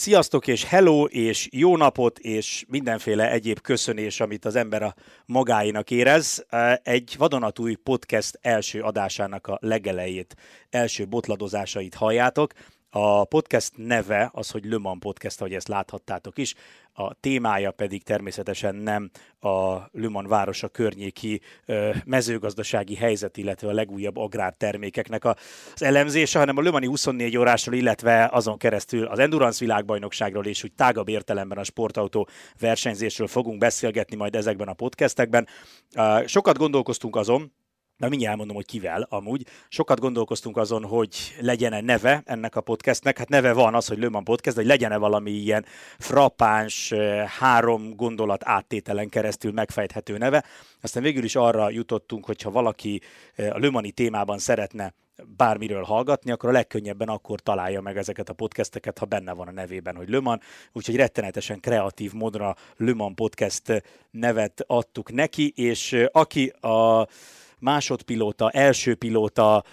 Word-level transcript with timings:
Sziasztok 0.00 0.46
és 0.46 0.64
hello 0.64 1.04
és 1.04 1.48
jó 1.52 1.76
napot 1.76 2.18
és 2.18 2.64
mindenféle 2.68 3.30
egyéb 3.30 3.60
köszönés, 3.60 4.20
amit 4.20 4.44
az 4.44 4.56
ember 4.56 4.82
a 4.82 4.94
magáinak 5.26 5.90
érez. 5.90 6.46
Egy 6.82 7.14
vadonatúj 7.18 7.74
podcast 7.74 8.38
első 8.42 8.80
adásának 8.80 9.46
a 9.46 9.58
legelejét, 9.60 10.36
első 10.70 11.06
botladozásait 11.06 11.94
halljátok. 11.94 12.52
A 12.92 13.24
podcast 13.24 13.72
neve 13.76 14.30
az, 14.32 14.50
hogy 14.50 14.64
Le 14.64 14.96
Podcast, 14.98 15.40
ahogy 15.40 15.54
ezt 15.54 15.68
láthattátok 15.68 16.38
is, 16.38 16.54
a 16.92 17.14
témája 17.14 17.70
pedig 17.70 18.02
természetesen 18.02 18.74
nem 18.74 19.10
a 19.38 19.74
Le 19.92 20.08
városa 20.22 20.68
környéki 20.68 21.40
mezőgazdasági 22.04 22.94
helyzet, 22.94 23.36
illetve 23.36 23.68
a 23.68 23.72
legújabb 23.72 24.16
agrártermékeknek 24.16 25.24
az 25.24 25.36
elemzése, 25.82 26.38
hanem 26.38 26.56
a 26.56 26.62
Le 26.62 26.70
Mans 26.70 26.86
24 26.86 27.36
órásról, 27.36 27.74
illetve 27.74 28.28
azon 28.32 28.58
keresztül 28.58 29.06
az 29.06 29.18
Endurance 29.18 29.64
világbajnokságról 29.64 30.46
és 30.46 30.64
úgy 30.64 30.72
tágabb 30.72 31.08
értelemben 31.08 31.58
a 31.58 31.64
sportautó 31.64 32.28
versenyzésről 32.58 33.26
fogunk 33.26 33.58
beszélgetni 33.58 34.16
majd 34.16 34.36
ezekben 34.36 34.68
a 34.68 34.72
podcastekben. 34.72 35.48
Sokat 36.24 36.58
gondolkoztunk 36.58 37.16
azon, 37.16 37.52
de 38.00 38.08
mindjárt 38.08 38.32
elmondom, 38.32 38.56
hogy 38.56 38.66
kivel 38.66 39.06
amúgy. 39.08 39.46
Sokat 39.68 40.00
gondolkoztunk 40.00 40.56
azon, 40.56 40.84
hogy 40.84 41.36
legyen-e 41.40 41.80
neve 41.80 42.22
ennek 42.24 42.56
a 42.56 42.60
podcastnek. 42.60 43.18
Hát 43.18 43.28
neve 43.28 43.52
van 43.52 43.74
az, 43.74 43.86
hogy 43.86 43.98
Lőman 43.98 44.24
Podcast, 44.24 44.56
de 44.56 44.62
hogy 44.62 44.70
legyen-e 44.70 44.96
valami 44.96 45.30
ilyen 45.30 45.64
frappáns, 45.98 46.92
három 47.38 47.94
gondolat 47.96 48.42
áttételen 48.44 49.08
keresztül 49.08 49.52
megfejthető 49.52 50.18
neve. 50.18 50.44
Aztán 50.82 51.02
végül 51.02 51.24
is 51.24 51.36
arra 51.36 51.70
jutottunk, 51.70 52.24
hogy 52.24 52.42
ha 52.42 52.50
valaki 52.50 53.00
a 53.36 53.58
Lőmani 53.58 53.90
témában 53.90 54.38
szeretne 54.38 54.94
bármiről 55.36 55.82
hallgatni, 55.82 56.30
akkor 56.30 56.48
a 56.48 56.52
legkönnyebben 56.52 57.08
akkor 57.08 57.40
találja 57.40 57.80
meg 57.80 57.96
ezeket 57.96 58.28
a 58.28 58.32
podcasteket, 58.32 58.98
ha 58.98 59.04
benne 59.04 59.32
van 59.32 59.48
a 59.48 59.52
nevében, 59.52 59.96
hogy 59.96 60.08
Löman. 60.08 60.40
Úgyhogy 60.72 60.96
rettenetesen 60.96 61.60
kreatív 61.60 62.12
módra 62.12 62.56
Löman 62.76 63.14
Podcast 63.14 63.82
nevet 64.10 64.64
adtuk 64.66 65.12
neki, 65.12 65.52
és 65.56 66.04
aki 66.12 66.48
a 66.48 67.06
másodpilóta, 67.60 68.50
első 68.50 68.94
pilóta, 68.94 69.64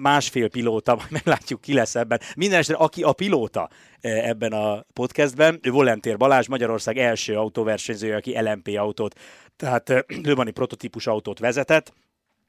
másfél 0.00 0.48
pilóta, 0.48 0.98
meglátjuk 1.10 1.60
ki 1.60 1.74
lesz 1.74 1.94
ebben. 1.94 2.20
Mindenesetre 2.36 2.84
aki 2.84 3.02
a 3.02 3.12
pilóta 3.12 3.68
ebben 4.00 4.52
a 4.52 4.84
podcastben, 4.92 5.58
ő 5.62 5.70
Volentér 5.70 6.16
Balázs, 6.16 6.46
Magyarország 6.46 6.98
első 6.98 7.36
autóversenyzője, 7.36 8.16
aki 8.16 8.40
LMP 8.40 8.68
autót, 8.78 9.18
tehát 9.56 10.04
Lőmani 10.24 10.50
prototípus 10.50 11.06
autót 11.06 11.38
vezetett, 11.38 11.92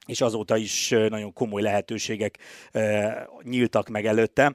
és 0.06 0.20
azóta 0.20 0.56
is 0.56 0.88
nagyon 0.88 1.32
komoly 1.32 1.62
lehetőségek 1.62 2.38
nyíltak 3.42 3.88
meg 3.88 4.06
előtte 4.06 4.54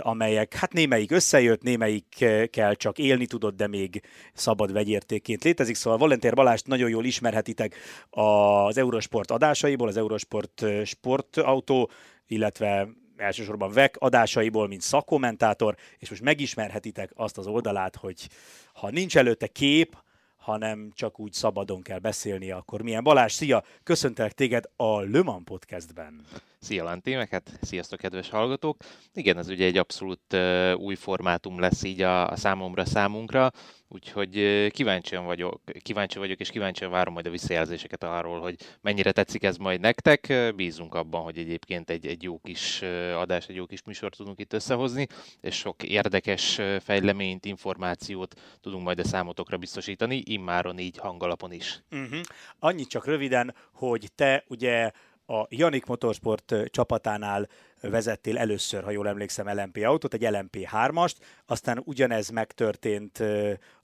amelyek, 0.00 0.54
hát 0.54 0.72
némelyik 0.72 1.10
összejött, 1.10 1.62
némelyikkel 1.62 2.74
csak 2.74 2.98
élni 2.98 3.26
tudott, 3.26 3.56
de 3.56 3.66
még 3.66 4.02
szabad 4.32 4.72
vegyértékként 4.72 5.44
létezik. 5.44 5.74
Szóval 5.74 5.98
Valentér 5.98 6.34
Balást 6.34 6.66
nagyon 6.66 6.88
jól 6.88 7.04
ismerhetitek 7.04 7.74
az 8.10 8.76
Eurosport 8.76 9.30
adásaiból, 9.30 9.88
az 9.88 9.96
Eurosport 9.96 10.64
sportautó, 10.84 11.90
illetve 12.26 12.88
elsősorban 13.16 13.72
VEC 13.72 14.02
adásaiból, 14.02 14.68
mint 14.68 14.80
szakkommentátor, 14.80 15.76
és 15.98 16.10
most 16.10 16.22
megismerhetitek 16.22 17.10
azt 17.14 17.38
az 17.38 17.46
oldalát, 17.46 17.96
hogy 17.96 18.28
ha 18.72 18.90
nincs 18.90 19.16
előtte 19.16 19.46
kép, 19.46 19.96
hanem 20.36 20.90
csak 20.94 21.20
úgy 21.20 21.32
szabadon 21.32 21.82
kell 21.82 21.98
beszélni, 21.98 22.50
akkor 22.50 22.82
milyen. 22.82 23.02
Balázs, 23.02 23.32
szia! 23.32 23.64
Köszöntelek 23.82 24.32
téged 24.32 24.64
a 24.76 25.00
Le 25.00 25.22
Mans 25.22 25.44
Podcastben. 25.44 26.24
Szia 26.58 26.84
Lantémeket, 26.84 27.58
sziasztok 27.62 27.98
kedves 27.98 28.30
hallgatók! 28.30 28.76
Igen, 29.14 29.38
ez 29.38 29.48
ugye 29.48 29.64
egy 29.64 29.76
abszolút 29.76 30.20
uh, 30.32 30.72
új 30.76 30.94
formátum 30.94 31.60
lesz 31.60 31.82
így 31.82 32.02
a, 32.02 32.28
a 32.30 32.36
számomra, 32.36 32.84
számunkra, 32.84 33.50
úgyhogy 33.88 34.38
uh, 34.38 34.68
kíváncsian 34.68 35.24
vagyok, 35.24 35.62
kíváncsi 35.82 36.18
vagyok, 36.18 36.40
és 36.40 36.50
kíváncsian 36.50 36.90
várom 36.90 37.12
majd 37.12 37.26
a 37.26 37.30
visszajelzéseket 37.30 38.02
arról, 38.02 38.40
hogy 38.40 38.56
mennyire 38.80 39.12
tetszik 39.12 39.42
ez 39.42 39.56
majd 39.56 39.80
nektek. 39.80 40.32
Bízunk 40.56 40.94
abban, 40.94 41.22
hogy 41.22 41.38
egyébként 41.38 41.90
egy, 41.90 42.06
egy 42.06 42.22
jó 42.22 42.38
kis 42.38 42.82
adás, 43.16 43.46
egy 43.46 43.56
jó 43.56 43.66
kis 43.66 43.82
műsort 43.82 44.16
tudunk 44.16 44.40
itt 44.40 44.52
összehozni, 44.52 45.06
és 45.40 45.56
sok 45.56 45.82
érdekes 45.82 46.60
fejleményt, 46.80 47.44
információt 47.44 48.40
tudunk 48.60 48.84
majd 48.84 48.98
a 48.98 49.04
számotokra 49.04 49.56
biztosítani, 49.56 50.22
immáron 50.24 50.78
így 50.78 50.98
hangalapon 50.98 51.52
is. 51.52 51.82
Uh-huh. 51.90 52.20
Annyit 52.58 52.88
csak 52.88 53.06
röviden, 53.06 53.54
hogy 53.72 54.10
te 54.14 54.44
ugye 54.48 54.90
a 55.26 55.46
Janik 55.48 55.86
Motorsport 55.86 56.54
csapatánál 56.70 57.48
vezettél 57.80 58.38
először, 58.38 58.84
ha 58.84 58.90
jól 58.90 59.08
emlékszem, 59.08 59.58
LMP 59.58 59.84
autót, 59.84 60.14
egy 60.14 60.30
LMP 60.30 60.68
3-ast, 60.72 61.14
aztán 61.46 61.82
ugyanez 61.84 62.28
megtörtént 62.28 63.22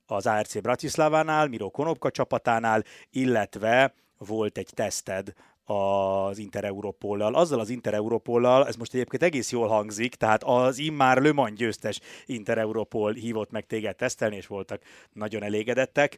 az 0.07 0.27
ARC 0.27 0.61
Bratislavánál, 0.61 1.49
Miro 1.49 1.71
Konopka 1.71 2.11
csapatánál, 2.11 2.85
illetve 3.11 3.95
volt 4.19 4.59
egy 4.59 4.71
teszted 4.75 5.33
az 5.65 6.39
Intereuropollal. 6.39 7.35
Azzal 7.35 7.61
az 7.61 7.69
Intereuropollal, 7.69 8.67
ez 8.67 8.77
most 8.77 8.95
egyébként 8.95 9.23
egész 9.23 9.53
jól 9.53 9.69
hangzik, 9.69 10.15
tehát 10.15 10.43
az 10.45 10.79
immár 10.79 11.19
Le 11.19 11.33
Mans 11.33 11.59
győztes 11.59 12.01
Intereuropol 12.27 13.13
hívott 13.13 13.51
meg 13.51 13.67
téged 13.67 13.97
tesztelni, 13.97 14.37
és 14.37 14.47
voltak 14.47 14.83
nagyon 15.13 15.43
elégedettek 15.43 16.17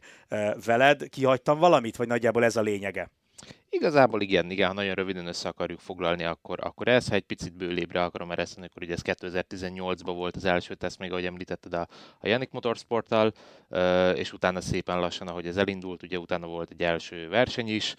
veled. 0.65 1.09
Kihagytam 1.09 1.59
valamit, 1.59 1.95
vagy 1.95 2.07
nagyjából 2.07 2.43
ez 2.43 2.55
a 2.55 2.61
lényege? 2.61 3.09
Igazából 3.75 4.21
igen, 4.21 4.51
igen, 4.51 4.67
ha 4.67 4.73
nagyon 4.73 4.93
röviden 4.93 5.27
össze 5.27 5.49
akarjuk 5.49 5.79
foglalni, 5.79 6.23
akkor, 6.23 6.59
akkor 6.61 6.87
ez, 6.87 7.07
ha 7.07 7.15
egy 7.15 7.23
picit 7.23 7.53
bőlébre 7.53 8.03
akarom 8.03 8.31
ereszteni, 8.31 8.65
akkor 8.65 8.83
ugye 8.83 8.93
ez 8.93 9.01
2018-ban 9.03 10.13
volt 10.15 10.35
az 10.35 10.45
első 10.45 10.73
teszt, 10.73 10.99
még 10.99 11.11
ahogy 11.11 11.25
említetted 11.25 11.73
a, 11.73 11.87
a 12.19 12.27
Yannick 12.27 12.51
Motorsporttal, 12.51 13.33
és 14.15 14.33
utána 14.33 14.61
szépen 14.61 14.99
lassan, 14.99 15.27
ahogy 15.27 15.47
ez 15.47 15.57
elindult, 15.57 16.03
ugye 16.03 16.17
utána 16.17 16.47
volt 16.47 16.71
egy 16.71 16.81
első 16.81 17.29
verseny 17.29 17.67
is, 17.67 17.95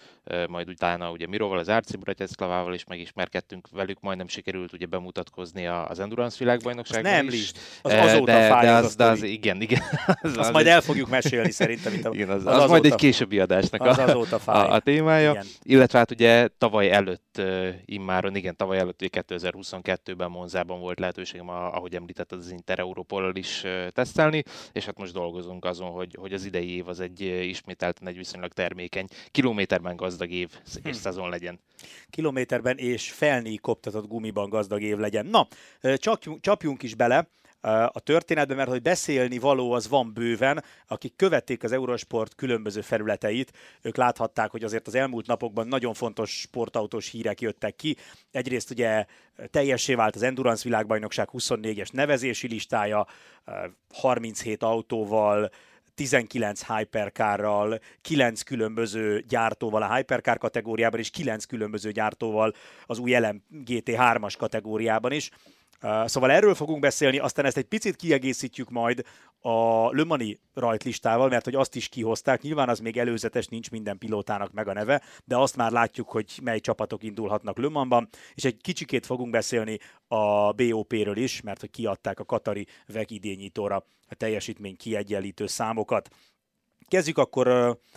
majd 0.47 0.69
utána 0.69 1.11
ugye 1.11 1.27
Miroval, 1.27 1.57
az 1.57 1.69
Arci 1.69 1.97
Bratislavával 1.97 2.73
is 2.73 2.83
megismerkedtünk 2.83 3.67
velük, 3.71 3.99
majdnem 3.99 4.27
sikerült 4.27 4.73
ugye 4.73 4.85
bemutatkozni 4.85 5.67
az 5.67 5.99
Endurance 5.99 6.35
világbajnokságban 6.39 7.11
nem 7.11 7.27
is. 7.27 7.51
az 7.81 7.93
azóta 7.93 8.31
de, 8.31 8.47
fáj 8.47 8.65
de 8.65 8.71
az, 8.71 8.85
az, 8.85 8.95
de 8.95 9.05
az, 9.05 9.23
igen, 9.23 9.61
igen. 9.61 9.81
Az, 10.21 10.37
Azt 10.37 10.37
az 10.37 10.49
majd 10.49 10.67
el 10.67 10.81
fogjuk 10.81 11.09
mesélni 11.09 11.51
szerintem. 11.51 11.93
Itt 11.93 12.05
a, 12.05 12.13
igen, 12.17 12.29
az, 12.29 12.45
az, 12.45 12.63
az, 12.63 12.69
majd 12.69 12.85
egy 12.85 12.95
későbbi 12.95 13.39
adásnak 13.39 13.81
az 13.81 13.97
a, 13.97 14.03
azóta 14.03 14.39
fáj. 14.39 14.67
a, 14.67 14.73
a 14.73 14.79
témája. 14.79 15.31
Igen. 15.31 15.45
Illetve 15.69 15.97
hát 15.97 16.11
ugye 16.11 16.47
tavaly 16.57 16.91
előtt 16.91 17.41
immáron, 17.85 18.35
igen, 18.35 18.55
tavaly 18.55 18.77
előtt, 18.77 19.01
ugye 19.01 19.23
2022-ben 19.27 20.31
Monzában 20.31 20.79
volt 20.79 20.99
lehetőségem, 20.99 21.49
ahogy 21.49 21.95
említetted, 21.95 22.39
az 22.39 22.51
Inter 22.51 22.79
Europollal 22.79 23.35
is 23.35 23.63
tesztelni, 23.89 24.43
és 24.71 24.85
hát 24.85 24.97
most 24.97 25.13
dolgozunk 25.13 25.65
azon, 25.65 25.89
hogy, 25.89 26.15
hogy 26.19 26.33
az 26.33 26.45
idei 26.45 26.69
év 26.75 26.87
az 26.87 26.99
egy 26.99 27.21
ismételten 27.21 28.07
egy 28.07 28.17
viszonylag 28.17 28.53
termékeny, 28.53 29.07
kilométerben 29.31 29.95
gazdag 29.95 30.31
év 30.31 30.49
és 30.83 30.95
hm. 30.95 31.01
szezon 31.01 31.29
legyen. 31.29 31.59
Kilométerben 32.09 32.77
és 32.77 33.11
felné 33.11 33.55
koptatott 33.55 34.07
gumiban 34.07 34.49
gazdag 34.49 34.81
év 34.81 34.97
legyen. 34.97 35.25
Na, 35.25 35.47
csapjunk, 35.95 36.41
csapjunk 36.41 36.83
is 36.83 36.95
bele, 36.95 37.27
a 37.91 37.99
történetben, 37.99 38.57
mert 38.57 38.69
hogy 38.69 38.81
beszélni 38.81 39.39
való 39.39 39.71
az 39.71 39.87
van 39.87 40.13
bőven, 40.13 40.63
akik 40.87 41.15
követték 41.15 41.63
az 41.63 41.71
Eurosport 41.71 42.35
különböző 42.35 42.81
felületeit, 42.81 43.51
ők 43.81 43.97
láthatták, 43.97 44.51
hogy 44.51 44.63
azért 44.63 44.87
az 44.87 44.95
elmúlt 44.95 45.27
napokban 45.27 45.67
nagyon 45.67 45.93
fontos 45.93 46.39
sportautós 46.39 47.09
hírek 47.09 47.41
jöttek 47.41 47.75
ki. 47.75 47.97
Egyrészt 48.31 48.71
ugye 48.71 49.05
teljessé 49.49 49.93
vált 49.93 50.15
az 50.15 50.21
Endurance 50.21 50.63
világbajnokság 50.63 51.29
24-es 51.33 51.91
nevezési 51.91 52.47
listája, 52.47 53.07
37 53.93 54.63
autóval, 54.63 55.51
19 55.95 56.65
hypercarral, 56.67 57.79
9 58.01 58.41
különböző 58.41 59.23
gyártóval 59.27 59.81
a 59.81 59.95
hypercar 59.95 60.37
kategóriában, 60.37 60.99
és 60.99 61.09
9 61.09 61.45
különböző 61.45 61.91
gyártóval 61.91 62.53
az 62.85 62.99
új 62.99 63.17
LM 63.17 63.43
GT3-as 63.65 64.33
kategóriában 64.37 65.11
is. 65.11 65.29
Szóval 66.05 66.31
erről 66.31 66.55
fogunk 66.55 66.79
beszélni, 66.79 67.17
aztán 67.19 67.45
ezt 67.45 67.57
egy 67.57 67.65
picit 67.65 67.95
kiegészítjük 67.95 68.69
majd 68.69 69.05
a 69.39 69.89
Lömani 69.89 70.39
rajtlistával, 70.53 71.29
mert 71.29 71.43
hogy 71.43 71.55
azt 71.55 71.75
is 71.75 71.89
kihozták, 71.89 72.41
nyilván 72.41 72.69
az 72.69 72.79
még 72.79 72.97
előzetes, 72.97 73.47
nincs 73.47 73.71
minden 73.71 73.97
pilótának 73.97 74.51
meg 74.51 74.67
a 74.67 74.73
neve, 74.73 75.01
de 75.25 75.37
azt 75.37 75.55
már 75.55 75.71
látjuk, 75.71 76.09
hogy 76.09 76.39
mely 76.43 76.59
csapatok 76.59 77.03
indulhatnak 77.03 77.57
Lömanban, 77.57 78.09
és 78.33 78.45
egy 78.45 78.57
kicsikét 78.61 79.05
fogunk 79.05 79.29
beszélni 79.29 79.77
a 80.07 80.51
BOP-ről 80.51 81.17
is, 81.17 81.41
mert 81.41 81.59
hogy 81.59 81.69
kiadták 81.69 82.19
a 82.19 82.25
Katari 82.25 82.67
idényítóra 83.07 83.85
a 84.07 84.15
teljesítmény 84.15 84.77
kiegyenlítő 84.77 85.47
számokat. 85.47 86.09
Kezdjük 86.87 87.17
akkor, 87.17 87.47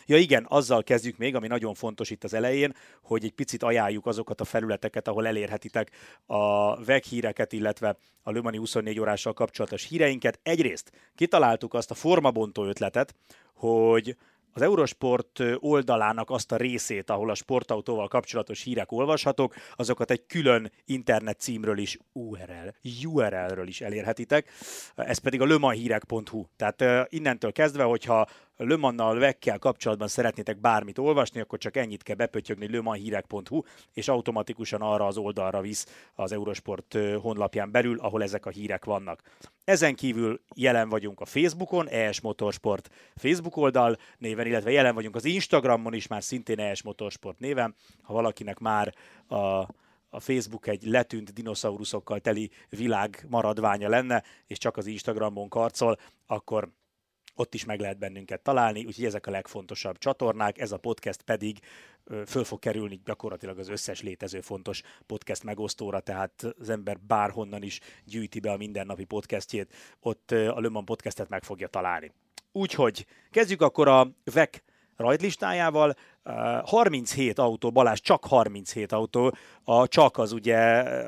ja 0.06 0.16
igen, 0.16 0.46
azzal 0.48 0.82
kezdjük 0.82 1.16
még, 1.16 1.34
ami 1.34 1.46
nagyon 1.46 1.74
fontos 1.74 2.10
itt 2.10 2.24
az 2.24 2.34
elején, 2.34 2.74
hogy 3.02 3.24
egy 3.24 3.32
picit 3.32 3.62
ajánljuk 3.62 4.06
azokat 4.06 4.40
a 4.40 4.44
felületeket, 4.44 5.08
ahol 5.08 5.26
elérhetitek 5.26 5.90
a 6.26 6.76
VEG 6.84 7.02
híreket, 7.02 7.52
illetve 7.52 7.96
a 8.22 8.30
Lumani 8.30 8.56
24 8.56 9.00
órással 9.00 9.32
kapcsolatos 9.32 9.88
híreinket. 9.88 10.40
Egyrészt 10.42 10.92
kitaláltuk 11.14 11.74
azt 11.74 11.90
a 11.90 11.94
formabontó 11.94 12.64
ötletet, 12.64 13.14
hogy 13.54 14.16
az 14.52 14.62
Eurosport 14.62 15.42
oldalának 15.58 16.30
azt 16.30 16.52
a 16.52 16.56
részét, 16.56 17.10
ahol 17.10 17.30
a 17.30 17.34
sportautóval 17.34 18.08
kapcsolatos 18.08 18.62
hírek 18.62 18.92
olvashatók, 18.92 19.54
azokat 19.76 20.10
egy 20.10 20.26
külön 20.26 20.72
internet 20.84 21.40
címről 21.40 21.78
is, 21.78 21.98
URL, 22.12 22.68
URL-ről 23.04 23.68
is 23.68 23.80
elérhetitek, 23.80 24.50
ez 24.94 25.18
pedig 25.18 25.40
a 25.40 25.44
lömanhírek.hu. 25.44 26.44
Tehát 26.56 27.08
innentől 27.12 27.52
kezdve, 27.52 27.82
hogyha 27.82 28.26
Le 28.62 28.76
vekkel 29.18 29.58
kapcsolatban 29.58 30.08
szeretnétek 30.08 30.60
bármit 30.60 30.98
olvasni, 30.98 31.40
akkor 31.40 31.58
csak 31.58 31.76
ennyit 31.76 32.02
kell 32.02 32.16
bepötyögni 32.16 32.66
lömanhírek.hu, 32.66 33.62
és 33.92 34.08
automatikusan 34.08 34.80
arra 34.80 35.06
az 35.06 35.16
oldalra 35.16 35.60
visz 35.60 35.86
az 36.14 36.32
Eurosport 36.32 36.98
honlapján 37.20 37.70
belül, 37.70 37.98
ahol 37.98 38.22
ezek 38.22 38.46
a 38.46 38.50
hírek 38.50 38.84
vannak. 38.84 39.22
Ezen 39.64 39.94
kívül 39.94 40.40
jelen 40.54 40.88
vagyunk 40.88 41.20
a 41.20 41.24
Facebookon, 41.24 41.88
ES 41.88 42.20
Motorsport 42.20 42.90
Facebook 43.16 43.56
oldal 43.56 43.96
néven, 44.18 44.46
illetve 44.46 44.70
jelen 44.70 44.94
vagyunk 44.94 45.16
az 45.16 45.24
Instagramon 45.24 45.94
is, 45.94 46.06
már 46.06 46.22
szintén 46.22 46.58
ES 46.58 46.82
Motorsport 46.82 47.38
néven. 47.38 47.74
Ha 48.02 48.12
valakinek 48.12 48.58
már 48.58 48.94
a 49.28 49.66
a 50.12 50.20
Facebook 50.20 50.66
egy 50.66 50.84
letűnt 50.84 51.32
dinoszauruszokkal 51.32 52.20
teli 52.20 52.50
világ 52.68 53.26
maradványa 53.28 53.88
lenne, 53.88 54.22
és 54.46 54.58
csak 54.58 54.76
az 54.76 54.86
Instagramon 54.86 55.48
karcol, 55.48 55.98
akkor 56.26 56.70
ott 57.34 57.54
is 57.54 57.64
meg 57.64 57.80
lehet 57.80 57.98
bennünket 57.98 58.40
találni, 58.40 58.84
úgyhogy 58.84 59.04
ezek 59.04 59.26
a 59.26 59.30
legfontosabb 59.30 59.98
csatornák, 59.98 60.58
ez 60.58 60.72
a 60.72 60.76
podcast 60.76 61.22
pedig 61.22 61.58
föl 62.26 62.44
fog 62.44 62.58
kerülni 62.58 63.00
gyakorlatilag 63.04 63.58
az 63.58 63.68
összes 63.68 64.02
létező 64.02 64.40
fontos 64.40 64.82
podcast 65.06 65.44
megosztóra, 65.44 66.00
tehát 66.00 66.46
az 66.58 66.68
ember 66.68 66.98
bárhonnan 67.00 67.62
is 67.62 67.80
gyűjti 68.04 68.40
be 68.40 68.50
a 68.50 68.56
mindennapi 68.56 69.04
podcastjét, 69.04 69.74
ott 70.00 70.30
a 70.30 70.60
Löman 70.60 70.84
podcastet 70.84 71.28
meg 71.28 71.44
fogja 71.44 71.68
találni. 71.68 72.12
Úgyhogy 72.52 73.06
kezdjük 73.30 73.62
akkor 73.62 73.88
a 73.88 74.08
VEC 74.24 74.58
rajtlistájával. 74.96 75.96
37 76.64 77.38
autó, 77.38 77.70
Balázs, 77.70 78.00
csak 78.00 78.24
37 78.24 78.92
autó, 78.92 79.34
a 79.64 79.88
csak 79.88 80.18
az 80.18 80.32
ugye 80.32 80.58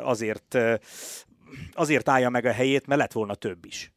azért, 0.03 0.59
azért 1.73 2.09
állja 2.09 2.29
meg 2.29 2.45
a 2.45 2.53
helyét, 2.53 2.87
mert 2.87 3.01
lett 3.01 3.13
volna 3.13 3.35
több 3.35 3.65
is. 3.65 3.93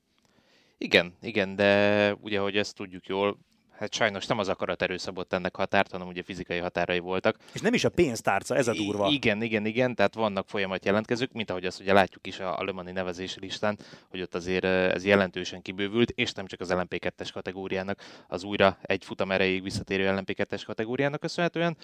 Igen, 0.77 1.15
igen, 1.21 1.55
de 1.55 2.13
ugye, 2.13 2.39
hogy 2.39 2.57
ezt 2.57 2.75
tudjuk 2.75 3.05
jól, 3.07 3.39
hát 3.77 3.93
sajnos 3.93 4.25
nem 4.25 4.39
az 4.39 4.49
akaraterő 4.49 4.97
szabott 4.97 5.33
ennek 5.33 5.55
határt, 5.55 5.91
hanem 5.91 6.07
ugye 6.07 6.23
fizikai 6.23 6.57
határai 6.57 6.99
voltak. 6.99 7.37
És 7.53 7.61
nem 7.61 7.73
is 7.73 7.83
a 7.83 7.89
pénztárca, 7.89 8.55
ez 8.55 8.67
a 8.67 8.73
durva. 8.73 9.07
I- 9.09 9.13
igen, 9.13 9.41
igen, 9.41 9.65
igen, 9.65 9.95
tehát 9.95 10.13
vannak 10.13 10.49
folyamat 10.49 10.85
jelentkezők, 10.85 11.31
mint 11.31 11.49
ahogy 11.49 11.65
azt 11.65 11.79
ugye 11.79 11.93
látjuk 11.93 12.27
is 12.27 12.39
a, 12.39 12.59
a 12.59 12.63
Lömani 12.63 12.91
nevezési 12.91 13.39
listán, 13.39 13.77
hogy 14.09 14.21
ott 14.21 14.35
azért 14.35 14.63
ez 14.63 15.05
jelentősen 15.05 15.61
kibővült, 15.61 16.09
és 16.09 16.31
nem 16.31 16.45
csak 16.45 16.59
az 16.59 16.69
LMP2-es 16.71 17.29
kategóriának, 17.33 17.99
az 18.27 18.43
újra 18.43 18.77
egy 18.81 19.05
futam 19.05 19.31
erejéig 19.31 19.63
visszatérő 19.63 20.15
LMP2-es 20.15 20.61
kategóriának 20.65 21.19
köszönhetően, 21.19 21.77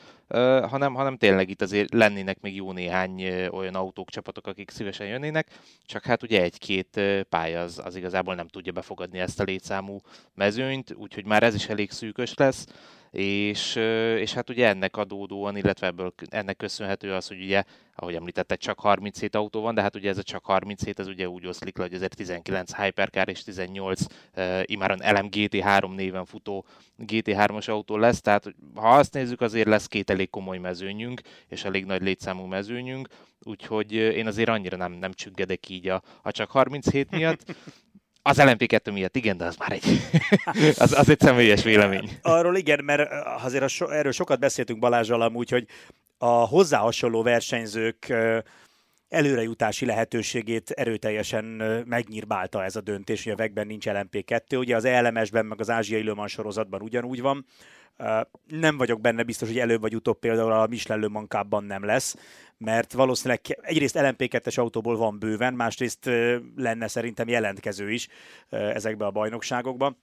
hanem, 0.69 0.93
hanem 0.93 1.17
tényleg 1.17 1.49
itt 1.49 1.61
azért 1.61 1.93
lennének 1.93 2.39
még 2.41 2.55
jó 2.55 2.71
néhány 2.71 3.47
olyan 3.47 3.75
autók, 3.75 4.09
csapatok, 4.09 4.47
akik 4.47 4.69
szívesen 4.69 5.07
jönnének, 5.07 5.47
csak 5.85 6.03
hát 6.03 6.23
ugye 6.23 6.41
egy-két 6.41 7.01
pálya 7.29 7.61
az, 7.61 7.81
az 7.83 7.95
igazából 7.95 8.35
nem 8.35 8.47
tudja 8.47 8.71
befogadni 8.71 9.19
ezt 9.19 9.39
a 9.39 9.43
létszámú 9.43 9.99
mezőnyt, 10.33 10.93
úgyhogy 10.93 11.25
már 11.25 11.43
ez 11.43 11.55
is 11.55 11.67
elég 11.67 11.80
elég 11.81 11.91
szűkös 11.91 12.33
lesz, 12.33 12.65
és, 13.11 13.75
és 14.17 14.33
hát 14.33 14.49
ugye 14.49 14.67
ennek 14.67 14.97
adódóan, 14.97 15.57
illetve 15.57 15.87
ebből 15.87 16.13
ennek 16.29 16.57
köszönhető 16.57 17.13
az, 17.13 17.27
hogy 17.27 17.41
ugye, 17.41 17.63
ahogy 17.95 18.15
említetted, 18.15 18.57
csak 18.57 18.79
37 18.79 19.35
autó 19.35 19.61
van, 19.61 19.75
de 19.75 19.81
hát 19.81 19.95
ugye 19.95 20.09
ez 20.09 20.17
a 20.17 20.23
csak 20.23 20.45
37, 20.45 20.99
ez 20.99 21.07
ugye 21.07 21.29
úgy 21.29 21.47
oszlik 21.47 21.77
le, 21.77 21.83
hogy 21.83 21.93
ezért 21.93 22.15
19 22.15 22.75
Hypercar 22.75 23.29
és 23.29 23.43
18 23.43 24.01
uh, 24.35 24.61
imáron 24.65 24.97
LM 24.97 25.27
GT3 25.31 25.95
néven 25.95 26.25
futó 26.25 26.65
GT3-as 26.99 27.69
autó 27.69 27.97
lesz, 27.97 28.21
tehát 28.21 28.53
ha 28.75 28.89
azt 28.89 29.13
nézzük, 29.13 29.41
azért 29.41 29.67
lesz 29.67 29.87
két 29.87 30.09
elég 30.09 30.29
komoly 30.29 30.57
mezőnyünk, 30.57 31.21
és 31.47 31.63
elég 31.63 31.85
nagy 31.85 32.01
létszámú 32.01 32.45
mezőnyünk, 32.45 33.07
úgyhogy 33.43 33.93
én 33.93 34.27
azért 34.27 34.49
annyira 34.49 34.77
nem, 34.77 34.91
nem 34.91 35.13
csüggedek 35.13 35.69
így 35.69 35.87
a, 35.87 36.01
a 36.21 36.31
csak 36.31 36.51
37 36.51 37.11
miatt. 37.11 37.43
Az 38.23 38.37
LMP2 38.39 38.93
miatt, 38.93 39.15
igen, 39.15 39.37
de 39.37 39.45
az 39.45 39.55
már 39.55 39.71
egy, 39.71 39.83
az, 40.79 40.93
az 40.93 41.09
egy 41.09 41.19
személyes 41.19 41.63
vélemény. 41.63 42.09
Arról 42.21 42.57
igen, 42.57 42.83
mert 42.83 43.11
azért 43.43 43.69
so, 43.69 43.89
erről 43.89 44.11
sokat 44.11 44.39
beszéltünk 44.39 44.79
Balázsral 44.79 45.21
amúgy, 45.21 45.49
hogy 45.49 45.65
a 46.17 46.27
hozzá 46.27 46.79
hasonló 46.79 47.23
versenyzők 47.23 48.13
előrejutási 49.11 49.85
lehetőségét 49.85 50.69
erőteljesen 50.69 51.45
megnyírbálta 51.85 52.63
ez 52.63 52.75
a 52.75 52.81
döntés, 52.81 53.23
hogy 53.23 53.33
a 53.33 53.35
vegben 53.35 53.67
nincs 53.67 53.85
LMP2. 53.87 54.57
Ugye 54.57 54.75
az 54.75 54.85
ELMS-ben, 54.85 55.45
meg 55.45 55.59
az 55.59 55.69
ázsiai 55.69 56.03
Le 56.03 56.27
sorozatban 56.27 56.81
ugyanúgy 56.81 57.21
van. 57.21 57.45
Nem 58.47 58.77
vagyok 58.77 59.01
benne 59.01 59.23
biztos, 59.23 59.47
hogy 59.47 59.59
előbb 59.59 59.81
vagy 59.81 59.95
utóbb 59.95 60.19
például 60.19 60.51
a 60.51 60.67
Michelin 60.67 61.29
Le 61.49 61.59
nem 61.59 61.85
lesz, 61.85 62.15
mert 62.57 62.93
valószínűleg 62.93 63.41
egyrészt 63.61 63.97
LMP2-es 63.99 64.59
autóból 64.59 64.97
van 64.97 65.19
bőven, 65.19 65.53
másrészt 65.53 66.09
lenne 66.55 66.87
szerintem 66.87 67.27
jelentkező 67.27 67.91
is 67.91 68.07
ezekbe 68.49 69.05
a 69.05 69.11
bajnokságokba. 69.11 69.97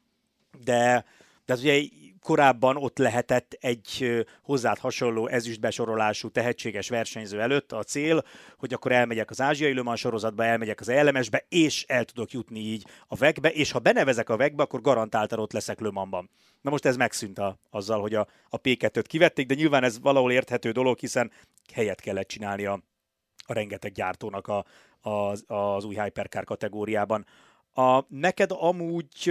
De, 0.64 1.04
de 1.46 1.52
az 1.52 1.60
ugye 1.60 1.80
korábban 2.20 2.76
ott 2.76 2.98
lehetett 2.98 3.56
egy 3.60 4.24
hozzád 4.42 4.78
hasonló 4.78 5.26
ezüstbesorolású 5.26 6.28
tehetséges 6.28 6.88
versenyző 6.88 7.40
előtt 7.40 7.72
a 7.72 7.82
cél, 7.82 8.24
hogy 8.56 8.72
akkor 8.72 8.92
elmegyek 8.92 9.30
az 9.30 9.40
ázsiai 9.40 9.74
Le 9.74 9.96
sorozatba, 9.96 10.44
elmegyek 10.44 10.80
az 10.80 10.90
LMS-be, 10.90 11.44
és 11.48 11.84
el 11.88 12.04
tudok 12.04 12.30
jutni 12.30 12.60
így 12.60 12.86
a 13.06 13.16
vegbe, 13.16 13.52
és 13.52 13.70
ha 13.70 13.78
benevezek 13.78 14.28
a 14.28 14.36
vegbe, 14.36 14.62
akkor 14.62 14.80
garantáltan 14.80 15.38
ott 15.38 15.52
leszek 15.52 15.80
Le 15.80 15.90
Mansban. 15.90 16.30
Na 16.60 16.70
most 16.70 16.84
ez 16.84 16.96
megszűnt 16.96 17.38
a, 17.38 17.58
azzal, 17.70 18.00
hogy 18.00 18.14
a, 18.14 18.26
a 18.48 18.60
P2-t 18.60 19.04
kivették, 19.06 19.46
de 19.46 19.54
nyilván 19.54 19.84
ez 19.84 20.00
valahol 20.00 20.32
érthető 20.32 20.70
dolog, 20.70 20.98
hiszen 20.98 21.32
helyet 21.72 22.00
kellett 22.00 22.28
csinálni 22.28 22.64
a, 22.64 22.82
a 23.46 23.52
rengeteg 23.52 23.92
gyártónak 23.92 24.46
a, 24.46 24.64
az, 25.00 25.44
az 25.46 25.84
új 25.84 26.00
Hypercar 26.00 26.44
kategóriában. 26.44 27.26
A, 27.72 28.04
neked 28.08 28.50
amúgy 28.54 29.30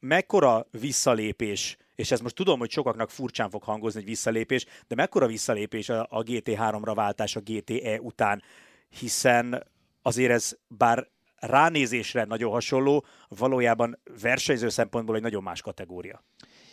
mekkora 0.00 0.66
visszalépés, 0.70 1.76
és 1.94 2.10
ez 2.10 2.20
most 2.20 2.34
tudom, 2.34 2.58
hogy 2.58 2.70
sokaknak 2.70 3.10
furcsán 3.10 3.50
fog 3.50 3.62
hangozni 3.62 4.00
egy 4.00 4.06
visszalépés, 4.06 4.66
de 4.88 4.94
mekkora 4.94 5.26
visszalépés 5.26 5.88
a, 5.88 6.06
a 6.10 6.22
GT3-ra 6.22 6.92
váltás 6.94 7.36
a 7.36 7.40
GTE 7.40 8.00
után, 8.00 8.42
hiszen 8.88 9.66
azért 10.02 10.30
ez 10.30 10.56
bár 10.68 11.08
ránézésre 11.36 12.24
nagyon 12.24 12.50
hasonló, 12.50 13.04
valójában 13.28 13.98
versenyző 14.20 14.68
szempontból 14.68 15.16
egy 15.16 15.22
nagyon 15.22 15.42
más 15.42 15.62
kategória. 15.62 16.24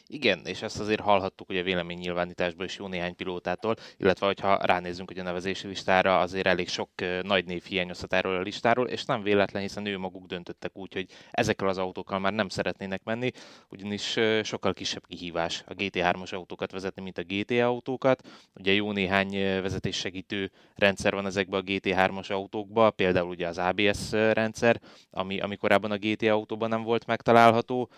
Igen, 0.09 0.41
és 0.45 0.61
ezt 0.61 0.79
azért 0.79 1.01
hallhattuk 1.01 1.49
ugye 1.49 1.61
véleménynyilvánításból 1.61 2.65
is 2.65 2.77
jó 2.77 2.87
néhány 2.87 3.15
pilótától, 3.15 3.75
illetve 3.97 4.25
hogyha 4.25 4.65
ránézzünk 4.65 5.07
hogy 5.07 5.19
a 5.19 5.23
nevezési 5.23 5.67
listára, 5.67 6.19
azért 6.19 6.47
elég 6.47 6.67
sok 6.67 6.89
nagy 7.21 7.45
név 7.45 7.63
hiányozhat 7.63 8.13
erről 8.13 8.35
a 8.35 8.41
listáról, 8.41 8.87
és 8.87 9.05
nem 9.05 9.23
véletlen, 9.23 9.61
hiszen 9.61 9.85
ő 9.85 9.97
maguk 9.97 10.25
döntöttek 10.25 10.77
úgy, 10.77 10.93
hogy 10.93 11.07
ezekkel 11.31 11.67
az 11.67 11.77
autókkal 11.77 12.19
már 12.19 12.33
nem 12.33 12.49
szeretnének 12.49 13.03
menni, 13.03 13.31
ugyanis 13.69 14.17
sokkal 14.43 14.73
kisebb 14.73 15.07
kihívás 15.07 15.63
a 15.67 15.73
GT3-as 15.73 16.33
autókat 16.33 16.71
vezetni, 16.71 17.01
mint 17.01 17.17
a 17.17 17.23
GT 17.27 17.51
autókat. 17.51 18.27
Ugye 18.55 18.71
jó 18.71 18.91
néhány 18.91 19.61
vezetéssegítő 19.61 20.51
rendszer 20.75 21.13
van 21.13 21.25
ezekben 21.25 21.59
a 21.59 21.63
GT3-as 21.63 22.31
autókban, 22.31 22.95
például 22.95 23.29
ugye 23.29 23.47
az 23.47 23.57
ABS 23.57 24.11
rendszer, 24.11 24.79
ami, 25.11 25.39
ami 25.39 25.55
korábban 25.55 25.91
a 25.91 25.97
GT 25.97 26.23
autóban 26.23 26.69
nem 26.69 26.83
volt 26.83 27.05
megtalálható, 27.05 27.89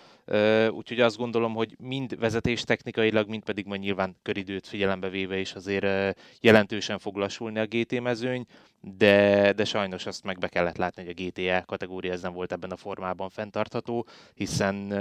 úgyhogy 0.69 0.99
azt 0.99 1.17
gondolom, 1.17 1.53
hogy 1.53 1.75
mi 1.79 1.98
mind 1.99 2.19
vezetés 2.19 2.63
technikailag, 2.63 3.27
mind 3.29 3.43
pedig 3.43 3.65
majd 3.65 3.81
nyilván 3.81 4.15
köridőt 4.21 4.67
figyelembe 4.67 5.09
véve 5.09 5.37
is 5.37 5.53
azért 5.53 6.17
jelentősen 6.41 6.99
fog 6.99 7.15
lassulni 7.15 7.59
a 7.59 7.65
GT 7.65 8.01
mezőny, 8.01 8.45
de, 8.81 9.53
de 9.53 9.65
sajnos 9.65 10.05
azt 10.05 10.23
meg 10.23 10.37
be 10.37 10.47
kellett 10.47 10.77
látni, 10.77 11.05
hogy 11.05 11.15
a 11.17 11.23
GTE 11.23 11.63
kategória 11.65 12.11
ez 12.11 12.21
nem 12.21 12.33
volt 12.33 12.51
ebben 12.51 12.71
a 12.71 12.75
formában 12.75 13.29
fenntartható, 13.29 14.07
hiszen 14.33 14.91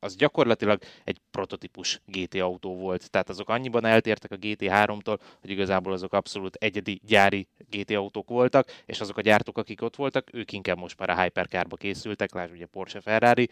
az 0.00 0.16
gyakorlatilag 0.16 0.82
egy 1.04 1.20
prototípus 1.30 2.00
GT 2.06 2.34
autó 2.34 2.76
volt, 2.76 3.10
tehát 3.10 3.28
azok 3.28 3.48
annyiban 3.48 3.84
eltértek 3.84 4.30
a 4.30 4.36
GT3-tól, 4.36 5.18
hogy 5.40 5.50
igazából 5.50 5.92
azok 5.92 6.12
abszolút 6.12 6.54
egyedi 6.54 7.00
gyári 7.06 7.48
GT 7.70 7.90
autók 7.90 8.28
voltak, 8.28 8.82
és 8.86 9.00
azok 9.00 9.16
a 9.16 9.20
gyártók, 9.20 9.58
akik 9.58 9.82
ott 9.82 9.96
voltak, 9.96 10.28
ők 10.32 10.52
inkább 10.52 10.78
most 10.78 10.98
már 10.98 11.10
a 11.10 11.22
Hypercarba 11.22 11.76
készültek, 11.76 12.32
lásd 12.32 12.52
ugye 12.52 12.66
Porsche 12.66 13.00
Ferrari, 13.00 13.48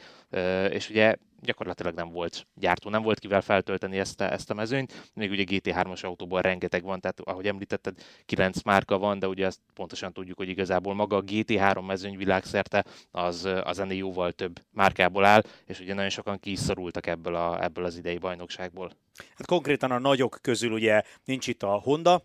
és 0.71 0.91
ugye 0.91 1.17
gyakorlatilag 1.41 1.95
nem 1.95 2.11
volt 2.11 2.47
gyártó, 2.55 2.91
nem 2.91 3.03
volt 3.03 3.19
kivel 3.19 3.41
feltölteni 3.41 3.99
ezt 3.99 4.21
a, 4.21 4.33
ezt 4.33 4.51
a 4.51 4.55
mezőnyt. 4.55 5.11
Még 5.15 5.31
ugye 5.31 5.45
GT3-as 5.47 6.05
autóból 6.05 6.41
rengeteg 6.41 6.83
van, 6.83 7.01
tehát 7.01 7.21
ahogy 7.21 7.47
említetted, 7.47 7.95
9 8.25 8.63
márka 8.63 8.99
van, 8.99 9.19
de 9.19 9.29
ugye 9.29 9.47
azt 9.47 9.61
pontosan 9.77 10.13
tudjuk, 10.13 10.37
hogy 10.37 10.49
igazából 10.49 10.95
maga 10.95 11.17
a 11.17 11.25
GT3 11.25 11.87
mezőny 11.87 12.17
világszerte 12.17 12.85
az, 13.11 13.49
az 13.63 13.79
ennél 13.79 13.97
jóval 13.97 14.33
több 14.33 14.61
márkából 14.71 15.25
áll, 15.25 15.43
és 15.67 15.81
ugye 15.81 15.95
nagyon 15.95 16.11
sokan 16.11 16.39
kiszorultak 16.39 17.07
ebből, 17.07 17.35
a, 17.35 17.63
ebből 17.63 17.85
az 17.85 17.97
idei 17.97 18.19
bajnokságból. 18.19 18.91
Hát 19.35 19.47
konkrétan 19.47 19.91
a 19.91 19.99
nagyok 19.99 20.39
közül 20.43 20.73
ugye 20.73 21.03
nincs 21.25 21.47
itt 21.47 21.63
a 21.63 21.69
Honda, 21.71 22.23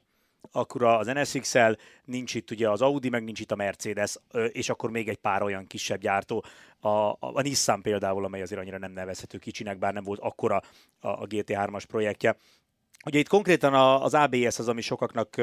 Acura 0.52 0.98
az 0.98 1.08
NSX-el, 1.08 1.78
nincs 2.04 2.36
itt 2.36 2.52
ugye 2.52 2.70
az 2.70 2.82
Audi, 2.82 3.10
meg 3.10 3.24
nincs 3.24 3.40
itt 3.40 3.52
a 3.52 3.56
Mercedes, 3.56 4.18
és 4.52 4.70
akkor 4.70 4.92
még 4.92 5.10
egy 5.10 5.18
pár 5.18 5.42
olyan 5.42 5.68
kisebb 5.68 6.00
gyártó, 6.00 6.44
a, 6.80 6.88
a, 6.88 7.18
a 7.20 7.42
Nissan 7.42 7.82
például, 7.82 8.26
amely 8.26 8.42
azért 8.42 8.62
annyira 8.62 8.78
nem 8.78 8.92
nevezhető 8.92 9.38
kicsinek, 9.38 9.78
bár 9.78 9.94
nem 9.94 10.04
volt 10.04 10.20
akkora 10.20 10.62
a, 11.00 11.08
a 11.08 11.28
GT3-as 11.28 11.84
projektje. 11.88 12.38
Ugye 13.06 13.20
itt 13.20 13.28
konkrétan 13.28 13.74
az 14.02 14.14
ABS 14.14 14.60
az, 14.60 14.68
ami 14.68 14.82
sokaknak 14.82 15.36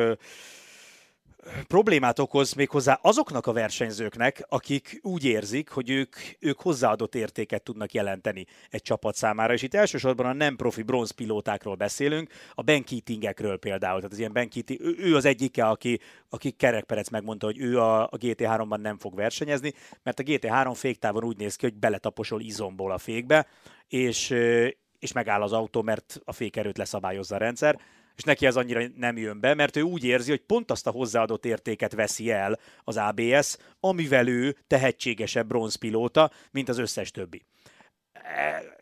problémát 1.67 2.19
okoz 2.19 2.53
méghozzá 2.53 2.99
azoknak 3.03 3.47
a 3.47 3.53
versenyzőknek, 3.53 4.45
akik 4.49 4.99
úgy 5.03 5.25
érzik, 5.25 5.71
hogy 5.71 5.91
ők, 5.91 6.17
ők 6.39 6.61
hozzáadott 6.61 7.15
értéket 7.15 7.63
tudnak 7.63 7.93
jelenteni 7.93 8.47
egy 8.71 8.83
csapat 8.83 9.15
számára, 9.15 9.53
és 9.53 9.63
itt 9.63 9.75
elsősorban 9.75 10.27
a 10.27 10.33
nem 10.33 10.57
profi 10.57 10.83
bronzpilótákról 10.83 11.75
beszélünk, 11.75 12.31
a 12.55 12.63
Ben 12.63 12.85
Keatingekről 12.85 13.59
például, 13.59 13.97
tehát 13.97 14.13
az 14.13 14.19
ilyen 14.19 14.33
Ben 14.33 14.49
Keating, 14.49 14.81
ő, 14.81 14.95
ő 14.99 15.17
az 15.17 15.25
egyike, 15.25 15.67
aki, 15.67 16.01
aki 16.29 16.51
Kerek 16.51 16.85
Perec 16.85 17.09
megmondta, 17.09 17.47
hogy 17.47 17.59
ő 17.59 17.81
a, 17.81 18.03
a 18.03 18.17
GT3-ban 18.19 18.81
nem 18.81 18.99
fog 18.99 19.15
versenyezni, 19.15 19.73
mert 20.03 20.19
a 20.19 20.23
GT3 20.23 20.73
féktávon 20.75 21.25
úgy 21.25 21.37
néz 21.37 21.57
ki, 21.57 21.67
hogy 21.67 21.79
beletaposol 21.79 22.41
izomból 22.41 22.93
a 22.93 22.99
fékbe, 22.99 23.47
és, 23.89 24.35
és 24.99 25.13
megáll 25.13 25.43
az 25.43 25.53
autó, 25.53 25.83
mert 25.83 26.21
a 26.25 26.33
fékerőt 26.33 26.79
leszabályozza 26.79 27.35
a 27.35 27.39
rendszer 27.39 27.79
és 28.19 28.25
neki 28.25 28.47
ez 28.47 28.57
annyira 28.57 28.83
nem 28.97 29.17
jön 29.17 29.41
be, 29.41 29.55
mert 29.55 29.77
ő 29.77 29.81
úgy 29.81 30.05
érzi, 30.05 30.31
hogy 30.31 30.41
pont 30.41 30.71
azt 30.71 30.87
a 30.87 30.91
hozzáadott 30.91 31.45
értéket 31.45 31.93
veszi 31.93 32.31
el 32.31 32.59
az 32.85 32.97
ABS, 32.97 33.57
amivel 33.81 34.29
ő 34.29 34.57
tehetségesebb 34.67 35.47
bronzpilóta, 35.49 36.31
mint 36.51 36.69
az 36.69 36.79
összes 36.79 37.11
többi. 37.11 37.43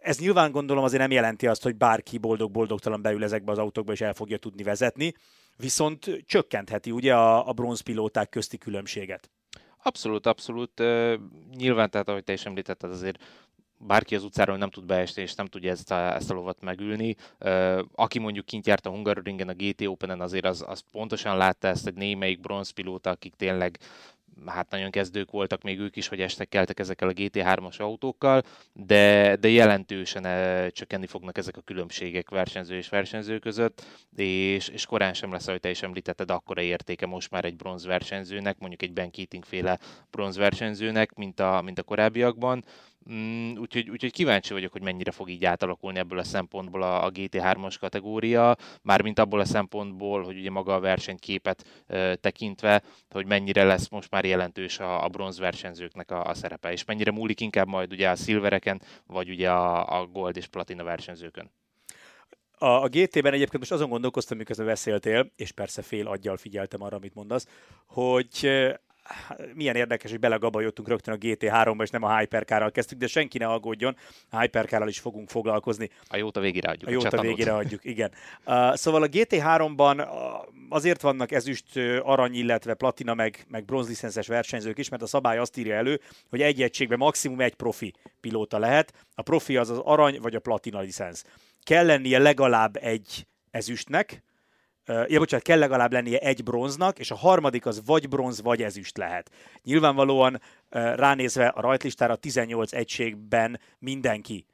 Ez 0.03 0.19
nyilván 0.19 0.51
gondolom 0.51 0.85
azért 0.85 1.03
nem 1.03 1.11
jelenti 1.11 1.47
azt, 1.47 1.63
hogy 1.63 1.77
bárki 1.77 2.19
boldog-boldogtalan 2.19 3.03
beül 3.03 3.25
ezekbe 3.25 3.53
az 3.53 3.59
autókba 3.59 3.93
és 3.93 4.01
el 4.01 4.15
fogja 4.15 4.37
tudni 4.37 4.63
vezetni, 4.63 5.15
viszont 5.57 6.23
csökkentheti 6.27 6.91
ugye 6.91 7.15
a, 7.15 7.49
a 7.49 7.53
bronzpilóták 7.53 8.29
közti 8.29 8.59
különbséget. 8.59 9.31
Abszolút, 9.83 10.27
abszolút. 10.27 10.83
Nyilván, 11.57 11.91
tehát 11.91 12.09
ahogy 12.09 12.25
te 12.25 12.33
is 12.33 12.45
említetted, 12.45 12.91
azért 12.91 13.23
bárki 13.79 14.15
az 14.15 14.25
utcáról 14.25 14.57
nem 14.57 14.71
tud 14.71 14.85
beesni, 14.85 15.23
és 15.23 15.35
nem 15.35 15.47
tudja 15.47 15.71
ezt 15.71 15.91
a, 15.91 16.15
ezt 16.15 16.31
a 16.31 16.35
lovat 16.35 16.61
megülni. 16.61 17.17
Aki 17.95 18.19
mondjuk 18.19 18.47
kint 18.47 18.67
járt 18.67 18.87
a 18.87 18.91
Hungaroringen, 18.91 19.49
a 19.49 19.55
GT 19.55 19.87
Open-en, 19.87 20.21
azért 20.21 20.45
az, 20.45 20.65
az 20.67 20.83
pontosan 20.93 21.37
látta 21.37 21.69
ezt, 21.69 21.87
egy 21.87 21.95
némelyik 21.95 22.41
bronzpilóta, 22.41 23.11
akik 23.11 23.35
tényleg 23.35 23.79
hát 24.45 24.71
nagyon 24.71 24.91
kezdők 24.91 25.31
voltak 25.31 25.63
még 25.63 25.79
ők 25.79 25.97
is, 25.97 26.09
hogy 26.09 26.21
estek 26.21 26.49
keltek 26.49 26.79
ezekkel 26.79 27.09
a 27.09 27.13
GT3-as 27.13 27.77
autókkal, 27.77 28.43
de, 28.73 29.37
de 29.37 29.49
jelentősen 29.49 30.23
csökkenni 30.73 31.07
fognak 31.07 31.39
ezek 31.39 31.57
a 31.57 31.61
különbségek 31.61 32.31
versenyző 32.31 32.77
és 32.77 32.89
versenyző 32.89 33.39
között, 33.39 33.85
és, 34.17 34.69
és 34.69 34.87
korán 34.87 35.15
sem 35.15 35.33
lesz, 35.33 35.47
ahogy 35.47 35.61
te 35.61 35.71
is 35.71 35.83
említetted, 35.83 36.31
akkora 36.31 36.61
értéke 36.61 37.07
most 37.07 37.31
már 37.31 37.45
egy 37.45 37.57
bronzversenyzőnek, 37.57 38.59
mondjuk 38.59 38.83
egy 38.83 38.93
Ben 38.93 39.11
Keating 39.11 39.45
féle 39.45 39.79
bronzversenyzőnek, 40.11 41.15
mint 41.15 41.41
a, 41.41 41.63
mint 41.65 41.79
a 41.79 41.83
korábbiakban. 41.83 42.65
Mm, 43.13 43.57
úgyhogy, 43.57 43.91
úgyhogy 43.91 44.13
kíváncsi 44.13 44.53
vagyok, 44.53 44.73
hogy 44.73 44.83
mennyire 44.83 45.11
fog 45.11 45.31
így 45.31 45.45
átalakulni 45.45 45.99
ebből 45.99 46.19
a 46.19 46.25
szempontból 46.25 46.83
a, 46.83 47.05
a 47.05 47.11
GT3-as 47.11 47.77
kategória, 47.81 48.57
mármint 48.83 49.19
abból 49.19 49.41
a 49.41 49.45
szempontból, 49.45 50.23
hogy 50.23 50.39
ugye 50.39 50.51
maga 50.51 50.75
a 50.75 50.81
versenyképet 50.81 51.85
e, 51.87 52.15
tekintve, 52.15 52.83
hogy 53.11 53.27
mennyire 53.27 53.65
lesz 53.65 53.89
most 53.89 54.11
már 54.11 54.25
jelentős 54.25 54.79
a, 54.79 55.05
a 55.05 55.09
bronz 55.09 55.39
versenyzőknek 55.39 56.11
a, 56.11 56.25
a 56.25 56.35
szerepe, 56.35 56.73
és 56.73 56.85
mennyire 56.85 57.11
múlik 57.11 57.41
inkább 57.41 57.69
majd 57.69 57.93
ugye 57.93 58.09
a 58.09 58.17
szilvereken, 58.17 58.83
vagy 59.07 59.31
ugye 59.31 59.51
a, 59.51 60.01
a 60.01 60.07
gold 60.07 60.37
és 60.37 60.47
platina 60.47 60.85
versenyzőkön. 60.85 61.51
A, 62.59 62.67
a 62.67 62.89
GT-ben 62.89 63.33
egyébként 63.33 63.59
most 63.59 63.73
azon 63.73 63.89
gondolkoztam, 63.89 64.39
miközben 64.39 64.67
beszéltél, 64.67 65.33
és 65.37 65.53
persze 65.53 65.83
fél 65.83 66.07
aggyal 66.07 66.37
figyeltem 66.37 66.83
arra, 66.83 66.97
amit 66.97 67.15
mondasz, 67.15 67.47
hogy 67.87 68.51
milyen 69.55 69.77
érdekes, 69.77 70.11
hogy 70.11 70.21
belegabajottunk 70.21 70.89
rögtön 70.89 71.15
a 71.15 71.17
GT3-ba, 71.17 71.83
és 71.83 71.91
nem 71.91 72.03
a 72.03 72.19
Hypercar-ral 72.19 72.71
kezdtük, 72.71 72.99
de 72.99 73.07
senki 73.07 73.39
ne 73.39 73.47
aggódjon, 73.47 73.97
a 74.31 74.41
Hypercar-ral 74.41 74.89
is 74.89 74.99
fogunk 74.99 75.29
foglalkozni. 75.29 75.91
A 76.09 76.17
jót 76.17 76.37
a 76.37 76.41
végére 76.41 76.71
adjuk. 76.71 76.89
A 76.89 76.93
jót 76.93 77.05
a 77.05 77.21
végére 77.21 77.55
adjuk, 77.55 77.85
igen. 77.85 78.11
Uh, 78.47 78.75
szóval 78.75 79.03
a 79.03 79.09
GT3-ban 79.09 80.09
azért 80.69 81.01
vannak 81.01 81.33
ezüst, 81.33 81.77
arany, 82.03 82.35
illetve 82.35 82.75
platina, 82.75 83.15
meg, 83.15 83.47
meg 83.49 83.65
bronzlicenszes 83.65 84.27
versenyzők 84.27 84.79
is, 84.79 84.89
mert 84.89 85.03
a 85.03 85.07
szabály 85.07 85.39
azt 85.39 85.57
írja 85.57 85.75
elő, 85.75 86.01
hogy 86.31 86.43
egy 86.43 86.63
egységben 86.63 86.99
maximum 86.99 87.41
egy 87.41 87.55
profi 87.55 87.95
pilóta 88.21 88.59
lehet. 88.59 88.93
A 89.15 89.23
profi 89.23 89.57
az 89.57 89.71
az 89.71 89.79
arany 89.79 90.19
vagy 90.21 90.35
a 90.35 90.41
platina 90.41 90.81
licensz. 90.81 91.25
Kell 91.63 91.87
lennie 91.87 92.19
legalább 92.19 92.77
egy 92.77 93.27
ezüstnek, 93.51 94.23
ja 94.87 95.19
bocsánat, 95.19 95.47
kell 95.47 95.59
legalább 95.59 95.93
lennie 95.93 96.19
egy 96.19 96.43
bronznak, 96.43 96.99
és 96.99 97.11
a 97.11 97.17
harmadik 97.17 97.67
az 97.67 97.83
vagy 97.85 98.09
bronz, 98.09 98.43
vagy 98.43 98.63
ezüst 98.63 98.97
lehet. 98.97 99.31
Nyilvánvalóan 99.63 100.41
ránézve 100.71 101.47
a 101.47 101.61
rajtlistára 101.61 102.17
18 102.17 102.73
egységben 102.73 103.61
mindenki 103.79 104.47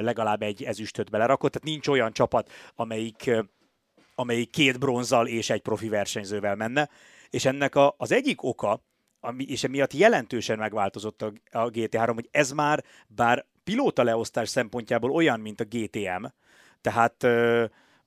legalább 0.00 0.42
egy 0.42 0.64
ezüstöt 0.64 1.10
belerakott, 1.10 1.52
tehát 1.52 1.68
nincs 1.68 1.88
olyan 1.88 2.12
csapat, 2.12 2.50
amelyik, 2.74 3.30
amelyik 4.14 4.50
két 4.50 4.78
bronzal 4.78 5.26
és 5.26 5.50
egy 5.50 5.62
profi 5.62 5.88
versenyzővel 5.88 6.54
menne, 6.54 6.88
és 7.30 7.44
ennek 7.44 7.74
a, 7.74 7.94
az 7.98 8.12
egyik 8.12 8.42
oka, 8.42 8.82
ami, 9.20 9.44
és 9.44 9.64
emiatt 9.64 9.92
jelentősen 9.92 10.58
megváltozott 10.58 11.22
a, 11.22 11.32
a 11.50 11.70
GT3, 11.70 12.10
hogy 12.14 12.28
ez 12.30 12.50
már, 12.50 12.84
bár 13.06 13.44
pilóta 13.64 14.02
leosztás 14.02 14.48
szempontjából 14.48 15.10
olyan, 15.10 15.40
mint 15.40 15.60
a 15.60 15.64
GTM, 15.64 16.24
tehát 16.80 17.26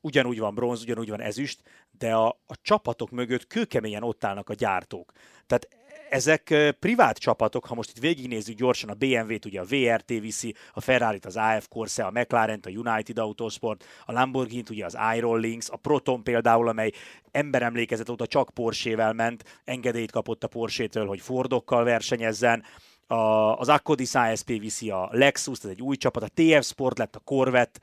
ugyanúgy 0.02 0.40
van 0.40 0.56
bronz, 0.56 0.82
ugyanúgy 0.82 1.10
van 1.10 1.22
ezüst, 1.22 1.62
de 1.92 2.14
a, 2.14 2.28
a 2.28 2.56
csapatok 2.62 3.10
mögött 3.10 3.48
kőkeményen 3.48 4.04
ott 4.04 4.24
állnak 4.24 4.50
a 4.50 4.54
gyártók. 4.54 5.12
Tehát 5.48 5.68
ezek 6.10 6.76
privát 6.80 7.18
csapatok, 7.18 7.66
ha 7.66 7.76
most 7.76 7.90
itt 7.90 8.00
végignézzük 8.00 8.58
gyorsan, 8.58 8.90
a 8.90 8.94
BMW-t 8.94 9.46
ugye 9.46 9.60
a 9.60 9.66
VRT 9.66 10.08
viszi, 10.08 10.56
a 10.74 10.82
Ferrari-t 10.82 11.26
az 11.26 11.36
AF 11.36 11.68
Corse, 11.68 12.04
a 12.04 12.12
McLaren-t 12.12 12.66
a 12.66 12.70
United 12.70 13.18
Autosport, 13.18 13.86
a 14.06 14.12
Lamborghini-t 14.12 14.70
ugye 14.70 14.86
az 14.86 14.98
Iron 15.16 15.40
Links, 15.40 15.70
a 15.70 15.76
Proton 15.78 16.24
például, 16.24 16.68
amely 16.68 16.92
emberemlékezet 17.32 18.10
óta 18.10 18.28
csak 18.28 18.50
Porsche-vel 18.50 19.14
ment, 19.14 19.62
engedélyt 19.64 20.12
kapott 20.12 20.44
a 20.44 20.48
Porsche-től, 20.48 21.08
hogy 21.08 21.22
Fordokkal 21.22 21.84
versenyezzen, 21.84 22.64
a, 23.08 23.16
az 23.58 23.70
Akkodis 23.70 24.16
ASP 24.16 24.48
viszi 24.48 24.90
a 24.90 25.10
Lexus, 25.12 25.60
ez 25.64 25.70
egy 25.70 25.82
új 25.82 25.96
csapat, 25.96 26.24
a 26.24 26.30
TF 26.34 26.66
Sport 26.66 26.98
lett 26.98 27.16
a 27.16 27.20
Corvette, 27.20 27.80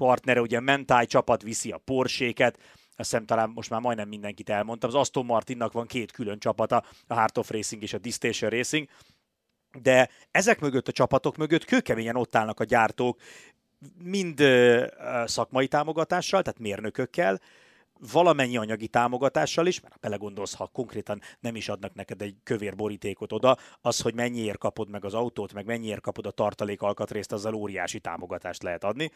partnere, 0.00 0.40
ugye 0.40 0.56
a 0.56 0.60
Mentai 0.60 1.06
csapat 1.06 1.42
viszi 1.42 1.70
a 1.70 1.78
Porséket, 1.78 2.56
azt 2.96 3.10
hiszem 3.10 3.26
talán 3.26 3.50
most 3.50 3.70
már 3.70 3.80
majdnem 3.80 4.08
mindenkit 4.08 4.50
elmondtam, 4.50 4.88
az 4.88 4.94
Aston 4.94 5.24
Martinnak 5.24 5.72
van 5.72 5.86
két 5.86 6.12
külön 6.12 6.38
csapata, 6.38 6.84
a 7.06 7.14
Heart 7.14 7.38
of 7.38 7.50
Racing 7.50 7.82
és 7.82 7.92
a 7.92 7.98
Distation 7.98 8.50
Racing, 8.50 8.88
de 9.82 10.08
ezek 10.30 10.60
mögött 10.60 10.88
a 10.88 10.92
csapatok 10.92 11.36
mögött 11.36 11.64
kőkeményen 11.64 12.16
ott 12.16 12.36
állnak 12.36 12.60
a 12.60 12.64
gyártók, 12.64 13.20
mind 14.02 14.42
szakmai 15.24 15.68
támogatással, 15.68 16.42
tehát 16.42 16.60
mérnökökkel, 16.60 17.40
valamennyi 18.12 18.56
anyagi 18.56 18.88
támogatással 18.88 19.66
is, 19.66 19.80
mert 19.80 20.00
belegondolsz, 20.00 20.54
ha 20.54 20.66
konkrétan 20.66 21.20
nem 21.40 21.56
is 21.56 21.68
adnak 21.68 21.94
neked 21.94 22.22
egy 22.22 22.36
kövér 22.42 22.76
borítékot 22.76 23.32
oda, 23.32 23.56
az, 23.80 24.00
hogy 24.00 24.14
mennyiért 24.14 24.58
kapod 24.58 24.90
meg 24.90 25.04
az 25.04 25.14
autót, 25.14 25.52
meg 25.52 25.66
mennyiért 25.66 26.00
kapod 26.00 26.26
a 26.26 26.30
tartalék 26.30 26.82
alkatrészt, 26.82 27.32
azzal 27.32 27.54
óriási 27.54 28.00
támogatást 28.00 28.62
lehet 28.62 28.84
adni 28.84 29.10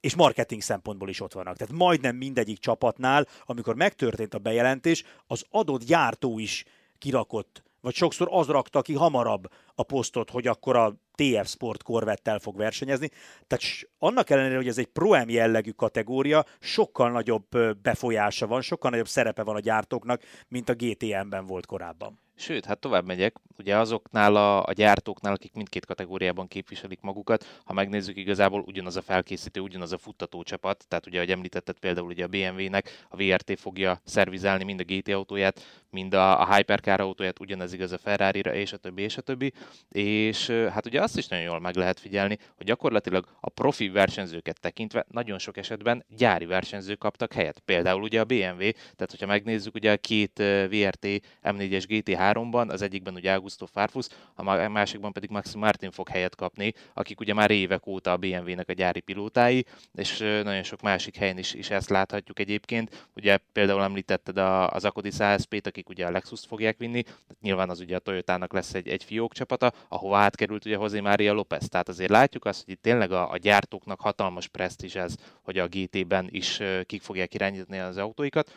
és 0.00 0.14
marketing 0.14 0.62
szempontból 0.62 1.08
is 1.08 1.20
ott 1.20 1.32
vannak. 1.32 1.56
Tehát 1.56 1.74
majdnem 1.74 2.16
mindegyik 2.16 2.58
csapatnál, 2.58 3.26
amikor 3.44 3.74
megtörtént 3.74 4.34
a 4.34 4.38
bejelentés, 4.38 5.04
az 5.26 5.44
adott 5.50 5.84
gyártó 5.84 6.38
is 6.38 6.64
kirakott, 6.98 7.62
vagy 7.80 7.94
sokszor 7.94 8.28
az 8.30 8.46
rakta 8.46 8.82
ki 8.82 8.94
hamarabb 8.94 9.50
a 9.74 9.82
posztot, 9.82 10.30
hogy 10.30 10.46
akkor 10.46 10.76
a 10.76 10.94
TF 11.14 11.48
Sport 11.48 11.82
Corvettel 11.82 12.38
fog 12.38 12.56
versenyezni. 12.56 13.10
Tehát 13.46 13.64
annak 13.98 14.30
ellenére, 14.30 14.56
hogy 14.56 14.68
ez 14.68 14.78
egy 14.78 14.86
Pro-M 14.86 15.28
jellegű 15.28 15.70
kategória, 15.70 16.44
sokkal 16.60 17.10
nagyobb 17.10 17.78
befolyása 17.82 18.46
van, 18.46 18.60
sokkal 18.60 18.90
nagyobb 18.90 19.08
szerepe 19.08 19.42
van 19.42 19.56
a 19.56 19.60
gyártóknak, 19.60 20.22
mint 20.48 20.68
a 20.68 20.74
GTM-ben 20.74 21.46
volt 21.46 21.66
korábban. 21.66 22.20
Sőt, 22.40 22.64
hát 22.64 22.78
tovább 22.78 23.06
megyek, 23.06 23.36
ugye 23.58 23.76
azoknál 23.76 24.36
a, 24.36 24.64
a 24.64 24.72
gyártóknál, 24.72 25.32
akik 25.32 25.52
mindkét 25.54 25.86
kategóriában 25.86 26.48
képviselik 26.48 27.00
magukat, 27.00 27.60
ha 27.64 27.72
megnézzük 27.72 28.16
igazából 28.16 28.60
ugyanaz 28.66 28.96
a 28.96 29.02
felkészítő, 29.02 29.60
ugyanaz 29.60 29.92
a 29.92 29.98
futtató 29.98 30.42
csapat, 30.42 30.84
tehát 30.88 31.06
ugye, 31.06 31.16
ahogy 31.16 31.30
említetted 31.30 31.78
például 31.78 32.06
ugye 32.06 32.24
a 32.24 32.28
BMW-nek, 32.28 33.06
a 33.08 33.16
VRT 33.16 33.60
fogja 33.60 34.00
szervizálni 34.04 34.64
mind 34.64 34.80
a 34.80 34.84
GT 34.84 35.08
autóját, 35.08 35.84
mind 35.90 36.14
a, 36.14 36.40
a 36.40 36.54
Hypercar 36.54 37.00
autóját, 37.00 37.40
ugyanez 37.40 37.72
igaz 37.72 37.92
a 37.92 37.98
Ferrari-ra, 37.98 38.54
és 38.54 38.72
a 38.72 38.76
többi, 38.76 39.02
és 39.02 39.16
a 39.16 39.20
többi. 39.20 39.52
És 39.90 40.50
hát 40.50 40.86
ugye 40.86 41.02
azt 41.02 41.16
is 41.16 41.28
nagyon 41.28 41.44
jól 41.44 41.60
meg 41.60 41.76
lehet 41.76 42.00
figyelni, 42.00 42.38
hogy 42.56 42.66
gyakorlatilag 42.66 43.26
a 43.40 43.50
profi 43.50 43.88
versenyzőket 43.88 44.60
tekintve 44.60 45.06
nagyon 45.10 45.38
sok 45.38 45.56
esetben 45.56 46.04
gyári 46.16 46.44
versenyzők 46.44 46.98
kaptak 46.98 47.32
helyet. 47.32 47.58
Például 47.64 48.02
ugye 48.02 48.20
a 48.20 48.24
BMW, 48.24 48.58
tehát 48.70 49.10
hogyha 49.10 49.26
megnézzük 49.26 49.74
ugye 49.74 49.92
a 49.92 49.96
két 49.96 50.42
VRT 50.68 51.06
M4-es 51.42 51.84
GT3 51.88 52.27
GT3-ban, 52.34 52.68
az 52.68 52.82
egyikben 52.82 53.14
ugye 53.14 53.32
Augusto 53.32 53.66
Farfus, 53.66 54.06
a 54.34 54.68
másikban 54.68 55.12
pedig 55.12 55.30
Maxi 55.30 55.58
Martin 55.58 55.90
fog 55.90 56.08
helyet 56.08 56.34
kapni, 56.34 56.74
akik 56.94 57.20
ugye 57.20 57.34
már 57.34 57.50
évek 57.50 57.86
óta 57.86 58.12
a 58.12 58.16
BMW-nek 58.16 58.68
a 58.68 58.72
gyári 58.72 59.00
pilótái, 59.00 59.66
és 59.94 60.18
nagyon 60.18 60.62
sok 60.62 60.80
másik 60.80 61.16
helyen 61.16 61.38
is, 61.38 61.54
is 61.54 61.70
ezt 61.70 61.88
láthatjuk 61.88 62.38
egyébként. 62.38 63.08
Ugye 63.16 63.38
például 63.52 63.82
említetted 63.82 64.38
az 64.72 64.84
Akodi 64.84 65.10
ASP-t, 65.18 65.66
akik 65.66 65.88
ugye 65.88 66.06
a 66.06 66.10
Lexus-t 66.10 66.46
fogják 66.46 66.78
vinni, 66.78 67.02
nyilván 67.40 67.70
az 67.70 67.80
ugye 67.80 67.96
a 67.96 67.98
Toyotának 67.98 68.52
lesz 68.52 68.74
egy, 68.74 68.88
egy 68.88 69.04
fiók 69.04 69.32
csapata, 69.32 69.72
ahova 69.88 70.18
átkerült 70.18 70.64
ugye 70.64 70.76
José 70.76 71.00
Maria 71.00 71.32
López. 71.32 71.68
Tehát 71.68 71.88
azért 71.88 72.10
látjuk 72.10 72.44
azt, 72.44 72.64
hogy 72.64 72.74
itt 72.74 72.82
tényleg 72.82 73.12
a, 73.12 73.30
a 73.30 73.36
gyártóknak 73.36 74.00
hatalmas 74.00 74.48
presztízs 74.48 74.94
ez, 74.94 75.14
hogy 75.42 75.58
a 75.58 75.66
GT-ben 75.66 76.28
is 76.30 76.60
kik 76.86 77.02
fogják 77.02 77.34
irányítani 77.34 77.78
az 77.78 77.96
autóikat, 77.96 78.52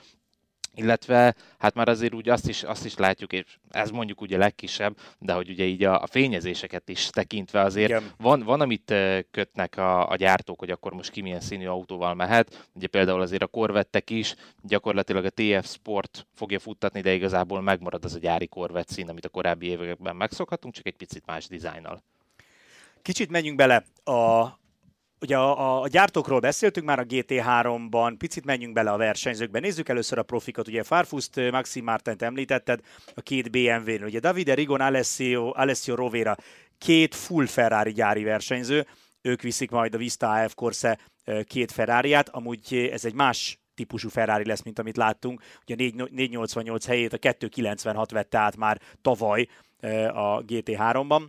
illetve 0.75 1.35
hát 1.57 1.73
már 1.73 1.87
azért 1.87 2.13
úgy 2.13 2.29
azt 2.29 2.47
is, 2.47 2.63
azt 2.63 2.85
is 2.85 2.95
látjuk, 2.95 3.33
és 3.33 3.57
ez 3.69 3.89
mondjuk 3.89 4.21
ugye 4.21 4.37
legkisebb, 4.37 4.97
de 5.19 5.33
hogy 5.33 5.49
ugye 5.49 5.63
így 5.63 5.83
a, 5.83 6.01
a 6.01 6.07
fényezéseket 6.07 6.89
is 6.89 7.09
tekintve 7.09 7.61
azért 7.61 8.03
van, 8.17 8.43
van, 8.43 8.61
amit 8.61 8.93
kötnek 9.31 9.77
a, 9.77 10.09
a 10.09 10.15
gyártók, 10.15 10.59
hogy 10.59 10.71
akkor 10.71 10.93
most 10.93 11.11
ki 11.11 11.21
milyen 11.21 11.39
színű 11.39 11.67
autóval 11.67 12.13
mehet. 12.13 12.69
Ugye 12.73 12.87
például 12.87 13.21
azért 13.21 13.41
a 13.41 13.47
korvettek 13.47 14.09
is, 14.09 14.35
gyakorlatilag 14.61 15.25
a 15.25 15.29
TF 15.29 15.71
Sport 15.71 16.27
fogja 16.33 16.59
futtatni, 16.59 17.01
de 17.01 17.13
igazából 17.13 17.61
megmarad 17.61 18.05
az 18.05 18.15
a 18.15 18.19
gyári 18.19 18.47
korvett 18.47 18.89
szín, 18.89 19.09
amit 19.09 19.25
a 19.25 19.29
korábbi 19.29 19.67
években 19.67 20.15
megszokhatunk, 20.15 20.73
csak 20.73 20.85
egy 20.85 20.95
picit 20.95 21.25
más 21.25 21.47
dizájnnal. 21.47 22.03
Kicsit 23.01 23.29
menjünk 23.29 23.57
bele 23.57 23.83
a, 24.03 24.47
Ugye 25.21 25.37
a, 25.37 25.81
a 25.81 25.87
gyártókról 25.87 26.39
beszéltünk 26.39 26.85
már 26.85 26.99
a 26.99 27.05
GT3-ban, 27.05 28.15
picit 28.17 28.45
menjünk 28.45 28.73
bele 28.73 28.91
a 28.91 28.97
versenyzőkbe. 28.97 29.59
Nézzük 29.59 29.89
először 29.89 30.17
a 30.17 30.23
profikat. 30.23 30.67
Ugye 30.67 30.83
Farfuszt, 30.83 31.51
Maxim 31.51 31.83
Martent 31.83 32.21
említetted, 32.21 32.79
a 33.15 33.21
két 33.21 33.51
BMW-n. 33.51 34.03
Ugye 34.03 34.19
Davide 34.19 34.53
Rigon, 34.53 34.81
Alessio, 34.81 35.51
Alessio 35.55 35.95
Rovera, 35.95 36.35
két 36.77 37.15
full 37.15 37.45
Ferrari 37.45 37.91
gyári 37.91 38.23
versenyző. 38.23 38.85
Ők 39.21 39.41
viszik 39.41 39.71
majd 39.71 39.95
a 39.95 39.97
Vista 39.97 40.31
AF 40.31 40.53
Corse 40.53 40.97
két 41.43 41.71
Ferrariát. 41.71 42.29
Amúgy 42.29 42.89
ez 42.91 43.05
egy 43.05 43.13
más 43.13 43.59
típusú 43.75 44.09
Ferrari 44.09 44.45
lesz, 44.45 44.63
mint 44.63 44.79
amit 44.79 44.97
láttunk. 44.97 45.41
Ugye 45.61 45.75
488 45.75 46.85
helyét 46.85 47.13
a 47.13 47.17
296 47.17 48.11
vette 48.11 48.37
át 48.37 48.57
már 48.57 48.81
tavaly 49.01 49.47
a 50.13 50.43
GT3-ban. 50.43 51.21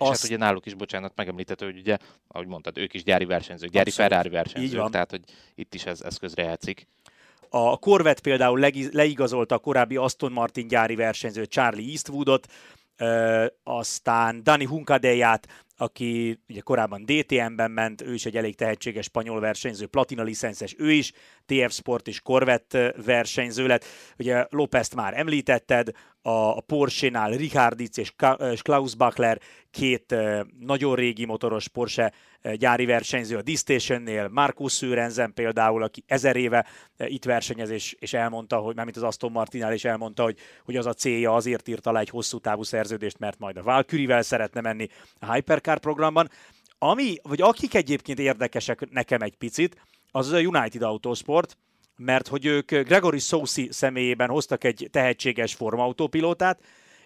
És 0.00 0.06
hát 0.06 0.14
azt... 0.14 0.24
ugye 0.24 0.36
náluk 0.36 0.66
is, 0.66 0.74
bocsánat, 0.74 1.12
megemlített, 1.16 1.62
hogy 1.62 1.78
ugye, 1.78 1.96
ahogy 2.28 2.46
mondtad, 2.46 2.78
ők 2.78 2.94
is 2.94 3.02
gyári 3.02 3.24
versenyzők, 3.24 3.70
gyári 3.70 3.88
Abszolút. 3.88 4.10
Ferrari 4.10 4.28
versenyzők, 4.34 4.90
tehát 4.90 5.10
hogy 5.10 5.22
itt 5.54 5.74
is 5.74 5.84
ez, 5.84 6.00
ez 6.20 6.32
játszik. 6.36 6.86
A 7.48 7.78
Corvette 7.78 8.20
például 8.20 8.70
leigazolta 8.92 9.54
a 9.54 9.58
korábbi 9.58 9.96
Aston 9.96 10.32
Martin 10.32 10.68
gyári 10.68 10.94
versenyző 10.94 11.44
Charlie 11.44 11.90
Eastwoodot, 11.90 12.46
aztán 13.62 14.42
Dani 14.42 14.64
Hunkadeját, 14.64 15.64
aki 15.76 16.40
ugye 16.48 16.60
korábban 16.60 17.04
DTM-ben 17.04 17.70
ment, 17.70 18.02
ő 18.02 18.14
is 18.14 18.26
egy 18.26 18.36
elég 18.36 18.54
tehetséges 18.54 19.04
spanyol 19.04 19.40
versenyző, 19.40 19.86
platina 19.86 20.22
licences, 20.22 20.74
ő 20.78 20.92
is 20.92 21.12
TF 21.46 21.72
Sport 21.72 22.08
és 22.08 22.20
Corvette 22.20 22.94
versenyző 23.04 23.66
lett. 23.66 23.84
Ugye 24.18 24.46
Lópezt 24.50 24.94
már 24.94 25.18
említetted, 25.18 25.90
a 26.22 26.60
Porsche-nál 26.60 27.30
Richardic 27.30 27.96
és 27.96 28.12
Klaus 28.62 28.94
Bachler, 28.94 29.40
két 29.70 30.14
nagyon 30.58 30.94
régi 30.94 31.24
motoros 31.24 31.68
Porsche 31.68 32.12
gyári 32.54 32.84
versenyző 32.84 33.36
a 33.36 33.42
D-Stationnél, 33.42 34.28
Markus 34.28 34.76
Sörensen 34.76 35.34
például, 35.34 35.82
aki 35.82 36.02
ezer 36.06 36.36
éve 36.36 36.66
itt 36.96 37.24
versenyez, 37.24 37.70
és, 37.70 37.96
és 37.98 38.12
elmondta, 38.12 38.56
hogy 38.56 38.76
mint 38.76 38.96
az 38.96 39.02
Aston 39.02 39.32
Martinál 39.32 39.72
is 39.72 39.84
elmondta, 39.84 40.22
hogy, 40.22 40.38
hogy 40.64 40.76
az 40.76 40.86
a 40.86 40.92
célja, 40.92 41.34
azért 41.34 41.68
írta 41.68 41.92
le 41.92 42.00
egy 42.00 42.08
hosszú 42.08 42.38
távú 42.38 42.62
szerződést, 42.62 43.18
mert 43.18 43.38
majd 43.38 43.56
a 43.56 43.62
Valkyrie-vel 43.62 44.22
szeretne 44.22 44.60
menni 44.60 44.88
a 45.18 45.32
Hypercar 45.32 45.78
programban. 45.78 46.30
Ami, 46.78 47.16
vagy 47.22 47.40
akik 47.40 47.74
egyébként 47.74 48.18
érdekesek 48.18 48.90
nekem 48.90 49.20
egy 49.20 49.36
picit, 49.36 49.76
az 50.10 50.32
a 50.32 50.38
United 50.38 50.82
Autosport, 50.82 51.56
mert 51.96 52.28
hogy 52.28 52.46
ők 52.46 52.70
Gregory 52.70 53.18
Sousi 53.18 53.68
személyében 53.70 54.28
hoztak 54.28 54.64
egy 54.64 54.88
tehetséges 54.90 55.54
formautópilótát, 55.54 56.60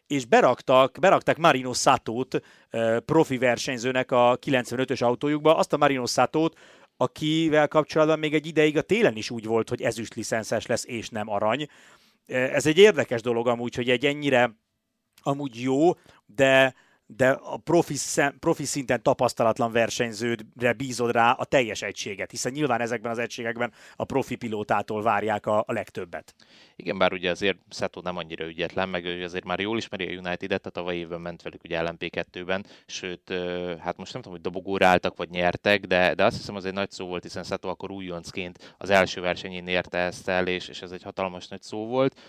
és 0.06 0.24
beraktak, 0.24 0.96
beraktak 1.00 1.36
Marino 1.36 1.72
Satót 1.72 2.40
profi 3.04 3.38
versenyzőnek 3.38 4.10
a 4.10 4.38
95-ös 4.46 5.02
autójukba, 5.02 5.56
azt 5.56 5.72
a 5.72 5.76
Marino 5.76 6.06
Satót, 6.06 6.58
akivel 6.96 7.68
kapcsolatban 7.68 8.18
még 8.18 8.34
egy 8.34 8.46
ideig 8.46 8.76
a 8.76 8.82
télen 8.82 9.16
is 9.16 9.30
úgy 9.30 9.44
volt, 9.44 9.68
hogy 9.68 9.82
ezüst 9.82 10.14
licenszes 10.14 10.66
lesz, 10.66 10.84
és 10.86 11.08
nem 11.08 11.28
arany. 11.30 11.66
Ez 12.26 12.66
egy 12.66 12.78
érdekes 12.78 13.22
dolog 13.22 13.48
amúgy, 13.48 13.74
hogy 13.74 13.90
egy 13.90 14.06
ennyire 14.06 14.56
amúgy 15.22 15.62
jó, 15.62 15.92
de 16.26 16.74
de 17.06 17.30
a 17.30 17.56
profi, 17.56 17.94
szem, 17.94 18.38
profi 18.38 18.64
szinten 18.64 19.02
tapasztalatlan 19.02 19.72
versenyződre 19.72 20.72
bízod 20.72 21.10
rá 21.10 21.30
a 21.30 21.44
teljes 21.44 21.82
egységet, 21.82 22.30
hiszen 22.30 22.52
nyilván 22.52 22.80
ezekben 22.80 23.10
az 23.10 23.18
egységekben 23.18 23.72
a 23.96 24.04
profi 24.04 24.34
pilótától 24.34 25.02
várják 25.02 25.46
a, 25.46 25.58
a 25.58 25.72
legtöbbet. 25.72 26.34
Igen, 26.76 26.98
bár 26.98 27.12
ugye 27.12 27.30
azért 27.30 27.58
Szeto 27.68 28.00
nem 28.00 28.16
annyira 28.16 28.46
ügyetlen, 28.46 28.88
meg 28.88 29.04
ő 29.04 29.24
azért 29.24 29.44
már 29.44 29.60
jól 29.60 29.76
ismeri 29.76 30.04
a 30.04 30.18
United-et, 30.18 30.60
tehát 30.60 30.72
tavaly 30.72 30.96
évben 30.96 31.20
ment 31.20 31.42
velük 31.42 31.64
ugye 31.64 31.82
LMP2-ben, 31.84 32.66
sőt, 32.86 33.32
hát 33.80 33.96
most 33.96 34.12
nem 34.12 34.22
tudom, 34.22 34.38
hogy 34.38 34.40
dobogóra 34.40 34.86
álltak, 34.86 35.16
vagy 35.16 35.30
nyertek, 35.30 35.86
de, 35.86 36.14
de 36.14 36.24
azt 36.24 36.36
hiszem 36.36 36.54
az 36.54 36.64
egy 36.64 36.72
nagy 36.72 36.90
szó 36.90 37.06
volt, 37.06 37.22
hiszen 37.22 37.42
Szeto 37.42 37.68
akkor 37.68 37.90
újoncként 37.90 38.74
az 38.78 38.90
első 38.90 39.20
versenyén 39.20 39.66
érte 39.66 39.98
ezt 39.98 40.28
el, 40.28 40.46
és, 40.46 40.68
és 40.68 40.82
ez 40.82 40.90
egy 40.90 41.02
hatalmas 41.02 41.48
nagy 41.48 41.62
szó 41.62 41.86
volt. 41.86 42.20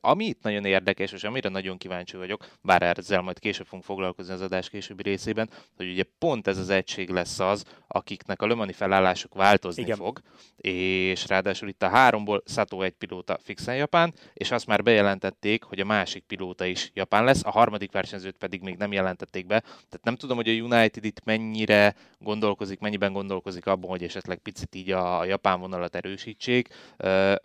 Ami 0.00 0.24
itt 0.24 0.42
nagyon 0.42 0.64
érdekes, 0.64 1.12
és 1.12 1.24
amire 1.24 1.48
nagyon 1.48 1.76
kíváncsi 1.76 2.16
vagyok, 2.16 2.46
bár 2.62 2.82
ezzel 2.82 3.20
majd 3.20 3.38
később 3.38 3.66
fogunk 3.66 3.84
foglalkozni 3.84 4.32
az 4.32 4.40
adás 4.40 4.70
későbbi 4.70 5.02
részében, 5.02 5.50
hogy 5.76 5.90
ugye 5.90 6.04
pont 6.18 6.46
ez 6.46 6.58
az 6.58 6.70
egység 6.70 7.08
lesz 7.08 7.40
az, 7.40 7.64
akiknek 7.88 8.42
a 8.42 8.46
lömani 8.46 8.72
felállásuk 8.72 9.34
változni 9.34 9.82
Igen. 9.82 9.96
fog, 9.96 10.20
és 10.56 11.28
ráadásul 11.28 11.68
itt 11.68 11.82
a 11.82 11.88
háromból 11.88 12.42
Sato 12.46 12.82
egy 12.82 12.92
pilóta 12.92 13.38
fixen 13.42 13.76
Japán, 13.76 14.14
és 14.34 14.50
azt 14.50 14.66
már 14.66 14.82
bejelentették, 14.82 15.62
hogy 15.62 15.80
a 15.80 15.84
másik 15.84 16.24
pilóta 16.26 16.64
is 16.64 16.90
Japán 16.94 17.24
lesz, 17.24 17.44
a 17.44 17.50
harmadik 17.50 17.92
versenyzőt 17.92 18.36
pedig 18.38 18.60
még 18.60 18.76
nem 18.76 18.92
jelentették 18.92 19.46
be, 19.46 19.60
tehát 19.60 20.00
nem 20.02 20.16
tudom, 20.16 20.36
hogy 20.36 20.48
a 20.48 20.52
United 20.52 21.04
itt 21.04 21.24
mennyire 21.24 21.94
gondolkozik, 22.18 22.78
mennyiben 22.78 23.12
gondolkozik 23.12 23.66
abban, 23.66 23.90
hogy 23.90 24.02
esetleg 24.02 24.38
picit 24.38 24.74
így 24.74 24.90
a 24.90 25.24
japán 25.24 25.60
vonalat 25.60 25.94
erősítsék. 25.94 26.68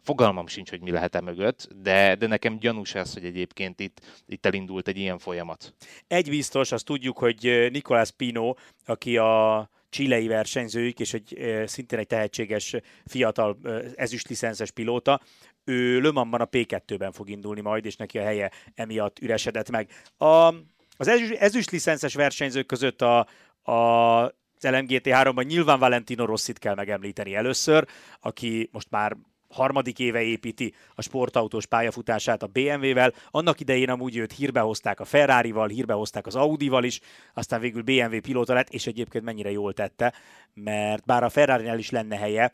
Fogalmam 0.01 0.47
sincs, 0.47 0.69
hogy 0.69 0.82
mi 0.82 0.91
lehet 0.91 1.15
e 1.15 1.21
mögött, 1.21 1.67
de, 1.82 2.05
de 2.13 2.28
nekem 2.28 2.60
gyanús 2.60 2.96
ez, 2.96 3.13
hogy 3.13 3.26
egyébként 3.26 3.80
itt, 3.80 4.02
itt 4.28 4.46
elindult 4.46 4.88
egy 4.88 4.98
ilyen 4.98 5.18
folyamat. 5.18 5.74
Egy 6.08 6.30
biztos, 6.30 6.72
azt 6.72 6.86
tudjuk, 6.86 7.18
hogy 7.18 7.68
Nicolás 7.72 8.12
Pino, 8.12 8.54
aki 8.86 9.18
a 9.18 9.70
csilei 9.89 10.28
versenyzőik, 10.28 11.00
és 11.00 11.13
egy 11.13 11.38
szintén 11.65 12.00
egy 12.00 12.08
tehetséges 12.08 12.76
fiatal 13.06 13.58
ezüst 13.96 14.28
licenszes 14.28 14.72
pilóta. 14.72 15.22
Ő 15.63 16.02
Le 16.02 16.12
Mansban 16.12 16.41
a 16.41 16.50
P2-ben 16.50 17.12
fog 17.12 17.30
indulni 17.30 17.62
majd, 17.62 17.86
és 17.86 17.96
neki 17.96 18.18
a 18.18 18.24
helye 18.24 18.52
emiatt 18.76 19.20
üresedett 19.20 19.70
meg. 19.70 19.89
A, 20.18 20.54
az 20.98 21.08
ezüst, 21.39 22.13
versenyzők 22.13 22.65
között 22.65 23.02
a, 23.02 23.28
a 23.72 24.34
az 24.58 24.72
LMGT3-ban 24.74 25.46
nyilván 25.46 25.80
Valentino 25.80 26.26
Rossit 26.26 26.60
kell 26.60 26.76
megemlíteni 26.76 27.36
először, 27.36 27.88
aki 28.20 28.70
most 28.72 28.89
már 28.89 29.18
harmadik 29.56 30.00
éve 30.00 30.22
építi 30.22 30.74
a 30.96 31.02
sportautós 31.02 31.65
pályafutását 31.65 32.44
a 32.44 32.48
BMW-vel. 32.48 33.13
Annak 33.32 33.60
idején 33.60 33.89
amúgy 33.89 34.18
őt 34.18 34.34
hírbe 34.34 34.60
hozták 34.60 35.00
a 35.00 35.06
Ferrari-val, 35.06 35.68
hírbe 35.68 35.94
hozták 35.94 36.26
az 36.26 36.36
Audi-val 36.36 36.84
is, 36.84 37.00
aztán 37.34 37.60
végül 37.60 37.82
BMW 37.82 38.20
pilóta 38.22 38.54
lett, 38.54 38.70
és 38.70 38.88
egyébként 38.88 39.24
mennyire 39.24 39.52
jól 39.52 39.74
tette, 39.74 40.13
mert 40.54 41.06
bár 41.06 41.24
a 41.24 41.30
ferrari 41.30 41.78
is 41.78 41.89
lenne 41.89 42.18
helye, 42.18 42.52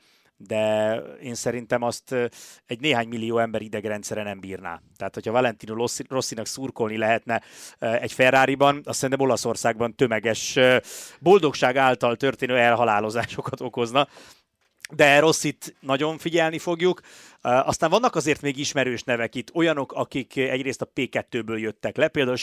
de 0.48 0.96
én 1.22 1.36
szerintem 1.36 1.82
azt 1.82 2.16
egy 2.66 2.80
néhány 2.80 3.08
millió 3.08 3.38
ember 3.38 3.62
idegrendszere 3.62 4.24
nem 4.24 4.40
bírná. 4.40 4.82
Tehát, 4.98 5.14
hogyha 5.14 5.32
Valentino 5.32 5.86
Rossinak 6.08 6.46
szurkolni 6.46 6.98
lehetne 6.98 7.42
egy 7.80 8.12
Ferrari-ban, 8.12 8.82
azt 8.84 9.00
szerintem 9.00 9.26
Olaszországban 9.26 9.96
tömeges 9.96 10.60
boldogság 11.20 11.78
által 11.78 12.16
történő 12.16 12.58
elhalálozásokat 12.58 13.62
okozna 13.62 14.08
de 14.96 15.20
Rossit 15.20 15.76
nagyon 15.80 16.18
figyelni 16.18 16.60
fogjuk. 16.60 17.02
Aztán 17.42 17.90
vannak 17.90 18.16
azért 18.16 18.42
még 18.42 18.58
ismerős 18.58 19.04
nevek 19.04 19.36
itt, 19.36 19.54
olyanok, 19.54 19.94
akik 19.94 20.38
egyrészt 20.38 20.82
a 20.82 20.92
P2-ből 20.96 21.60
jöttek 21.60 21.98
le, 21.98 22.08
például 22.08 22.38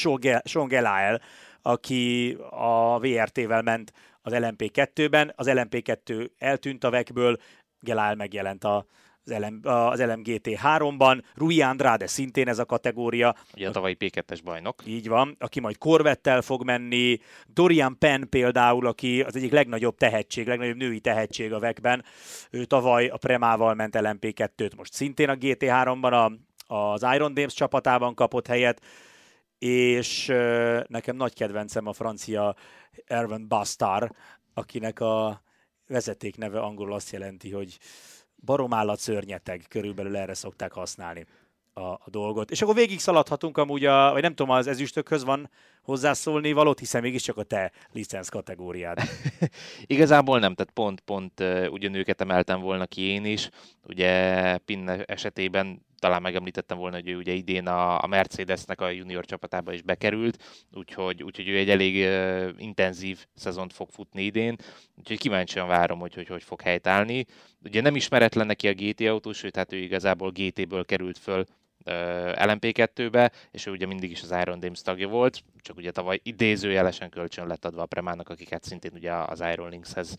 Sean 0.44 0.68
Gelael, 0.68 1.20
aki 1.62 2.36
a 2.50 2.98
VRT-vel 2.98 3.62
ment 3.62 3.92
az 4.22 4.32
LMP2-ben, 4.36 5.32
az 5.36 5.46
LMP2 5.50 6.30
eltűnt 6.38 6.84
a 6.84 6.90
vekből, 6.90 7.36
Gelael 7.80 8.14
megjelent 8.14 8.64
a 8.64 8.86
az, 9.30 9.38
LM, 9.38 9.60
az 9.62 10.00
LMGT3-ban, 10.02 11.22
Rui 11.34 11.62
Andrade 11.62 12.06
szintén 12.06 12.48
ez 12.48 12.58
a 12.58 12.64
kategória. 12.64 13.34
Ugye 13.54 13.68
a 13.68 13.70
tavalyi 13.70 13.96
P2-es 13.98 14.38
bajnok. 14.44 14.82
Így 14.86 15.08
van, 15.08 15.36
aki 15.38 15.60
majd 15.60 15.78
Corvettel 15.78 16.42
fog 16.42 16.64
menni, 16.64 17.18
Dorian 17.46 17.98
Penn 17.98 18.22
például, 18.28 18.86
aki 18.86 19.22
az 19.22 19.36
egyik 19.36 19.52
legnagyobb 19.52 19.96
tehetség, 19.96 20.46
legnagyobb 20.46 20.76
női 20.76 21.00
tehetség 21.00 21.52
a 21.52 21.58
vekben. 21.58 22.04
Ő 22.50 22.64
tavaly 22.64 23.06
a 23.06 23.16
Premával 23.16 23.74
ment 23.74 23.94
LMP2-t, 23.98 24.76
most 24.76 24.92
szintén 24.92 25.28
a 25.28 25.34
GT3-ban 25.34 26.12
a, 26.66 26.74
az 26.74 27.06
Iron 27.14 27.34
Dames 27.34 27.54
csapatában 27.54 28.14
kapott 28.14 28.46
helyet 28.46 28.82
és 29.58 30.26
nekem 30.86 31.16
nagy 31.16 31.34
kedvencem 31.34 31.86
a 31.86 31.92
francia 31.92 32.54
Erwin 33.06 33.48
Bastard, 33.48 34.10
akinek 34.54 35.00
a 35.00 35.42
vezeték 35.86 36.36
neve 36.36 36.60
angolul 36.60 36.92
azt 36.92 37.12
jelenti, 37.12 37.50
hogy 37.50 37.78
baromállat 38.44 38.98
szörnyeteg, 38.98 39.64
körülbelül 39.68 40.16
erre 40.16 40.34
szokták 40.34 40.72
használni 40.72 41.26
a, 41.72 41.80
a 41.80 42.06
dolgot. 42.06 42.50
És 42.50 42.62
akkor 42.62 42.74
végig 42.74 42.98
szaladhatunk 42.98 43.58
amúgy, 43.58 43.84
a, 43.84 44.12
vagy 44.12 44.22
nem 44.22 44.34
tudom, 44.34 44.54
az 44.54 44.66
ezüstökhöz 44.66 45.24
van 45.24 45.50
hozzászólni 45.82 46.52
valót, 46.52 46.78
hiszen 46.78 47.02
mégiscsak 47.02 47.36
a 47.36 47.42
te 47.42 47.72
licenc 47.92 48.28
kategóriád. 48.28 48.98
Igazából 49.86 50.38
nem, 50.38 50.54
tehát 50.54 50.72
pont-pont 50.72 51.44
ugyanőket 51.70 52.20
emeltem 52.20 52.60
volna 52.60 52.86
ki 52.86 53.02
én 53.02 53.24
is. 53.24 53.50
Ugye 53.82 54.56
Pin 54.58 54.88
esetében 54.88 55.86
talán 55.98 56.22
megemlítettem 56.22 56.78
volna, 56.78 56.96
hogy 56.96 57.08
ő 57.08 57.16
ugye 57.16 57.32
idén 57.32 57.66
a, 57.66 58.02
a 58.02 58.06
Mercedesnek 58.06 58.80
a 58.80 58.90
junior 58.90 59.24
csapatába 59.24 59.72
is 59.72 59.82
bekerült, 59.82 60.66
úgyhogy, 60.72 61.22
úgyhogy 61.22 61.48
ő 61.48 61.56
egy 61.56 61.70
elég 61.70 62.06
uh, 62.06 62.48
intenzív 62.56 63.26
szezont 63.34 63.72
fog 63.72 63.88
futni 63.90 64.22
idén, 64.22 64.56
úgyhogy 64.96 65.18
kíváncsian 65.18 65.68
várom, 65.68 65.98
hogy 65.98 66.14
hogy, 66.14 66.28
hogy 66.28 66.42
fog 66.42 66.60
helytállni. 66.60 67.24
Ugye 67.64 67.80
nem 67.80 67.96
ismeretlen 67.96 68.46
neki 68.46 68.68
a 68.68 68.74
GT 68.74 69.00
autó, 69.00 69.32
sőt, 69.32 69.56
hát 69.56 69.72
ő 69.72 69.76
igazából 69.76 70.30
GT-ből 70.30 70.84
került 70.84 71.18
föl 71.18 71.44
LMP2-be, 71.84 73.32
és 73.50 73.66
ő 73.66 73.70
ugye 73.70 73.86
mindig 73.86 74.10
is 74.10 74.22
az 74.22 74.34
Iron 74.40 74.60
Dames 74.60 74.82
tagja 74.82 75.08
volt, 75.08 75.42
csak 75.60 75.76
ugye 75.76 75.90
tavaly 75.90 76.20
idézőjelesen 76.22 77.10
kölcsön 77.10 77.46
lett 77.46 77.64
adva 77.64 77.82
a 77.82 77.86
Premának, 77.86 78.28
akik 78.28 78.50
hát 78.50 78.64
szintén 78.64 78.90
ugye 78.94 79.12
az 79.12 79.42
Iron 79.52 79.70
Linkshez 79.70 80.16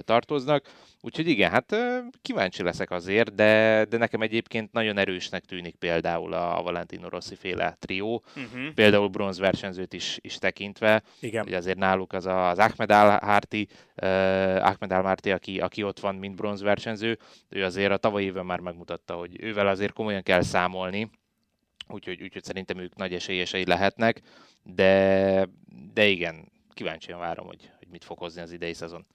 tartoznak. 0.00 0.64
Úgyhogy 1.00 1.28
igen, 1.28 1.50
hát 1.50 1.76
kíváncsi 2.22 2.62
leszek 2.62 2.90
azért, 2.90 3.34
de, 3.34 3.84
de 3.88 3.96
nekem 3.96 4.20
egyébként 4.22 4.72
nagyon 4.72 4.98
erősnek 4.98 5.44
tűnik 5.44 5.74
például 5.74 6.32
a 6.32 6.62
Valentino 6.62 7.08
Rossi 7.08 7.34
féle 7.34 7.76
trió, 7.78 8.22
uh-huh. 8.36 8.74
például 8.74 9.08
bronzversenyzőt 9.08 9.92
is, 9.92 10.18
is 10.20 10.38
tekintve. 10.38 11.02
Igen. 11.20 11.44
Ugye 11.44 11.56
azért 11.56 11.78
náluk 11.78 12.12
az 12.12 12.26
a, 12.26 12.48
az 12.48 12.58
Ahmed 12.58 12.90
Al-Harti, 12.90 13.68
uh, 14.02 14.08
Ahmed 14.66 14.92
Al-Marti, 14.92 15.30
aki, 15.30 15.60
aki 15.60 15.82
ott 15.82 16.00
van, 16.00 16.14
mint 16.14 16.36
bronzversenyző, 16.36 17.18
ő 17.48 17.64
azért 17.64 17.92
a 17.92 17.96
tavalyi 17.96 18.24
évben 18.24 18.46
már 18.46 18.60
megmutatta, 18.60 19.14
hogy 19.14 19.42
ővel 19.42 19.66
azért 19.66 19.92
komolyan 19.92 20.22
kell 20.22 20.42
számolni, 20.42 21.07
úgyhogy, 21.88 22.22
úgyhogy 22.22 22.44
szerintem 22.44 22.78
ők 22.78 22.96
nagy 22.96 23.14
esélyesei 23.14 23.66
lehetnek, 23.66 24.20
de, 24.62 25.48
de 25.92 26.06
igen, 26.06 26.52
kíváncsian 26.74 27.18
várom, 27.18 27.46
hogy, 27.46 27.70
hogy 27.78 27.88
mit 27.88 28.04
fog 28.04 28.18
hozni 28.18 28.40
az 28.40 28.52
idei 28.52 28.74
szezon. 28.74 29.06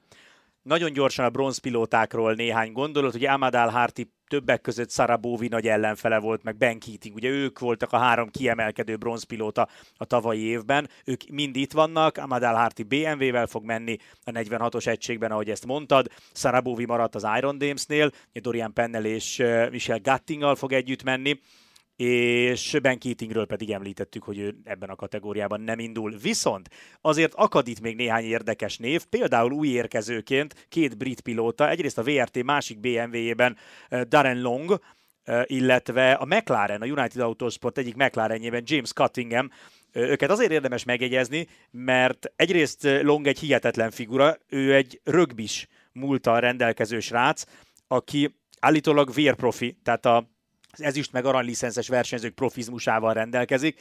Nagyon 0.64 0.94
gyorsan 0.94 1.26
a 1.26 1.30
bronzpilótákról 1.30 2.34
néhány 2.34 2.72
gondolat, 2.72 3.12
hogy 3.12 3.26
Amadal 3.26 3.70
Harti 3.70 4.12
többek 4.28 4.62
között 4.62 4.92
Sarabóvi 4.92 5.48
nagy 5.48 5.68
ellenfele 5.68 6.20
volt, 6.20 6.44
meg 6.44 6.58
Ben 6.58 6.80
Keating. 6.80 7.16
Ugye 7.16 7.30
ők 7.30 7.60
voltak 7.60 7.92
a 7.92 7.98
három 7.98 8.30
kiemelkedő 8.30 8.96
bronzpilóta 8.96 9.68
a 9.98 10.06
tavalyi 10.06 10.42
évben. 10.42 10.90
Ők 11.06 11.30
mind 11.30 11.56
itt 11.56 11.72
vannak, 11.72 12.18
Amadal 12.18 12.54
Harti 12.54 12.84
BMW-vel 12.84 13.48
fog 13.48 13.64
menni 13.64 13.98
a 14.24 14.32
46-os 14.32 14.88
egységben, 14.88 15.32
ahogy 15.32 15.50
ezt 15.50 15.66
mondtad. 15.66 16.08
Sarabóvi 16.34 16.86
maradt 16.86 17.16
az 17.16 17.28
Iron 17.38 17.58
Dames-nél, 17.58 18.12
Dorian 18.34 18.74
Pennell 18.74 19.06
és 19.06 19.44
Michel 19.72 20.00
Gattinggal 20.00 20.56
fog 20.56 20.74
együtt 20.74 21.04
menni 21.04 21.40
és 21.96 22.78
Ben 22.82 23.00
Keatingről 23.00 23.46
pedig 23.46 23.72
említettük, 23.72 24.24
hogy 24.24 24.38
ő 24.38 24.56
ebben 24.64 24.90
a 24.90 24.96
kategóriában 24.96 25.62
nem 25.62 25.80
indul. 25.80 26.18
Viszont 26.22 26.70
azért 27.02 27.34
akad 27.34 27.68
itt 27.68 27.82
még 27.82 27.96
néhány 27.96 28.24
érdekes 28.24 28.78
név, 28.78 29.06
például 29.06 29.52
új 29.52 29.68
érkezőként 29.68 30.66
két 30.70 30.98
brit 30.98 31.22
pilóta, 31.22 31.70
egyrészt 31.70 31.98
a 31.98 32.04
VRT 32.04 32.44
másik 32.44 32.80
BMW-jében 32.80 33.58
eh, 33.90 34.02
Darren 34.02 34.42
Long, 34.42 34.80
eh, 35.24 35.44
illetve 35.46 36.12
a 36.12 36.26
McLaren, 36.26 36.82
a 36.82 36.86
United 36.86 37.22
Autosport 37.22 37.78
egyik 37.78 37.96
McLarenjében 37.96 38.64
James 38.66 38.94
Cuttingham, 38.94 39.50
eh, 39.92 40.10
őket 40.10 40.30
azért 40.30 40.52
érdemes 40.52 40.84
megjegyezni, 40.84 41.48
mert 41.72 42.32
egyrészt 42.36 42.84
Long 43.02 43.28
egy 43.28 43.40
hihetetlen 43.40 43.92
figura, 43.92 44.38
ő 44.48 44.76
egy 44.76 45.02
rögbis 45.04 45.68
múltal 45.92 46.40
rendelkező 46.40 47.00
srác, 47.00 47.44
aki 47.88 48.36
állítólag 48.60 49.14
vérprofi, 49.14 49.78
tehát 49.84 50.06
a 50.06 50.32
az 50.74 50.82
ezüst 50.82 51.12
meg 51.12 51.26
aranylicenszes 51.26 51.88
versenyzők 51.88 52.34
profizmusával 52.34 53.14
rendelkezik, 53.14 53.80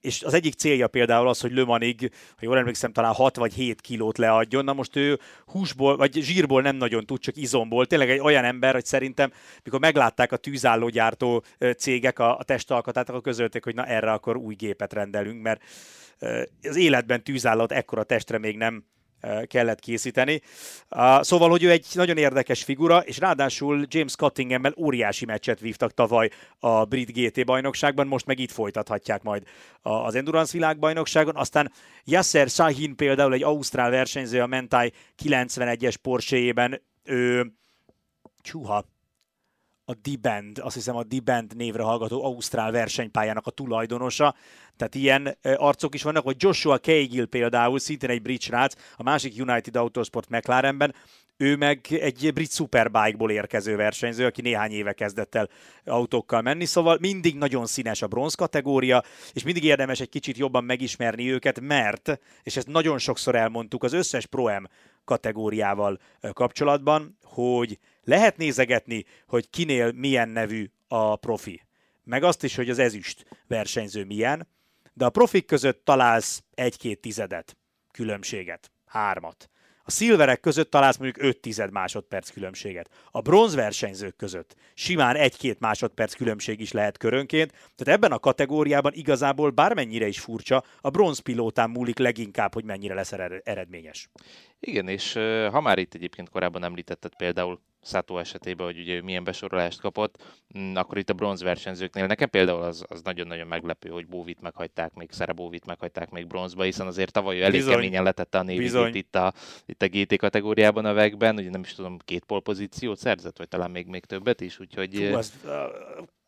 és 0.00 0.22
az 0.22 0.34
egyik 0.34 0.54
célja 0.54 0.88
például 0.88 1.28
az, 1.28 1.40
hogy 1.40 1.52
Lömanig, 1.52 2.10
ha 2.30 2.40
jól 2.40 2.58
emlékszem, 2.58 2.92
talán 2.92 3.12
6 3.12 3.36
vagy 3.36 3.54
7 3.54 3.80
kilót 3.80 4.18
leadjon. 4.18 4.64
Na 4.64 4.72
most 4.72 4.96
ő 4.96 5.18
húsból, 5.46 5.96
vagy 5.96 6.12
zsírból 6.12 6.62
nem 6.62 6.76
nagyon 6.76 7.06
tud, 7.06 7.20
csak 7.20 7.36
izomból. 7.36 7.86
Tényleg 7.86 8.10
egy 8.10 8.18
olyan 8.18 8.44
ember, 8.44 8.72
hogy 8.74 8.84
szerintem, 8.84 9.32
mikor 9.64 9.80
meglátták 9.80 10.32
a 10.32 10.36
tűzállógyártó 10.36 11.44
cégek 11.76 12.18
a, 12.18 12.38
a 12.38 12.42
testalkatát, 12.42 13.08
akkor 13.08 13.20
közölték, 13.20 13.64
hogy 13.64 13.74
na 13.74 13.84
erre 13.84 14.12
akkor 14.12 14.36
új 14.36 14.54
gépet 14.54 14.92
rendelünk, 14.92 15.42
mert 15.42 15.62
az 16.62 16.76
életben 16.76 17.22
tűzállat 17.22 17.72
ekkora 17.72 18.02
testre 18.02 18.38
még 18.38 18.56
nem 18.56 18.84
kellett 19.46 19.80
készíteni. 19.80 20.40
Szóval, 21.20 21.48
hogy 21.50 21.62
ő 21.62 21.70
egy 21.70 21.86
nagyon 21.92 22.16
érdekes 22.16 22.64
figura, 22.64 22.98
és 22.98 23.18
ráadásul 23.18 23.86
James 23.88 24.16
Cottingham-mel 24.16 24.74
óriási 24.76 25.24
meccset 25.24 25.60
vívtak 25.60 25.94
tavaly 25.94 26.30
a 26.58 26.84
brit 26.84 27.12
GT 27.12 27.44
bajnokságban, 27.44 28.06
most 28.06 28.26
meg 28.26 28.38
itt 28.38 28.52
folytathatják 28.52 29.22
majd 29.22 29.42
az 29.82 30.14
Endurance 30.14 30.52
világbajnokságon. 30.52 31.36
Aztán 31.36 31.72
Yasser 32.04 32.48
Sahin 32.48 32.96
például 32.96 33.32
egy 33.32 33.42
ausztrál 33.42 33.90
versenyző 33.90 34.40
a 34.40 34.46
Mentai 34.46 34.92
91-es 35.24 35.94
Porsche-ében, 36.02 36.82
ő 37.04 37.52
csúha, 38.42 38.84
a 39.88 39.94
D-Band, 39.94 40.58
azt 40.58 40.74
hiszem 40.74 40.96
a 40.96 41.02
D-Band 41.02 41.56
névre 41.56 41.82
hallgató 41.82 42.24
Ausztrál 42.24 42.70
versenypályának 42.70 43.46
a 43.46 43.50
tulajdonosa. 43.50 44.34
Tehát 44.76 44.94
ilyen 44.94 45.36
arcok 45.42 45.94
is 45.94 46.02
vannak, 46.02 46.24
vagy 46.24 46.36
Joshua 46.38 46.78
Cahill 46.78 47.26
például, 47.26 47.78
szintén 47.78 48.10
egy 48.10 48.22
brit 48.22 48.40
srác, 48.40 48.74
a 48.96 49.02
másik 49.02 49.40
United 49.40 49.76
Autosport 49.76 50.28
McLarenben, 50.28 50.94
ő 51.36 51.56
meg 51.56 51.86
egy 51.90 52.30
brit 52.34 52.52
superbike-ból 52.52 53.30
érkező 53.30 53.76
versenyző, 53.76 54.24
aki 54.24 54.40
néhány 54.40 54.70
éve 54.70 54.92
kezdett 54.92 55.34
el 55.34 55.48
autókkal 55.84 56.40
menni, 56.40 56.64
szóval 56.64 56.96
mindig 57.00 57.36
nagyon 57.36 57.66
színes 57.66 58.02
a 58.02 58.06
bronz 58.06 58.34
kategória, 58.34 59.02
és 59.32 59.42
mindig 59.42 59.64
érdemes 59.64 60.00
egy 60.00 60.08
kicsit 60.08 60.36
jobban 60.36 60.64
megismerni 60.64 61.32
őket, 61.32 61.60
mert, 61.60 62.20
és 62.42 62.56
ezt 62.56 62.66
nagyon 62.66 62.98
sokszor 62.98 63.34
elmondtuk 63.34 63.82
az 63.84 63.92
összes 63.92 64.26
Pro-M 64.26 64.68
kategóriával 65.06 66.00
kapcsolatban, 66.32 67.18
hogy 67.22 67.78
lehet 68.02 68.36
nézegetni, 68.36 69.04
hogy 69.26 69.50
kinél 69.50 69.92
milyen 69.92 70.28
nevű 70.28 70.70
a 70.88 71.16
profi. 71.16 71.62
Meg 72.04 72.22
azt 72.22 72.42
is, 72.42 72.54
hogy 72.56 72.70
az 72.70 72.78
ezüst 72.78 73.26
versenyző 73.46 74.04
milyen, 74.04 74.48
de 74.92 75.04
a 75.04 75.10
profik 75.10 75.46
között 75.46 75.84
találsz 75.84 76.42
egy-két 76.54 77.00
tizedet, 77.00 77.56
különbséget, 77.90 78.70
hármat. 78.86 79.50
A 79.88 79.90
szilverek 79.90 80.40
között 80.40 80.70
találsz 80.70 80.96
mondjuk 80.96 81.26
5 81.26 81.40
tized 81.40 81.72
másodperc 81.72 82.30
különbséget. 82.30 82.90
A 83.10 83.20
bronz 83.20 83.54
versenyzők 83.54 84.16
között 84.16 84.54
simán 84.74 85.16
1-2 85.18 85.58
másodperc 85.58 86.14
különbség 86.14 86.60
is 86.60 86.72
lehet 86.72 86.98
körönként, 86.98 87.50
tehát 87.50 87.98
ebben 87.98 88.12
a 88.12 88.18
kategóriában 88.18 88.92
igazából 88.94 89.50
bármennyire 89.50 90.06
is 90.06 90.20
furcsa, 90.20 90.64
a 90.80 90.90
bronz 90.90 91.18
pilótán 91.18 91.70
múlik 91.70 91.98
leginkább, 91.98 92.54
hogy 92.54 92.64
mennyire 92.64 92.94
lesz 92.94 93.12
eredményes. 93.42 94.08
Igen, 94.60 94.88
és 94.88 95.12
ha 95.50 95.60
már 95.60 95.78
itt 95.78 95.94
egyébként 95.94 96.28
korábban 96.28 96.64
említetted 96.64 97.16
például 97.16 97.60
Sato 97.86 98.18
esetében, 98.18 98.66
hogy 98.66 98.78
ugye 98.78 99.02
milyen 99.02 99.24
besorolást 99.24 99.80
kapott, 99.80 100.22
mm, 100.58 100.74
akkor 100.74 100.98
itt 100.98 101.10
a 101.10 101.14
bronz 101.14 101.42
versenyzőknél 101.42 102.06
nekem 102.06 102.30
például 102.30 102.62
az, 102.62 102.84
az 102.88 103.02
nagyon-nagyon 103.02 103.46
meglepő, 103.46 103.88
hogy 103.88 104.06
Bóvit 104.06 104.40
meghagyták 104.40 104.94
még, 104.94 105.10
Szere 105.12 105.32
Bóvit 105.32 105.66
meghagyták 105.66 106.10
még 106.10 106.26
bronzba, 106.26 106.62
hiszen 106.62 106.86
azért 106.86 107.12
tavaly 107.12 107.42
elég 107.42 107.60
Bizony. 107.60 107.74
keményen 107.74 108.02
letette 108.02 108.38
a 108.38 108.42
névét 108.42 108.94
itt 108.94 109.16
a, 109.16 109.32
itt 109.66 109.82
a 109.82 109.88
GT 109.88 110.16
kategóriában 110.16 110.84
a 110.84 110.92
vegben, 110.92 111.36
ugye 111.36 111.50
nem 111.50 111.60
is 111.60 111.74
tudom, 111.74 111.98
két 112.04 112.24
polpozíciót 112.24 112.98
szerzett, 112.98 113.38
vagy 113.38 113.48
talán 113.48 113.70
még, 113.70 113.86
még 113.86 114.04
többet 114.04 114.40
is, 114.40 114.60
úgyhogy... 114.60 114.94
Fú, 114.94 115.14
azt, 115.14 115.34
uh, 115.44 115.50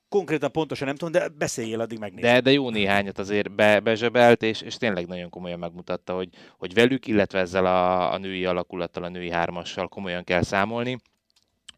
konkrétan 0.09 0.53
pontosan 0.53 0.87
nem 0.87 0.97
tudom, 0.97 1.13
de 1.13 1.29
beszéljél, 1.29 1.81
addig 1.81 1.99
megnézem. 1.99 2.33
De, 2.33 2.41
de 2.41 2.53
jó 2.53 2.71
néhányat 2.71 3.19
azért 3.19 3.55
be, 3.55 3.81
bezsebelt, 3.81 4.43
és, 4.43 4.61
és 4.61 4.77
tényleg 4.77 5.07
nagyon 5.07 5.31
komolyan 5.31 5.59
megmutatta, 5.59 6.15
hogy, 6.15 6.29
hogy 6.59 6.75
velük, 6.75 7.07
illetve 7.07 7.39
ezzel 7.39 7.67
a, 7.67 8.13
a 8.13 8.19
női 8.19 8.45
alakulattal, 8.45 9.03
a 9.03 9.09
női 9.09 9.31
hármassal 9.31 9.89
komolyan 9.89 10.25
kell 10.25 10.43
számolni. 10.43 10.99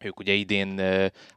Ők 0.03 0.19
ugye 0.19 0.33
idén, 0.33 0.79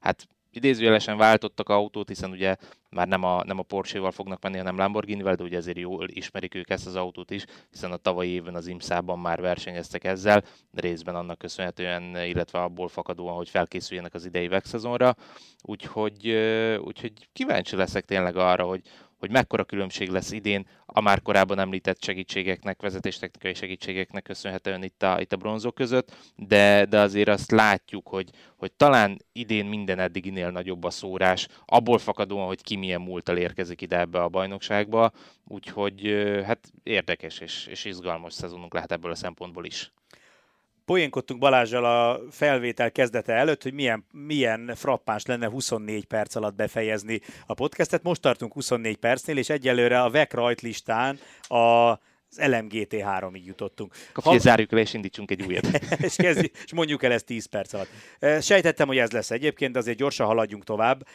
hát 0.00 0.28
idézőjelesen 0.56 1.16
váltottak 1.16 1.68
autót, 1.68 2.08
hiszen 2.08 2.30
ugye 2.30 2.56
már 2.90 3.08
nem 3.08 3.22
a, 3.22 3.44
nem 3.44 3.58
a 3.58 3.62
Porsche-val 3.62 4.10
fognak 4.10 4.42
menni, 4.42 4.56
hanem 4.56 4.76
Lamborghini-vel, 4.76 5.34
de 5.34 5.42
ugye 5.42 5.56
ezért 5.56 5.78
jól 5.78 6.08
ismerik 6.08 6.54
ők 6.54 6.70
ezt 6.70 6.86
az 6.86 6.96
autót 6.96 7.30
is, 7.30 7.44
hiszen 7.70 7.92
a 7.92 7.96
tavalyi 7.96 8.30
évben 8.30 8.54
az 8.54 8.66
IMSA-ban 8.66 9.18
már 9.18 9.40
versenyeztek 9.40 10.04
ezzel, 10.04 10.44
részben 10.74 11.14
annak 11.14 11.38
köszönhetően, 11.38 12.02
illetve 12.02 12.62
abból 12.62 12.88
fakadóan, 12.88 13.34
hogy 13.34 13.48
felkészüljenek 13.48 14.14
az 14.14 14.24
idei 14.24 14.50
szezonra. 14.62 15.16
Úgyhogy, 15.62 16.28
úgyhogy 16.78 17.12
kíváncsi 17.32 17.76
leszek 17.76 18.04
tényleg 18.04 18.36
arra, 18.36 18.64
hogy, 18.64 18.82
hogy 19.24 19.32
mekkora 19.32 19.64
különbség 19.64 20.08
lesz 20.08 20.30
idén 20.30 20.66
a 20.86 21.00
már 21.00 21.22
korábban 21.22 21.58
említett 21.58 22.02
segítségeknek, 22.02 22.80
vezetéstechnikai 22.82 23.54
segítségeknek 23.54 24.22
köszönhetően 24.22 24.82
itt 24.82 25.02
a, 25.02 25.20
itt 25.20 25.32
a 25.32 25.36
bronzok 25.36 25.74
között, 25.74 26.16
de, 26.36 26.84
de 26.84 27.00
azért 27.00 27.28
azt 27.28 27.50
látjuk, 27.50 28.08
hogy, 28.08 28.30
hogy 28.56 28.72
talán 28.72 29.24
idén 29.32 29.66
minden 29.66 29.98
eddiginél 29.98 30.50
nagyobb 30.50 30.84
a 30.84 30.90
szórás, 30.90 31.48
abból 31.64 31.98
fakadóan, 31.98 32.46
hogy 32.46 32.62
ki 32.62 32.76
milyen 32.76 33.00
múltal 33.00 33.36
érkezik 33.36 33.80
ide 33.80 33.98
ebbe 33.98 34.22
a 34.22 34.28
bajnokságba, 34.28 35.10
úgyhogy 35.44 36.00
hát 36.44 36.72
érdekes 36.82 37.38
és, 37.38 37.66
és 37.66 37.84
izgalmas 37.84 38.32
szezonunk 38.32 38.74
lehet 38.74 38.92
ebből 38.92 39.10
a 39.10 39.14
szempontból 39.14 39.64
is 39.64 39.92
poénkodtunk 40.84 41.40
Balázsjal 41.40 41.84
a 41.84 42.20
felvétel 42.30 42.92
kezdete 42.92 43.32
előtt, 43.32 43.62
hogy 43.62 43.72
milyen, 43.72 44.06
milyen 44.12 44.72
frappáns 44.74 45.26
lenne 45.26 45.48
24 45.48 46.04
perc 46.04 46.34
alatt 46.34 46.54
befejezni 46.54 47.20
a 47.46 47.54
podcastet. 47.54 48.02
Most 48.02 48.20
tartunk 48.20 48.52
24 48.52 48.96
percnél, 48.96 49.36
és 49.36 49.48
egyelőre 49.48 50.02
a 50.02 50.10
VEC 50.10 50.32
rajtlistán 50.32 51.18
a 51.48 51.98
az 52.36 52.46
LMGT 52.46 52.94
3-ig 52.94 53.44
jutottunk. 53.44 53.94
Akkor 54.14 54.32
ha... 54.32 54.38
zárjuk 54.38 54.72
le, 54.72 54.80
és 54.80 54.94
indítsunk 54.94 55.30
egy 55.30 55.42
újat. 55.42 55.66
és, 56.06 56.14
kezdj, 56.14 56.50
és 56.64 56.72
mondjuk 56.72 57.02
el 57.02 57.12
ezt 57.12 57.26
10 57.26 57.46
perc 57.46 57.72
alatt. 57.72 57.88
Sejtettem, 58.42 58.86
hogy 58.86 58.98
ez 58.98 59.10
lesz 59.10 59.30
egyébként, 59.30 59.72
de 59.72 59.78
azért 59.78 59.96
gyorsan 59.96 60.26
haladjunk 60.26 60.64
tovább, 60.64 61.06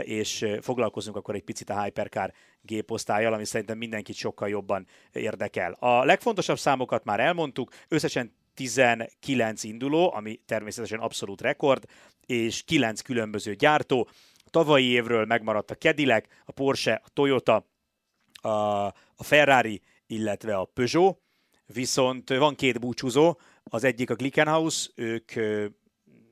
és 0.00 0.46
foglalkozunk 0.60 1.16
akkor 1.16 1.34
egy 1.34 1.42
picit 1.42 1.70
a 1.70 1.82
Hypercar 1.82 2.32
géposztályjal, 2.62 3.32
ami 3.32 3.44
szerintem 3.44 3.78
mindenkit 3.78 4.16
sokkal 4.16 4.48
jobban 4.48 4.86
érdekel. 5.12 5.72
A 5.72 6.04
legfontosabb 6.04 6.58
számokat 6.58 7.04
már 7.04 7.20
elmondtuk, 7.20 7.72
összesen 7.88 8.36
19 8.58 9.64
induló, 9.64 10.12
ami 10.14 10.40
természetesen 10.46 10.98
abszolút 10.98 11.40
rekord, 11.40 11.84
és 12.26 12.62
9 12.62 13.00
különböző 13.00 13.54
gyártó. 13.54 14.08
Tavalyi 14.50 14.84
évről 14.84 15.24
megmaradt 15.24 15.70
a 15.70 15.74
Cadillac, 15.74 16.26
a 16.44 16.52
Porsche, 16.52 17.00
a 17.04 17.08
Toyota, 17.12 17.66
a, 18.32 18.48
a 19.16 19.22
Ferrari, 19.22 19.80
illetve 20.06 20.56
a 20.56 20.64
Peugeot, 20.64 21.18
viszont 21.66 22.28
van 22.28 22.54
két 22.54 22.80
búcsúzó, 22.80 23.38
az 23.64 23.84
egyik 23.84 24.10
a 24.10 24.14
Glickenhaus, 24.14 24.90
ők 24.94 25.32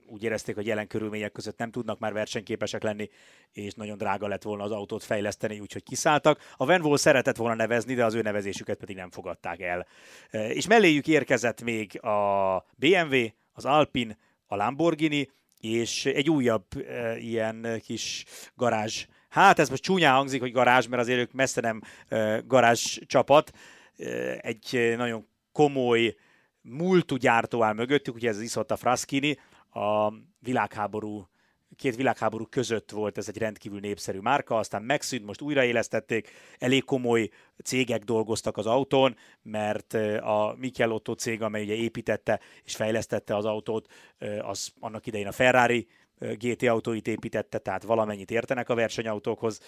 úgy 0.09 0.23
érezték, 0.23 0.55
hogy 0.55 0.67
jelen 0.67 0.87
körülmények 0.87 1.33
között 1.33 1.59
nem 1.59 1.71
tudnak 1.71 1.99
már 1.99 2.13
versenyképesek 2.13 2.83
lenni, 2.83 3.09
és 3.53 3.75
nagyon 3.75 3.99
drága 3.99 4.29
lett 4.29 4.43
volna 4.43 4.65
az 4.65 4.71
autót 4.71 5.05
fejleszteni, 5.05 5.61
úgyhogy 5.61 5.83
kiszálltak. 5.83 6.41
A 6.57 6.67
Venvol 6.67 6.97
szeretett 6.97 7.37
volna 7.37 7.55
nevezni, 7.55 7.95
de 7.95 8.05
az 8.05 8.15
ő 8.15 8.23
nevezésüket 8.23 8.79
pedig 8.79 8.97
nem 8.97 9.11
fogadták 9.11 9.61
el. 9.61 9.87
És 10.31 10.67
melléjük 10.67 11.07
érkezett 11.07 11.63
még 11.63 12.05
a 12.05 12.65
BMW, 12.77 13.27
az 13.53 13.65
Alpine, 13.65 14.17
a 14.47 14.57
Lamborghini, 14.57 15.31
és 15.61 16.07
egy 16.07 16.31
újabb 16.31 16.65
e, 16.89 17.19
ilyen 17.19 17.81
kis 17.85 18.25
garázs. 18.55 19.07
Hát 19.29 19.59
ez 19.59 19.69
most 19.69 19.83
csúnyán 19.83 20.15
hangzik, 20.15 20.41
hogy 20.41 20.53
garázs, 20.53 20.87
mert 20.87 21.03
azért 21.03 21.19
ők 21.19 21.33
messze 21.33 21.61
nem 21.61 21.83
e, 22.09 22.43
garázs 22.47 22.99
csapat. 23.07 23.51
E, 23.97 24.39
egy 24.41 24.95
nagyon 24.97 25.29
komoly 25.53 26.17
múltú 26.61 27.17
gyártó 27.17 27.63
áll 27.63 27.75
mögöttük, 27.75 28.15
ugye 28.15 28.29
ez 28.29 28.41
Isotta 28.41 28.77
Fraschini, 28.77 29.39
a 29.77 30.13
világháború 30.39 31.29
két 31.77 31.97
világháború 31.97 32.47
között 32.47 32.91
volt 32.91 33.19
ez 33.19 33.29
egy 33.29 33.39
rendkívül 33.39 33.81
népszerű 33.81 34.19
márka, 34.19 34.57
aztán 34.59 34.83
megszűnt, 34.83 35.27
most 35.27 35.41
újraélesztették, 35.41 36.31
elég 36.59 36.85
komoly 36.85 37.29
cégek 37.65 38.03
dolgoztak 38.03 38.57
az 38.57 38.67
autón, 38.67 39.17
mert 39.43 39.95
a 40.21 40.55
Michelotto 40.59 41.13
cég, 41.13 41.43
amely 41.43 41.63
ugye 41.63 41.75
építette 41.75 42.41
és 42.65 42.77
fejlesztette 42.77 43.37
az 43.37 43.45
autót, 43.45 43.93
az 44.41 44.73
annak 44.81 45.07
idején 45.07 45.27
a 45.27 45.33
Ferrari 45.33 45.87
GT 46.19 46.63
autóit 46.63 47.09
építette, 47.09 47.59
tehát 47.59 47.83
valamennyit 47.83 48.31
értenek 48.31 48.69
a 48.69 48.75
versenyautókhoz, 48.75 49.61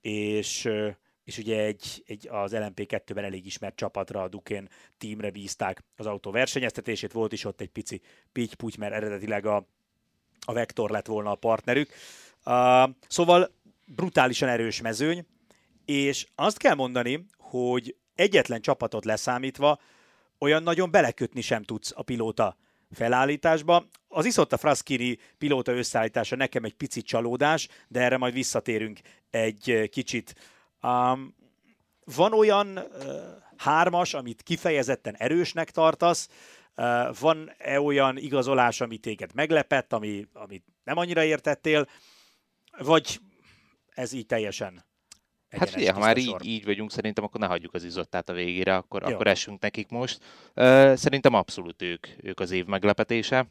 és 0.00 0.68
és 1.26 1.38
ugye 1.38 1.62
egy, 1.62 2.02
egy 2.06 2.28
az 2.30 2.52
LMP2-ben 2.54 3.24
elég 3.24 3.46
ismert 3.46 3.76
csapatra, 3.76 4.22
a 4.22 4.28
Duken 4.28 4.68
teamre 4.98 5.30
bízták 5.30 5.84
az 5.96 6.06
autó 6.06 6.30
versenyeztetését, 6.30 7.12
volt 7.12 7.32
is 7.32 7.44
ott 7.44 7.60
egy 7.60 7.68
pici 7.68 8.00
pitty 8.32 8.78
mert 8.78 8.94
eredetileg 8.94 9.46
a, 9.46 9.66
a 10.40 10.52
Vector 10.52 10.90
lett 10.90 11.06
volna 11.06 11.30
a 11.30 11.34
partnerük. 11.34 11.90
Uh, 12.44 12.90
szóval 13.08 13.54
brutálisan 13.84 14.48
erős 14.48 14.80
mezőny, 14.80 15.26
és 15.84 16.26
azt 16.34 16.58
kell 16.58 16.74
mondani, 16.74 17.26
hogy 17.38 17.96
egyetlen 18.14 18.60
csapatot 18.60 19.04
leszámítva 19.04 19.80
olyan 20.38 20.62
nagyon 20.62 20.90
belekötni 20.90 21.40
sem 21.40 21.62
tudsz 21.62 21.92
a 21.94 22.02
pilóta 22.02 22.56
felállításba. 22.90 23.86
Az 24.08 24.24
Isotta 24.24 24.56
Fraschini 24.56 25.18
pilóta 25.38 25.72
összeállítása 25.72 26.36
nekem 26.36 26.64
egy 26.64 26.74
picit 26.74 27.06
csalódás, 27.06 27.68
de 27.88 28.00
erre 28.00 28.16
majd 28.16 28.32
visszatérünk 28.32 28.98
egy 29.30 29.88
kicsit 29.90 30.34
Um, 30.86 31.34
van 32.04 32.32
olyan 32.32 32.78
uh, 32.78 32.82
hármas, 33.56 34.14
amit 34.14 34.42
kifejezetten 34.42 35.14
erősnek 35.16 35.70
tartasz, 35.70 36.28
uh, 36.76 37.16
van-e 37.20 37.80
olyan 37.80 38.16
igazolás, 38.16 38.80
ami 38.80 38.96
téged 38.98 39.34
meglepett, 39.34 39.92
ami, 39.92 40.26
amit 40.32 40.64
nem 40.84 40.96
annyira 40.96 41.24
értettél, 41.24 41.88
vagy 42.78 43.20
ez 43.94 44.12
így 44.12 44.26
teljesen 44.26 44.84
Hát 45.48 45.70
figyelj, 45.70 45.92
ha 45.92 45.98
már 45.98 46.16
így, 46.16 46.36
így 46.44 46.64
vagyunk, 46.64 46.90
szerintem 46.90 47.24
akkor 47.24 47.40
ne 47.40 47.46
hagyjuk 47.46 47.74
az 47.74 47.84
izottát 47.84 48.28
a 48.28 48.32
végére, 48.32 48.76
akkor, 48.76 49.02
akkor 49.02 49.26
essünk 49.26 49.60
nekik 49.60 49.88
most. 49.88 50.18
Uh, 50.54 50.94
szerintem 50.94 51.34
abszolút 51.34 51.82
ők, 51.82 52.06
ők 52.22 52.40
az 52.40 52.50
év 52.50 52.64
meglepetése 52.64 53.46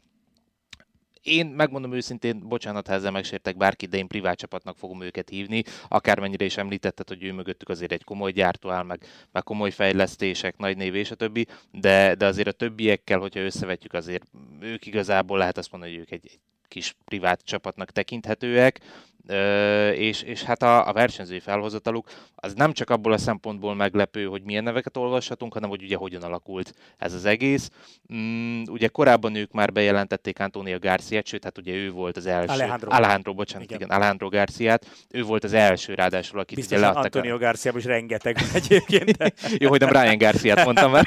én 1.26 1.46
megmondom 1.46 1.92
őszintén, 1.92 2.48
bocsánat, 2.48 2.86
ha 2.86 2.92
ezzel 2.92 3.10
megsértek 3.10 3.56
bárkit, 3.56 3.88
de 3.88 3.96
én 3.96 4.06
privát 4.06 4.38
csapatnak 4.38 4.76
fogom 4.76 5.02
őket 5.02 5.28
hívni. 5.28 5.62
Akármennyire 5.88 6.44
is 6.44 6.56
említetted, 6.56 7.08
hogy 7.08 7.24
ő 7.24 7.32
mögöttük 7.32 7.68
azért 7.68 7.92
egy 7.92 8.04
komoly 8.04 8.32
gyártó 8.32 8.70
áll, 8.70 8.82
meg, 8.82 9.04
meg 9.32 9.42
komoly 9.42 9.70
fejlesztések, 9.70 10.56
nagy 10.56 10.76
név 10.76 10.94
és 10.94 11.10
a 11.10 11.14
többi, 11.14 11.46
de, 11.70 12.14
de 12.14 12.26
azért 12.26 12.48
a 12.48 12.52
többiekkel, 12.52 13.18
hogyha 13.18 13.40
összevetjük, 13.40 13.92
azért 13.92 14.26
ők 14.60 14.86
igazából 14.86 15.38
lehet 15.38 15.58
azt 15.58 15.70
mondani, 15.72 15.92
hogy 15.92 16.00
ők 16.00 16.10
egy, 16.10 16.26
egy 16.32 16.38
kis 16.68 16.94
privát 17.04 17.44
csapatnak 17.44 17.90
tekinthetőek, 17.90 18.80
és, 19.94 20.22
és 20.22 20.42
hát 20.42 20.62
a, 20.62 20.88
a 20.88 20.92
versenyzői 20.92 21.40
felhozataluk 21.40 22.08
az 22.34 22.54
nem 22.54 22.72
csak 22.72 22.90
abból 22.90 23.12
a 23.12 23.18
szempontból 23.18 23.74
meglepő, 23.74 24.24
hogy 24.24 24.42
milyen 24.42 24.62
neveket 24.64 24.96
olvashatunk, 24.96 25.52
hanem 25.52 25.68
hogy 25.68 25.82
ugye 25.82 25.96
hogyan 25.96 26.22
alakult 26.22 26.74
ez 26.98 27.12
az 27.12 27.24
egész. 27.24 27.70
Mm, 28.14 28.62
ugye 28.70 28.88
korábban 28.88 29.34
ők 29.34 29.52
már 29.52 29.72
bejelentették 29.72 30.40
Antonio 30.40 30.78
garcia 30.78 31.22
sőt, 31.24 31.44
hát 31.44 31.58
ugye 31.58 31.72
ő 31.72 31.90
volt 31.90 32.16
az 32.16 32.26
első. 32.26 32.52
Alejandro. 32.52 32.90
Alejandro, 32.90 33.34
bocsánat, 33.34 33.64
igen. 33.64 33.76
igen 33.80 33.96
Alejandro 33.96 34.28
garcia 34.28 34.78
Ő 35.10 35.22
volt 35.22 35.44
az 35.44 35.52
első 35.52 35.94
ráadásul, 35.94 36.40
akit 36.40 36.56
Biztos 36.56 36.76
ugye 36.76 36.86
leadtak. 36.86 37.04
Antonio 37.04 37.34
a... 37.34 37.38
Garcia 37.38 37.72
is 37.76 37.84
rengeteg 37.84 38.36
egyébként. 38.54 39.34
Jó, 39.62 39.68
hogy 39.68 39.80
nem 39.80 39.88
Brian 39.88 40.18
Garcia-t 40.18 40.64
mondtam 40.64 40.90
már. 40.90 41.06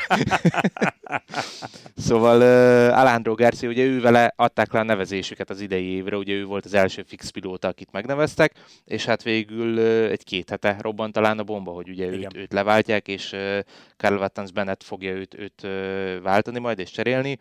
szóval 1.98 2.38
uh, 2.38 3.00
Alejandro 3.00 3.34
Garcia, 3.34 3.70
ugye 3.70 3.84
ő 3.84 4.02
vele 4.02 4.34
adták 4.36 4.74
le 4.74 4.80
a 4.80 4.84
nevezésüket 4.84 5.50
az 5.50 5.62
idei 5.62 5.86
évre, 5.86 6.18
ugye 6.18 6.34
ő 6.34 6.46
volt 6.46 6.66
az 6.66 6.74
első 6.74 7.04
fix 7.08 7.30
pilóta, 7.30 7.68
akit 7.68 7.92
meg 7.92 8.06
megneveztek, 8.10 8.54
és 8.86 9.06
hát 9.06 9.24
végül 9.24 9.80
egy-két 10.10 10.50
hete 10.50 10.78
robbant 10.82 11.14
talán 11.14 11.40
a 11.40 11.44
bomba, 11.44 11.72
hogy 11.72 11.90
ugye 11.90 12.08
őt, 12.08 12.38
őt 12.38 12.54
leváltják, 12.54 13.08
és 13.08 13.36
Carl 13.98 14.16
Wattens 14.16 14.52
Bennett 14.52 14.84
fogja 14.84 15.12
őt, 15.12 15.34
őt 15.34 15.68
váltani 16.22 16.60
majd 16.60 16.80
és 16.80 16.92
cserélni. 16.92 17.38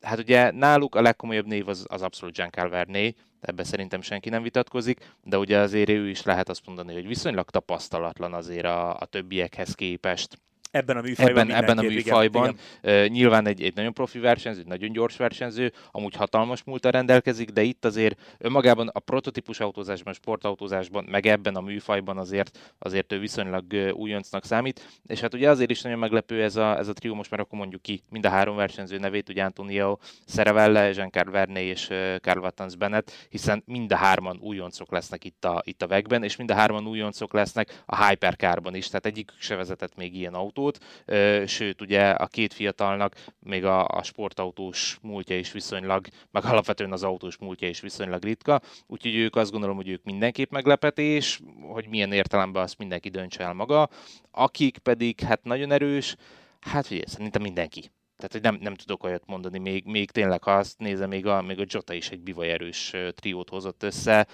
Hát 0.00 0.18
ugye 0.18 0.50
náluk 0.50 0.94
a 0.94 1.02
legkomolyabb 1.02 1.46
név 1.46 1.68
az, 1.68 1.84
az 1.88 2.02
abszolút 2.02 2.36
Jean 2.38 2.50
Calverné, 2.50 3.14
ebben 3.40 3.64
szerintem 3.64 4.00
senki 4.00 4.28
nem 4.28 4.42
vitatkozik, 4.42 5.14
de 5.22 5.38
ugye 5.38 5.58
azért 5.58 5.88
ő 5.88 6.08
is 6.08 6.22
lehet 6.22 6.48
azt 6.48 6.66
mondani, 6.66 6.92
hogy 6.92 7.06
viszonylag 7.06 7.50
tapasztalatlan 7.50 8.32
azért 8.32 8.64
a, 8.64 8.96
a 8.96 9.04
többiekhez 9.04 9.74
képest 9.74 10.38
Ebben 10.72 10.96
a 10.96 11.00
műfajban. 11.00 11.50
Ebben, 11.50 11.62
ebben 11.62 11.78
a 11.78 11.82
műfajban. 11.82 12.58
Igen, 12.82 12.94
igen. 12.94 13.12
Nyilván 13.12 13.46
egy, 13.46 13.62
egy 13.62 13.74
nagyon 13.74 13.92
profi 13.92 14.18
versenyző, 14.18 14.60
egy 14.60 14.66
nagyon 14.66 14.92
gyors 14.92 15.16
versenyző, 15.16 15.72
amúgy 15.90 16.14
hatalmas 16.14 16.62
múlta 16.64 16.90
rendelkezik, 16.90 17.50
de 17.50 17.62
itt 17.62 17.84
azért 17.84 18.20
önmagában 18.38 18.88
a 18.88 18.98
prototípus 18.98 19.60
autózásban, 19.60 20.12
sportautózásban, 20.12 21.04
meg 21.04 21.26
ebben 21.26 21.54
a 21.54 21.60
műfajban 21.60 22.18
azért, 22.18 22.74
azért 22.78 23.12
ő 23.12 23.18
viszonylag 23.18 23.64
újoncnak 23.92 24.44
számít. 24.44 25.00
És 25.06 25.20
hát 25.20 25.34
ugye 25.34 25.50
azért 25.50 25.70
is 25.70 25.82
nagyon 25.82 25.98
meglepő 25.98 26.42
ez 26.42 26.56
a, 26.56 26.78
ez 26.78 26.88
a 26.88 26.92
trió, 26.92 27.14
most 27.14 27.30
már 27.30 27.40
akkor 27.40 27.58
mondjuk 27.58 27.82
ki 27.82 28.02
mind 28.10 28.26
a 28.26 28.28
három 28.28 28.56
versenyző 28.56 28.98
nevét, 28.98 29.28
ugye 29.28 29.42
Antonio 29.42 29.98
Szerevelle, 30.26 30.92
Jean-Carl 30.92 31.30
Verne 31.30 31.62
és 31.62 31.86
Carl 32.20 32.38
Wattens 32.38 32.76
Bennett, 32.76 33.12
hiszen 33.28 33.62
mind 33.66 33.92
a 33.92 33.96
hárman 33.96 34.38
újoncok 34.40 34.92
lesznek 34.92 35.24
itt 35.24 35.44
a, 35.44 35.62
itt 35.64 35.82
a 35.82 35.86
vegben, 35.86 36.22
és 36.22 36.36
mind 36.36 36.50
a 36.50 36.54
hárman 36.54 36.86
újoncok 36.86 37.32
lesznek 37.32 37.82
a 37.86 38.06
Hypercarban 38.06 38.74
is, 38.74 38.86
tehát 38.86 39.06
egyikük 39.06 39.40
se 39.40 39.56
vezetett 39.56 39.96
még 39.96 40.16
ilyen 40.16 40.34
autó 40.34 40.61
autót, 40.62 41.48
sőt 41.48 41.80
ugye 41.80 42.10
a 42.10 42.26
két 42.26 42.52
fiatalnak 42.52 43.14
még 43.40 43.64
a, 43.64 43.86
a 43.86 44.02
sportautós 44.02 44.98
múltja 45.02 45.38
is 45.38 45.52
viszonylag, 45.52 46.06
meg 46.30 46.44
alapvetően 46.44 46.92
az 46.92 47.02
autós 47.02 47.36
múltja 47.38 47.68
is 47.68 47.80
viszonylag 47.80 48.22
ritka, 48.22 48.60
úgyhogy 48.86 49.14
ők 49.14 49.36
azt 49.36 49.50
gondolom, 49.50 49.76
hogy 49.76 49.88
ők 49.88 50.04
mindenképp 50.04 50.50
meglepetés, 50.50 51.40
hogy 51.72 51.88
milyen 51.88 52.12
értelemben 52.12 52.62
azt 52.62 52.78
mindenki 52.78 53.08
döntse 53.08 53.44
el 53.44 53.52
maga, 53.52 53.88
akik 54.30 54.78
pedig 54.78 55.20
hát 55.20 55.44
nagyon 55.44 55.72
erős, 55.72 56.16
hát 56.60 56.86
figyelj, 56.86 57.06
szerintem 57.06 57.42
mindenki. 57.42 57.90
Tehát, 58.22 58.32
hogy 58.32 58.52
nem, 58.52 58.62
nem 58.62 58.74
tudok 58.74 59.04
olyat 59.04 59.22
mondani, 59.26 59.58
még, 59.58 59.84
még 59.84 60.10
tényleg, 60.10 60.42
ha 60.42 60.56
azt 60.56 60.78
nézem, 60.78 61.08
még 61.08 61.26
a, 61.26 61.42
még 61.42 61.60
a 61.60 61.64
Jota 61.66 61.92
is 61.92 62.10
egy 62.10 62.20
bivajerős 62.20 62.94
triót 63.14 63.48
hozott 63.48 63.82
össze, 63.82 64.26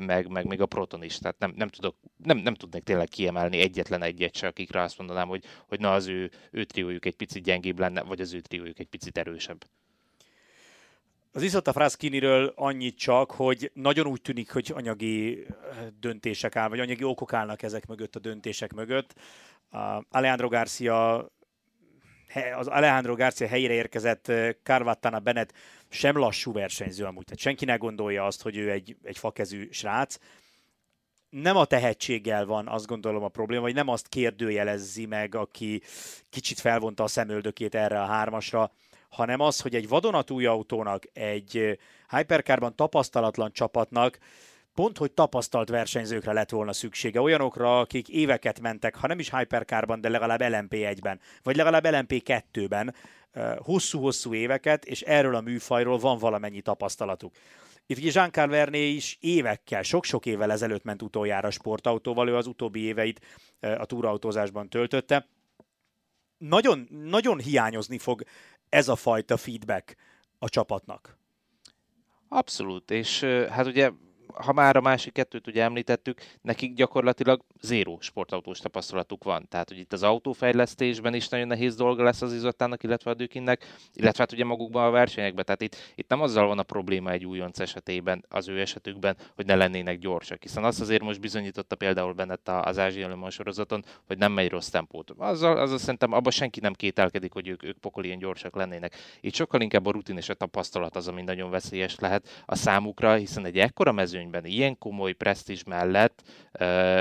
meg, 0.00 0.28
meg 0.28 0.46
még 0.46 0.60
a 0.60 0.66
Proton 0.66 1.02
is, 1.02 1.18
tehát 1.18 1.38
nem, 1.38 1.52
nem, 1.56 1.68
tudok, 1.68 1.96
nem, 2.24 2.38
nem 2.38 2.54
tudnék 2.54 2.82
tényleg 2.82 3.08
kiemelni 3.08 3.58
egyetlen 3.58 4.02
egyet 4.02 4.36
se, 4.36 4.46
akikre 4.46 4.82
azt 4.82 4.98
mondanám, 4.98 5.28
hogy, 5.28 5.44
hogy 5.68 5.80
na 5.80 5.92
az 5.92 6.06
ő, 6.06 6.30
ő 6.50 6.64
triójuk 6.64 7.04
egy 7.04 7.14
picit 7.14 7.42
gyengébb 7.42 7.78
lenne, 7.78 8.02
vagy 8.02 8.20
az 8.20 8.34
ő 8.34 8.40
triójuk 8.40 8.78
egy 8.78 8.88
picit 8.88 9.18
erősebb. 9.18 9.64
Az 11.32 11.42
Iszota 11.42 11.72
Fraskiniről 11.72 12.52
annyit 12.56 12.98
csak, 12.98 13.30
hogy 13.30 13.70
nagyon 13.74 14.06
úgy 14.06 14.22
tűnik, 14.22 14.52
hogy 14.52 14.72
anyagi 14.74 15.46
döntések 16.00 16.56
áll, 16.56 16.68
vagy 16.68 16.80
anyagi 16.80 17.04
okok 17.04 17.32
állnak 17.32 17.62
ezek 17.62 17.86
mögött 17.86 18.16
a 18.16 18.18
döntések 18.18 18.72
mögött. 18.72 19.14
Uh, 19.72 20.04
Alejandro 20.10 20.48
Garcia 20.48 21.30
az 22.56 22.66
Alejandro 22.66 23.14
Garcia 23.14 23.46
helyére 23.46 23.72
érkezett 23.72 24.32
Carvattana 24.62 25.18
Bennett 25.18 25.52
sem 25.88 26.16
lassú 26.16 26.52
versenyző 26.52 27.04
amúgy. 27.04 27.24
Tehát 27.24 27.40
senki 27.40 27.64
ne 27.64 27.76
gondolja 27.76 28.24
azt, 28.24 28.42
hogy 28.42 28.56
ő 28.56 28.70
egy, 28.70 28.96
egy 29.02 29.18
fakezű 29.18 29.68
srác. 29.70 30.16
Nem 31.30 31.56
a 31.56 31.64
tehetséggel 31.64 32.46
van, 32.46 32.68
azt 32.68 32.86
gondolom 32.86 33.22
a 33.22 33.28
probléma, 33.28 33.62
vagy 33.62 33.74
nem 33.74 33.88
azt 33.88 34.08
kérdőjelezzi 34.08 35.06
meg, 35.06 35.34
aki 35.34 35.82
kicsit 36.30 36.60
felvonta 36.60 37.02
a 37.02 37.06
szemöldökét 37.06 37.74
erre 37.74 38.00
a 38.00 38.06
hármasra, 38.06 38.72
hanem 39.08 39.40
az, 39.40 39.60
hogy 39.60 39.74
egy 39.74 39.88
vadonatúj 39.88 40.46
autónak, 40.46 41.02
egy 41.12 41.78
hypercarban 42.10 42.76
tapasztalatlan 42.76 43.52
csapatnak 43.52 44.18
pont, 44.76 44.98
hogy 44.98 45.12
tapasztalt 45.12 45.68
versenyzőkre 45.68 46.32
lett 46.32 46.50
volna 46.50 46.72
szüksége, 46.72 47.20
olyanokra, 47.20 47.80
akik 47.80 48.08
éveket 48.08 48.60
mentek, 48.60 48.94
ha 48.96 49.06
nem 49.06 49.18
is 49.18 49.30
Hypercarban, 49.30 50.00
de 50.00 50.08
legalább 50.08 50.40
LMP1-ben, 50.42 51.20
vagy 51.42 51.56
legalább 51.56 51.84
LMP2-ben, 51.86 52.94
hosszú-hosszú 53.58 54.34
éveket, 54.34 54.84
és 54.84 55.00
erről 55.00 55.34
a 55.34 55.40
műfajról 55.40 55.98
van 55.98 56.18
valamennyi 56.18 56.60
tapasztalatuk. 56.60 57.34
Itt 57.86 57.98
ugye 57.98 58.10
Jean 58.14 58.50
Verné 58.50 58.88
is 58.88 59.18
évekkel, 59.20 59.82
sok-sok 59.82 60.26
évvel 60.26 60.52
ezelőtt 60.52 60.84
ment 60.84 61.02
utoljára 61.02 61.50
sportautóval, 61.50 62.28
ő 62.28 62.36
az 62.36 62.46
utóbbi 62.46 62.80
éveit 62.80 63.20
a 63.60 63.84
túrautózásban 63.84 64.68
töltötte. 64.68 65.28
Nagyon, 66.38 66.88
nagyon 66.90 67.38
hiányozni 67.38 67.98
fog 67.98 68.22
ez 68.68 68.88
a 68.88 68.96
fajta 68.96 69.36
feedback 69.36 69.96
a 70.38 70.48
csapatnak. 70.48 71.18
Abszolút, 72.28 72.90
és 72.90 73.20
hát 73.50 73.66
ugye 73.66 73.90
ha 74.44 74.52
már 74.52 74.76
a 74.76 74.80
másik 74.80 75.12
kettőt 75.12 75.46
ugye 75.46 75.62
említettük, 75.62 76.20
nekik 76.42 76.74
gyakorlatilag 76.74 77.40
zéró 77.60 77.98
sportautós 78.00 78.58
tapasztalatuk 78.58 79.24
van. 79.24 79.48
Tehát, 79.48 79.68
hogy 79.68 79.78
itt 79.78 79.92
az 79.92 80.02
autófejlesztésben 80.02 81.14
is 81.14 81.28
nagyon 81.28 81.46
nehéz 81.46 81.76
dolga 81.76 82.02
lesz 82.02 82.22
az 82.22 82.32
izottának, 82.32 82.82
illetve 82.82 83.10
a 83.10 83.14
Dökinnek, 83.14 83.66
illetve 83.94 84.22
hát 84.22 84.32
ugye 84.32 84.44
magukban 84.44 84.84
a 84.84 84.90
versenyekben. 84.90 85.44
Tehát 85.44 85.62
itt, 85.62 85.76
itt 85.94 86.08
nem 86.08 86.20
azzal 86.20 86.46
van 86.46 86.58
a 86.58 86.62
probléma 86.62 87.10
egy 87.10 87.24
újonc 87.24 87.58
esetében, 87.58 88.24
az 88.28 88.48
ő 88.48 88.60
esetükben, 88.60 89.16
hogy 89.34 89.46
ne 89.46 89.54
lennének 89.54 89.98
gyorsak. 89.98 90.42
Hiszen 90.42 90.64
azt 90.64 90.80
azért 90.80 91.02
most 91.02 91.20
bizonyította 91.20 91.76
például 91.76 92.12
bennett 92.12 92.48
az 92.48 92.78
Ázsiai 92.78 93.08
Le 93.20 93.30
sorozaton, 93.30 93.84
hogy 94.06 94.18
nem 94.18 94.32
megy 94.32 94.50
rossz 94.50 94.68
tempót. 94.68 95.10
Azzal, 95.16 95.58
azzal 95.58 95.78
szerintem 95.78 96.12
abban 96.12 96.32
senki 96.32 96.60
nem 96.60 96.72
kételkedik, 96.72 97.32
hogy 97.32 97.48
ők, 97.48 97.62
ők 97.62 97.78
pokol 97.78 98.04
ilyen 98.04 98.18
gyorsak 98.18 98.56
lennének. 98.56 98.94
Itt 99.20 99.34
sokkal 99.34 99.60
inkább 99.60 99.86
a 99.86 99.90
rutin 99.90 100.16
és 100.16 100.28
a 100.28 100.34
tapasztalat 100.34 100.96
az, 100.96 101.08
ami 101.08 101.22
nagyon 101.22 101.50
veszélyes 101.50 101.98
lehet 101.98 102.42
a 102.46 102.54
számukra, 102.54 103.14
hiszen 103.14 103.44
egy 103.44 103.58
ekkora 103.58 103.92
mezőny 103.92 104.25
versenyben, 104.30 104.44
ilyen 104.44 104.78
komoly 104.78 105.12
presztízs 105.12 105.62
mellett 105.64 106.22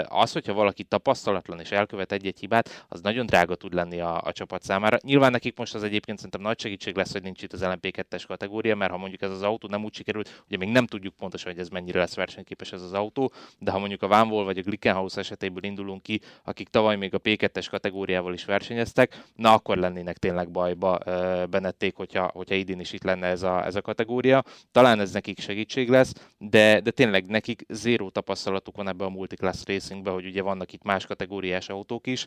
az, 0.07 0.31
hogyha 0.31 0.53
valaki 0.53 0.83
tapasztalatlan 0.83 1.59
és 1.59 1.71
elkövet 1.71 2.11
egy-egy 2.11 2.39
hibát, 2.39 2.85
az 2.89 3.01
nagyon 3.01 3.25
drága 3.25 3.55
tud 3.55 3.73
lenni 3.73 3.99
a, 3.99 4.21
a 4.23 4.31
csapat 4.31 4.63
számára. 4.63 4.97
Nyilván 5.01 5.31
nekik 5.31 5.57
most 5.57 5.75
az 5.75 5.83
egyébként 5.83 6.17
szerintem 6.17 6.41
nagy 6.41 6.59
segítség 6.59 6.95
lesz, 6.95 7.11
hogy 7.11 7.21
nincs 7.21 7.41
itt 7.41 7.53
az 7.53 7.61
LMP2-es 7.63 8.23
kategória, 8.27 8.75
mert 8.75 8.91
ha 8.91 8.97
mondjuk 8.97 9.21
ez 9.21 9.29
az 9.29 9.41
autó 9.41 9.67
nem 9.67 9.83
úgy 9.83 9.93
sikerült, 9.93 10.43
ugye 10.47 10.57
még 10.57 10.69
nem 10.69 10.85
tudjuk 10.85 11.13
pontosan, 11.15 11.51
hogy 11.51 11.61
ez 11.61 11.69
mennyire 11.69 11.99
lesz 11.99 12.15
versenyképes 12.15 12.71
ez 12.71 12.81
az 12.81 12.93
autó, 12.93 13.31
de 13.59 13.71
ha 13.71 13.79
mondjuk 13.79 14.03
a 14.03 14.07
Vanvol 14.07 14.43
vagy 14.43 14.57
a 14.57 14.61
Glickenhaus 14.61 15.17
esetéből 15.17 15.63
indulunk 15.63 16.03
ki, 16.03 16.21
akik 16.43 16.69
tavaly 16.69 16.95
még 16.95 17.13
a 17.13 17.19
P2-es 17.19 17.67
kategóriával 17.69 18.33
is 18.33 18.45
versenyeztek, 18.45 19.23
na 19.35 19.53
akkor 19.53 19.77
lennének 19.77 20.17
tényleg 20.17 20.49
bajba 20.49 20.97
Benették, 21.49 21.95
hogyha, 21.95 22.29
hogyha 22.33 22.55
idén 22.55 22.79
is 22.79 22.93
itt 22.93 23.03
lenne 23.03 23.27
ez 23.27 23.43
a, 23.43 23.65
ez 23.65 23.75
a 23.75 23.81
kategória. 23.81 24.43
Talán 24.71 24.99
ez 24.99 25.11
nekik 25.11 25.39
segítség 25.39 25.89
lesz, 25.89 26.13
de, 26.37 26.79
de 26.79 26.91
tényleg 26.91 27.14
tényleg 27.15 27.31
nekik 27.31 27.65
zéró 27.69 28.09
tapasztalatuk 28.09 28.75
van 28.75 28.87
ebbe 28.87 29.05
a 29.05 29.09
multiclass 29.09 29.63
racingbe, 29.65 30.11
hogy 30.11 30.25
ugye 30.25 30.41
vannak 30.41 30.73
itt 30.73 30.83
más 30.83 31.05
kategóriás 31.05 31.69
autók 31.69 32.07
is, 32.07 32.25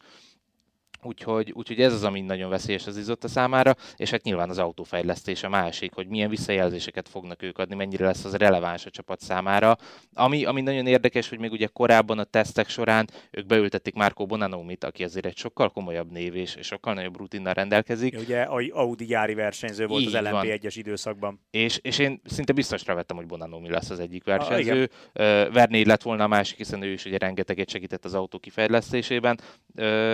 Úgyhogy, 1.02 1.52
úgyhogy 1.52 1.80
ez 1.80 1.92
az, 1.92 2.04
ami 2.04 2.20
nagyon 2.20 2.50
veszélyes 2.50 2.86
az 2.86 2.96
izotta 2.96 3.28
számára, 3.28 3.76
és 3.96 4.10
hát 4.10 4.22
nyilván 4.22 4.50
az 4.50 4.58
autófejlesztés 4.58 5.42
a 5.42 5.48
másik, 5.48 5.94
hogy 5.94 6.08
milyen 6.08 6.28
visszajelzéseket 6.28 7.08
fognak 7.08 7.42
ők 7.42 7.58
adni, 7.58 7.74
mennyire 7.74 8.04
lesz 8.04 8.24
az 8.24 8.34
releváns 8.34 8.86
a 8.86 8.90
csapat 8.90 9.20
számára. 9.20 9.76
Ami, 10.14 10.44
ami 10.44 10.60
nagyon 10.60 10.86
érdekes, 10.86 11.28
hogy 11.28 11.38
még 11.38 11.52
ugye 11.52 11.66
korábban 11.66 12.18
a 12.18 12.24
tesztek 12.24 12.68
során 12.68 13.08
ők 13.30 13.46
beültették 13.46 13.94
Marco 13.94 14.26
Bonanomit, 14.26 14.84
aki 14.84 15.04
azért 15.04 15.26
egy 15.26 15.36
sokkal 15.36 15.70
komolyabb 15.70 16.10
név 16.10 16.34
és 16.34 16.56
sokkal 16.60 16.94
nagyobb 16.94 17.16
rutinnal 17.16 17.52
rendelkezik. 17.52 18.18
Ugye 18.18 18.42
Audi 18.72 19.04
gyári 19.04 19.34
versenyző 19.34 19.86
volt 19.86 20.02
Így 20.02 20.14
az 20.14 20.24
LMP1-es 20.24 20.74
időszakban. 20.76 21.40
És, 21.50 21.78
és 21.82 21.98
én 21.98 22.20
szinte 22.24 22.52
biztosra 22.52 22.94
vettem, 22.94 23.16
hogy 23.16 23.26
Bonanomi 23.26 23.70
lesz 23.70 23.90
az 23.90 24.00
egyik 24.00 24.24
versenyző. 24.24 24.90
Ah, 25.12 25.52
Verné 25.52 25.82
lett 25.82 26.02
volna 26.02 26.24
a 26.24 26.28
másik, 26.28 26.56
hiszen 26.56 26.82
ő 26.82 26.92
is 26.92 27.04
ugye 27.04 27.18
rengeteget 27.18 27.68
segített 27.68 28.04
az 28.04 28.14
autó 28.14 28.38
kifejlesztésében. 28.38 29.40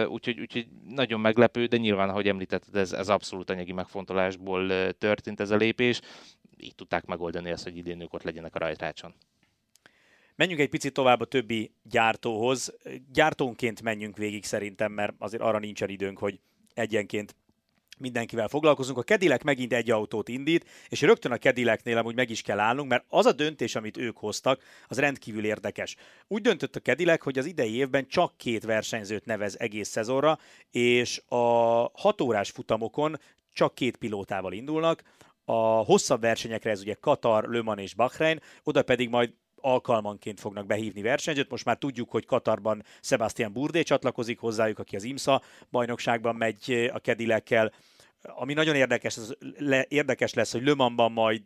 Úgyhogy, 0.08 0.40
úgyhogy 0.40 0.66
nagyon 0.88 1.20
meglepő, 1.20 1.66
de 1.66 1.76
nyilván, 1.76 2.08
ahogy 2.08 2.28
említetted, 2.28 2.76
ez, 2.76 2.92
ez 2.92 3.08
abszolút 3.08 3.50
anyagi 3.50 3.72
megfontolásból 3.72 4.92
történt 4.92 5.40
ez 5.40 5.50
a 5.50 5.56
lépés. 5.56 6.00
Így 6.56 6.74
tudták 6.74 7.04
megoldani 7.04 7.50
azt, 7.50 7.62
hogy 7.64 7.76
idén 7.76 8.00
ők 8.00 8.12
ott 8.12 8.22
legyenek 8.22 8.54
a 8.54 8.58
rajtrácson. 8.58 9.14
Menjünk 10.36 10.60
egy 10.60 10.68
picit 10.68 10.92
tovább 10.92 11.20
a 11.20 11.24
többi 11.24 11.72
gyártóhoz. 11.82 12.74
Gyártónként 13.12 13.82
menjünk 13.82 14.16
végig 14.16 14.44
szerintem, 14.44 14.92
mert 14.92 15.14
azért 15.18 15.42
arra 15.42 15.58
nincsen 15.58 15.88
időnk, 15.88 16.18
hogy 16.18 16.40
egyenként 16.74 17.34
mindenkivel 17.98 18.48
foglalkozunk. 18.48 18.98
A 18.98 19.02
Cadillac 19.02 19.42
megint 19.42 19.72
egy 19.72 19.90
autót 19.90 20.28
indít, 20.28 20.68
és 20.88 21.00
rögtön 21.00 21.32
a 21.32 21.38
Cadillacnél 21.38 21.98
amúgy 21.98 22.14
meg 22.14 22.30
is 22.30 22.42
kell 22.42 22.58
állnunk, 22.58 22.88
mert 22.88 23.04
az 23.08 23.26
a 23.26 23.32
döntés, 23.32 23.74
amit 23.74 23.96
ők 23.96 24.16
hoztak, 24.16 24.62
az 24.86 24.98
rendkívül 24.98 25.44
érdekes. 25.44 25.96
Úgy 26.28 26.42
döntött 26.42 26.76
a 26.76 26.80
Cadillac, 26.80 27.22
hogy 27.22 27.38
az 27.38 27.46
idei 27.46 27.74
évben 27.74 28.06
csak 28.06 28.36
két 28.36 28.64
versenyzőt 28.64 29.24
nevez 29.24 29.58
egész 29.58 29.88
szezonra, 29.88 30.38
és 30.70 31.22
a 31.28 31.36
hat 31.92 32.20
órás 32.20 32.50
futamokon 32.50 33.18
csak 33.52 33.74
két 33.74 33.96
pilótával 33.96 34.52
indulnak, 34.52 35.02
a 35.44 35.84
hosszabb 35.84 36.20
versenyekre 36.20 36.70
ez 36.70 36.80
ugye 36.80 36.94
Katar, 36.94 37.44
Le 37.44 37.62
Mans 37.62 37.82
és 37.82 37.94
Bahrein, 37.94 38.40
oda 38.62 38.82
pedig 38.82 39.08
majd 39.08 39.32
alkalmanként 39.64 40.40
fognak 40.40 40.66
behívni 40.66 41.02
versenyzőt. 41.02 41.50
Most 41.50 41.64
már 41.64 41.76
tudjuk, 41.76 42.10
hogy 42.10 42.26
Katarban 42.26 42.84
Sebastian 43.00 43.52
Burdé 43.52 43.82
csatlakozik 43.82 44.38
hozzájuk, 44.38 44.78
aki 44.78 44.96
az 44.96 45.04
IMSA 45.04 45.42
bajnokságban 45.70 46.36
megy 46.36 46.90
a 46.92 46.98
Kedilekkel. 46.98 47.72
Ami 48.22 48.52
nagyon 48.52 48.74
érdekes, 48.74 49.16
az 49.16 49.36
le, 49.58 49.86
érdekes 49.88 50.34
lesz, 50.34 50.52
hogy 50.52 50.64
Le 50.64 50.74
Mansban 50.74 51.12
majd 51.12 51.42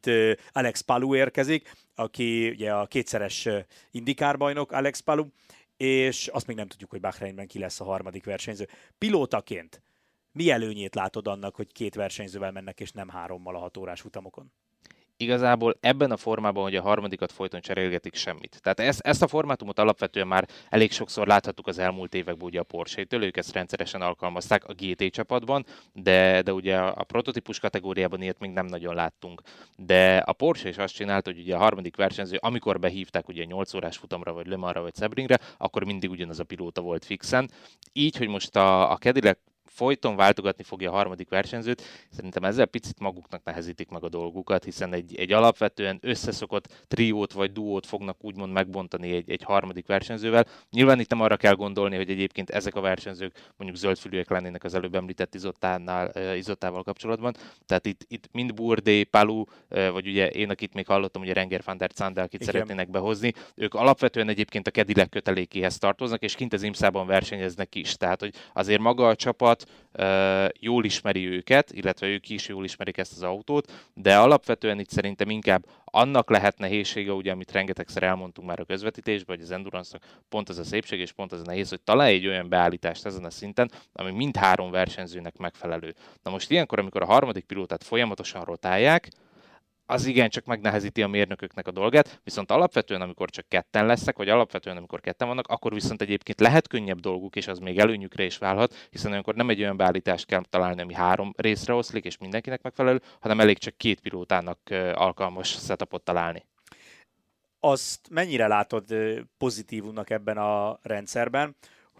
Alex 0.52 0.81
Palu 0.81 1.14
érkezik, 1.14 1.72
aki 1.94 2.48
ugye 2.48 2.72
a 2.72 2.87
kétszeres 2.87 3.48
indikár 3.90 4.37
bajnok 4.37 4.72
Alex 4.72 5.00
Palu, 5.00 5.26
és 5.76 6.26
azt 6.26 6.46
még 6.46 6.57
nem 6.57 6.68
tudjuk, 6.68 6.90
hogy 6.90 7.00
Bahreinben 7.00 7.46
ki 7.46 7.59
lesz 7.59 7.81
a 7.81 7.85
harmadik 7.85 8.24
versenyző. 8.24 8.68
Pilótaként 8.98 9.83
mi 10.33 10.50
előnyét 10.50 10.94
látod 10.94 11.26
annak, 11.26 11.54
hogy 11.54 11.72
két 11.72 11.94
versenyzővel 11.94 12.52
mennek, 12.52 12.81
és 12.81 12.92
nem 12.92 13.09
hárommal 13.09 13.54
a 13.54 13.59
hatórás 13.59 14.00
futamokon? 14.00 14.52
Igazából 15.18 15.76
ebben 15.81 16.11
a 16.11 16.16
formában, 16.16 16.62
hogy 16.62 16.74
a 16.74 16.83
harmadikat 16.83 17.33
folyton 17.33 17.61
cserélgetik 17.61 18.14
semmit. 18.14 18.59
Tehát 18.62 18.81
ezt, 18.81 19.00
ezt 19.00 19.22
a 19.22 19.26
formátumot 19.26 19.78
alapvetően 19.78 20.26
már 20.26 20.48
elég 20.68 20.92
sokszor 20.92 21.26
láthattuk 21.26 21.66
az 21.66 21.78
elmúlt 21.78 22.14
években 22.14 22.46
ugye 22.46 22.61
a 22.61 22.62
Porsche-től, 22.62 23.22
ők 23.22 23.37
ezt 23.37 23.52
rendszeresen 23.52 24.00
alkalmazták 24.00 24.64
a 24.64 24.72
GT 24.72 25.11
csapatban, 25.11 25.64
de, 25.92 26.42
de 26.42 26.52
ugye 26.52 26.76
a, 26.76 27.04
prototípus 27.04 27.59
kategóriában 27.61 28.22
ilyet 28.22 28.38
még 28.38 28.50
nem 28.50 28.66
nagyon 28.66 28.94
láttunk. 28.94 29.42
De 29.76 30.16
a 30.16 30.33
Porsche 30.33 30.68
is 30.68 30.76
azt 30.76 30.94
csinálta, 30.94 31.31
hogy 31.31 31.40
ugye 31.40 31.54
a 31.54 31.59
harmadik 31.59 31.96
versenyző, 31.96 32.38
amikor 32.40 32.78
behívták 32.78 33.28
ugye 33.28 33.44
8 33.44 33.74
órás 33.74 33.96
futamra, 33.96 34.33
vagy 34.33 34.46
Le 34.46 34.57
Mansra, 34.57 34.83
vagy 34.83 34.96
Sebringre, 34.96 35.38
akkor 35.57 35.85
mindig 35.85 36.11
ugyanaz 36.11 36.40
a 36.40 36.44
pilóta 36.44 36.81
volt 36.81 37.04
fixen. 37.04 37.50
Így, 37.92 38.16
hogy 38.16 38.28
most 38.28 38.57
a, 38.57 38.90
a 38.90 38.96
Cadillac 38.96 39.38
folyton 39.78 40.16
váltogatni 40.16 40.62
fogja 40.62 40.90
a 40.90 40.94
harmadik 40.94 41.28
versenyzőt. 41.28 41.82
Szerintem 42.10 42.44
ezzel 42.44 42.66
picit 42.66 43.00
maguknak 43.00 43.44
nehezítik 43.44 43.88
meg 43.88 44.04
a 44.04 44.08
dolgukat, 44.08 44.64
hiszen 44.64 44.92
egy, 44.92 45.14
egy 45.16 45.32
alapvetően 45.32 45.98
összeszokott 46.02 46.84
triót 46.88 47.32
vagy 47.32 47.52
duót 47.52 47.86
fognak 47.86 48.16
úgymond 48.20 48.52
megbontani 48.52 49.12
egy, 49.12 49.30
egy 49.30 49.42
harmadik 49.42 49.86
versenyzővel. 49.86 50.46
Nyilván 50.70 51.00
itt 51.00 51.10
nem 51.10 51.20
arra 51.20 51.36
kell 51.36 51.54
gondolni, 51.54 51.96
hogy 51.96 52.10
egyébként 52.10 52.50
ezek 52.50 52.74
a 52.74 52.80
versenyzők 52.80 53.52
mondjuk 53.56 53.80
zöldfülűek 53.80 54.30
lennének 54.30 54.64
az 54.64 54.74
előbb 54.74 54.94
említett 54.94 55.34
izottánál, 55.34 56.34
izottával 56.34 56.82
kapcsolatban. 56.82 57.34
Tehát 57.66 57.86
itt, 57.86 58.04
itt 58.08 58.28
mind 58.32 58.54
Burdé, 58.54 59.04
Palu, 59.04 59.44
vagy 59.68 60.06
ugye 60.06 60.30
én, 60.30 60.50
akit 60.50 60.74
még 60.74 60.86
hallottam, 60.86 61.22
ugye 61.22 61.32
Renger 61.32 61.62
van 61.64 61.76
der 61.76 61.90
Zandel, 61.94 62.24
akit 62.24 62.40
Igen. 62.40 62.52
szeretnének 62.52 62.90
behozni, 62.90 63.32
ők 63.54 63.74
alapvetően 63.74 64.28
egyébként 64.28 64.66
a 64.66 64.70
Kedilek 64.70 65.08
kötelékéhez 65.08 65.78
tartoznak, 65.78 66.22
és 66.22 66.34
kint 66.34 66.52
az 66.52 66.62
IMSZ-ban 66.62 67.06
versenyeznek 67.06 67.74
is. 67.74 67.96
Tehát, 67.96 68.20
hogy 68.20 68.34
azért 68.52 68.80
maga 68.80 69.08
a 69.08 69.16
csapat 69.16 69.66
jól 70.61 70.85
ismeri 70.85 71.26
őket, 71.26 71.72
illetve 71.72 72.07
ők 72.07 72.28
is 72.28 72.48
jól 72.48 72.64
ismerik 72.64 72.98
ezt 72.98 73.12
az 73.12 73.22
autót, 73.22 73.72
de 73.94 74.18
alapvetően 74.18 74.78
itt 74.78 74.90
szerintem 74.90 75.31
inkább 75.31 75.66
annak 75.85 76.31
lehet 76.31 76.59
nehézsége, 76.59 77.12
ugye, 77.12 77.33
amit 77.33 77.52
rengetegszer 77.52 78.02
elmondtunk 78.02 78.48
már 78.48 78.61
a 78.61 78.64
közvetítésben, 78.64 79.37
hogy 79.37 79.44
az 79.44 79.50
endurance 79.50 79.99
pont 80.28 80.49
az 80.49 80.59
a 80.59 80.64
szépség 80.64 81.01
és 81.01 81.12
pont 81.12 81.32
az 81.32 81.40
a 81.40 81.45
nehéz, 81.45 81.68
hogy 81.68 81.80
találj 81.80 82.14
egy 82.14 82.26
olyan 82.26 82.49
beállítást 82.49 83.07
ezen 83.07 83.24
a 83.24 83.30
szinten, 83.30 83.70
ami 83.92 84.11
mind 84.11 84.36
három 84.36 84.70
versenyzőnek 84.70 85.36
megfelelő. 85.36 85.95
Na 86.22 86.30
most 86.30 86.51
ilyenkor, 86.51 86.78
amikor 86.78 87.03
a 87.03 87.07
harmadik 87.07 87.45
pilótát 87.45 87.84
folyamatosan 87.84 88.45
rotálják, 88.45 89.09
az 89.91 90.07
igen 90.07 90.28
csak 90.28 90.45
megnehezíti 90.45 91.03
a 91.03 91.09
mérnököknek 91.09 91.66
a 91.66 91.70
dolgát, 91.70 92.20
viszont 92.24 92.51
alapvetően, 92.51 93.01
amikor 93.01 93.30
csak 93.30 93.49
ketten 93.49 93.86
lesznek, 93.86 94.16
vagy 94.16 94.28
alapvetően, 94.28 94.76
amikor 94.76 95.01
ketten 95.01 95.28
vannak, 95.28 95.47
akkor 95.47 95.72
viszont 95.72 96.03
egyébként 96.03 96.41
lehet 96.41 96.68
könnyebb 96.68 97.01
dolguk, 97.01 97.36
és 97.36 97.47
az 97.47 97.59
még 97.59 97.78
előnyükre 97.78 98.24
is 98.24 98.39
válhat, 98.39 98.89
hiszen 98.91 99.11
olyankor 99.11 99.34
nem 99.34 99.49
egy 99.49 99.61
olyan 99.61 99.76
beállítást 99.76 100.26
kell 100.26 100.43
találni, 100.51 100.80
ami 100.80 100.95
három 100.95 101.32
részre 101.36 101.74
oszlik, 101.74 102.05
és 102.05 102.18
mindenkinek 102.18 102.62
megfelelő, 102.62 103.01
hanem 103.20 103.41
elég 103.41 103.59
csak 103.59 103.76
két 103.76 104.01
pilótának 104.01 104.59
alkalmas 104.95 105.49
setupot 105.49 106.03
találni. 106.03 106.47
Azt 107.61 108.09
mennyire 108.11 108.47
látod 108.47 108.84
pozitívumnak 109.39 110.11
ebben 110.11 110.39
a 110.39 110.78
rendszerben, 110.82 111.57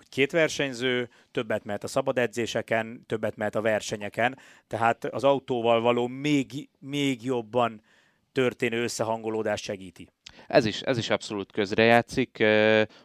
két 0.09 0.32
versenyző 0.32 1.09
többet 1.30 1.64
mehet 1.64 1.84
a 1.84 1.88
szabad 1.88 2.18
edzéseken, 2.18 3.04
többet 3.06 3.36
mehet 3.36 3.54
a 3.54 3.61
versenyeken, 3.61 4.38
tehát 4.66 5.04
az 5.04 5.24
autóval 5.24 5.80
való 5.80 6.06
még, 6.06 6.68
még 6.78 7.24
jobban 7.24 7.82
történő 8.32 8.82
összehangolódás 8.82 9.62
segíti. 9.62 10.09
Ez 10.46 10.64
is, 10.64 10.80
ez 10.80 10.98
is 10.98 11.11
abszolút 11.11 11.52
közrejátszik. 11.52 12.44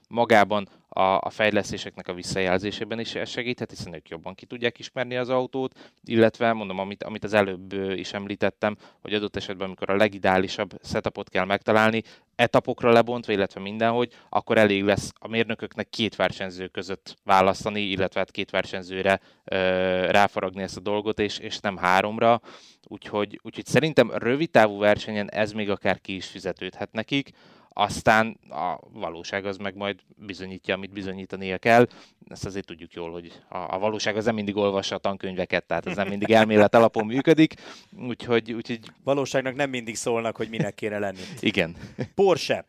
Magában 0.10 0.68
a, 0.90 1.02
a 1.02 1.30
fejlesztéseknek 1.30 2.08
a 2.08 2.14
visszajelzésében 2.14 3.00
is 3.00 3.18
segíthet, 3.26 3.70
hiszen 3.70 3.94
ők 3.94 4.10
jobban 4.10 4.36
ki 4.36 4.46
tudják 4.46 4.80
ismerni 4.80 5.16
az 5.16 5.30
autót, 5.30 5.92
illetve 6.04 6.54
mondom, 6.54 6.80
amit, 6.80 7.04
amit 7.04 7.24
az 7.24 7.34
előbb 7.34 7.74
is 7.74 8.14
említettem, 8.14 8.78
hogy 9.02 9.14
adott 9.14 9.36
esetben, 9.36 9.68
amikor 9.68 9.90
a 9.90 9.96
legideálisabb 9.96 10.80
setupot 10.84 11.30
kell 11.30 11.46
megtalálni, 11.46 12.04
etapokra 12.36 12.92
lebontva, 12.92 13.32
illetve 13.34 13.60
mindenhogy, 13.60 14.14
akkor 14.30 14.58
elég 14.58 14.84
lesz 14.84 15.14
a 15.20 15.28
mérnököknek 15.28 15.90
két 15.90 16.16
versenyző 16.16 16.68
között 16.68 17.16
választani, 17.24 17.82
illetve 17.82 18.20
hát 18.20 18.32
két 18.32 18.50
versenyzőre 18.50 19.20
ö, 19.44 19.56
ráfaragni 20.06 20.62
ezt 20.62 20.78
a 20.78 20.82
dolgot, 20.82 21.20
és, 21.20 21.38
és 21.38 21.60
nem 21.60 21.78
háromra. 21.78 22.42
Úgyhogy, 22.88 23.40
úgyhogy 23.44 23.66
szerintem 23.66 24.12
rövid 24.12 24.50
távú 24.50 24.78
versenyen 24.78 25.32
ez 25.32 25.52
még 25.52 25.70
akár 25.70 26.02
ki 26.02 26.16
is 26.16 26.28
fizetődhet 26.28 26.92
nekik 26.92 27.32
aztán 27.74 28.40
a 28.50 28.78
valóság 28.92 29.46
az 29.46 29.58
meg 29.58 29.76
majd 29.76 30.00
bizonyítja, 30.16 30.76
amit 30.76 30.92
bizonyítania 30.92 31.58
kell. 31.58 31.88
Ezt 32.28 32.46
azért 32.46 32.66
tudjuk 32.66 32.94
jól, 32.94 33.12
hogy 33.12 33.42
a, 33.50 33.58
a 33.58 33.80
valóság 33.80 34.18
az 34.18 34.26
nem 34.26 34.36
mindig 34.36 34.56
olvassa 34.56 34.96
a 34.96 35.00
tankönyveket, 35.00 35.64
tehát 35.64 35.86
ez 35.86 35.96
nem 35.96 36.08
mindig 36.08 36.32
elmélet 36.32 36.76
alapon 36.76 37.06
működik, 37.06 37.54
úgyhogy, 38.00 38.52
úgyhogy... 38.52 38.80
Valóságnak 39.04 39.56
nem 39.56 39.70
mindig 39.70 39.96
szólnak, 39.96 40.38
hogy 40.38 40.50
minek 40.50 40.76
kéne 40.76 41.00
lenni. 41.00 41.22
Igen. 41.40 41.76
Porsche. 42.16 42.66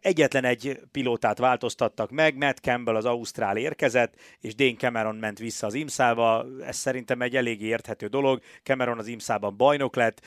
Egyetlen 0.00 0.44
egy 0.44 0.80
pilótát 0.92 1.38
változtattak 1.38 2.10
meg, 2.10 2.36
Matt 2.36 2.58
Campbell 2.58 2.96
az 2.96 3.04
Ausztrál 3.04 3.56
érkezett, 3.56 4.14
és 4.40 4.54
Dane 4.54 4.74
Cameron 4.74 5.16
ment 5.16 5.38
vissza 5.38 5.66
az 5.66 5.74
IMSA-ba. 5.74 6.46
Ez 6.64 6.76
szerintem 6.76 7.22
egy 7.22 7.36
elég 7.36 7.62
érthető 7.62 8.06
dolog. 8.06 8.40
Cameron 8.62 8.98
az 8.98 9.06
IMSA-ban 9.06 9.56
bajnok 9.56 9.96
lett, 9.96 10.20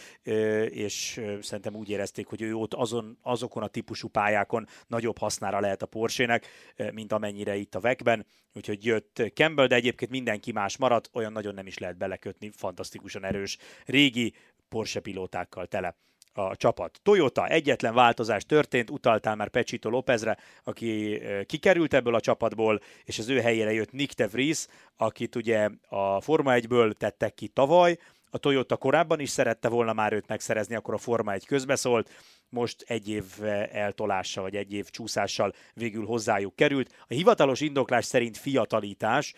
és 0.69 1.21
szerintem 1.41 1.75
úgy 1.75 1.89
érezték, 1.89 2.27
hogy 2.27 2.41
ő 2.41 2.53
ott 2.53 2.73
azon, 2.73 3.17
azokon 3.21 3.63
a 3.63 3.67
típusú 3.67 4.07
pályákon 4.07 4.67
nagyobb 4.87 5.17
hasznára 5.17 5.59
lehet 5.59 5.81
a 5.81 5.85
Porsche-nek, 5.85 6.45
mint 6.93 7.11
amennyire 7.11 7.55
itt 7.55 7.75
a 7.75 7.79
vekben. 7.79 8.25
Úgyhogy 8.53 8.85
jött 8.85 9.21
Campbell, 9.33 9.67
de 9.67 9.75
egyébként 9.75 10.11
mindenki 10.11 10.51
más 10.51 10.77
maradt, 10.77 11.09
olyan 11.13 11.31
nagyon 11.31 11.53
nem 11.53 11.67
is 11.67 11.77
lehet 11.77 11.97
belekötni, 11.97 12.51
fantasztikusan 12.55 13.25
erős 13.25 13.57
régi 13.85 14.33
Porsche 14.69 14.99
pilótákkal 14.99 15.67
tele 15.67 15.95
a 16.33 16.55
csapat. 16.55 16.99
Toyota 17.03 17.47
egyetlen 17.47 17.93
változás 17.93 18.45
történt, 18.45 18.89
utaltál 18.89 19.35
már 19.35 19.49
Pecito 19.49 19.89
Lópezre, 19.89 20.37
aki 20.63 21.21
kikerült 21.45 21.93
ebből 21.93 22.15
a 22.15 22.19
csapatból, 22.19 22.81
és 23.03 23.19
az 23.19 23.29
ő 23.29 23.39
helyére 23.41 23.73
jött 23.73 23.91
Nick 23.91 24.15
de 24.15 24.27
Vries, 24.27 24.65
akit 24.97 25.35
ugye 25.35 25.69
a 25.87 26.21
Forma 26.21 26.53
1-ből 26.55 26.91
tettek 26.91 27.33
ki 27.33 27.47
tavaly, 27.47 27.97
a 28.29 28.37
Toyota 28.37 28.77
korábban 28.77 29.19
is 29.19 29.29
szerette 29.29 29.69
volna 29.69 29.93
már 29.93 30.13
őt 30.13 30.27
megszerezni, 30.27 30.75
akkor 30.75 30.93
a 30.93 30.97
Forma 30.97 31.33
1 31.33 31.45
közbeszólt, 31.45 32.09
most 32.49 32.83
egy 32.87 33.09
év 33.09 33.23
eltolással, 33.71 34.43
vagy 34.43 34.55
egy 34.55 34.73
év 34.73 34.89
csúszással 34.89 35.53
végül 35.73 36.05
hozzájuk 36.05 36.55
került. 36.55 36.93
A 37.07 37.13
hivatalos 37.13 37.61
indoklás 37.61 38.05
szerint 38.05 38.37
fiatalítás, 38.37 39.33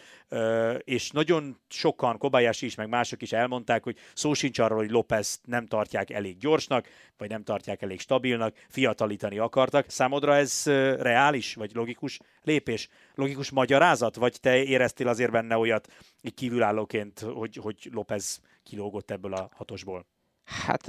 és 0.80 1.12
nagyon 1.12 1.60
sokan, 1.68 2.18
Kobayashi 2.18 2.66
is, 2.66 2.76
meg 2.76 2.90
mások 2.90 3.22
is 3.22 3.32
elmondták, 3.32 3.84
hogy 3.84 3.98
szó 4.14 4.34
sincs 4.34 4.60
arról, 4.60 4.78
hogy 4.78 4.92
López 4.92 5.42
nem 5.46 5.66
tartják 5.66 6.10
elég 6.10 6.38
gyorsnak, 6.38 6.88
vagy 7.18 7.30
nem 7.30 7.44
tartják 7.44 7.82
elég 7.82 8.00
stabilnak, 8.00 8.56
fiatalítani 8.70 9.38
akartak. 9.38 9.90
Számodra 9.90 10.36
ez 10.36 10.66
reális, 11.00 11.54
vagy 11.54 11.72
logikus 11.74 12.20
lépés, 12.42 12.90
logikus 13.16 13.50
magyarázat, 13.50 14.16
vagy 14.16 14.40
te 14.42 14.64
éreztél 14.64 15.08
azért 15.08 15.32
benne 15.32 15.58
olyat, 15.58 15.88
így 16.22 16.34
kívülállóként, 16.34 17.20
hogy, 17.20 17.56
hogy 17.56 17.90
López 17.92 18.42
kilógott 18.64 19.12
ebből 19.12 19.34
a 19.34 19.50
hatosból? 19.54 20.06
Hát 20.44 20.82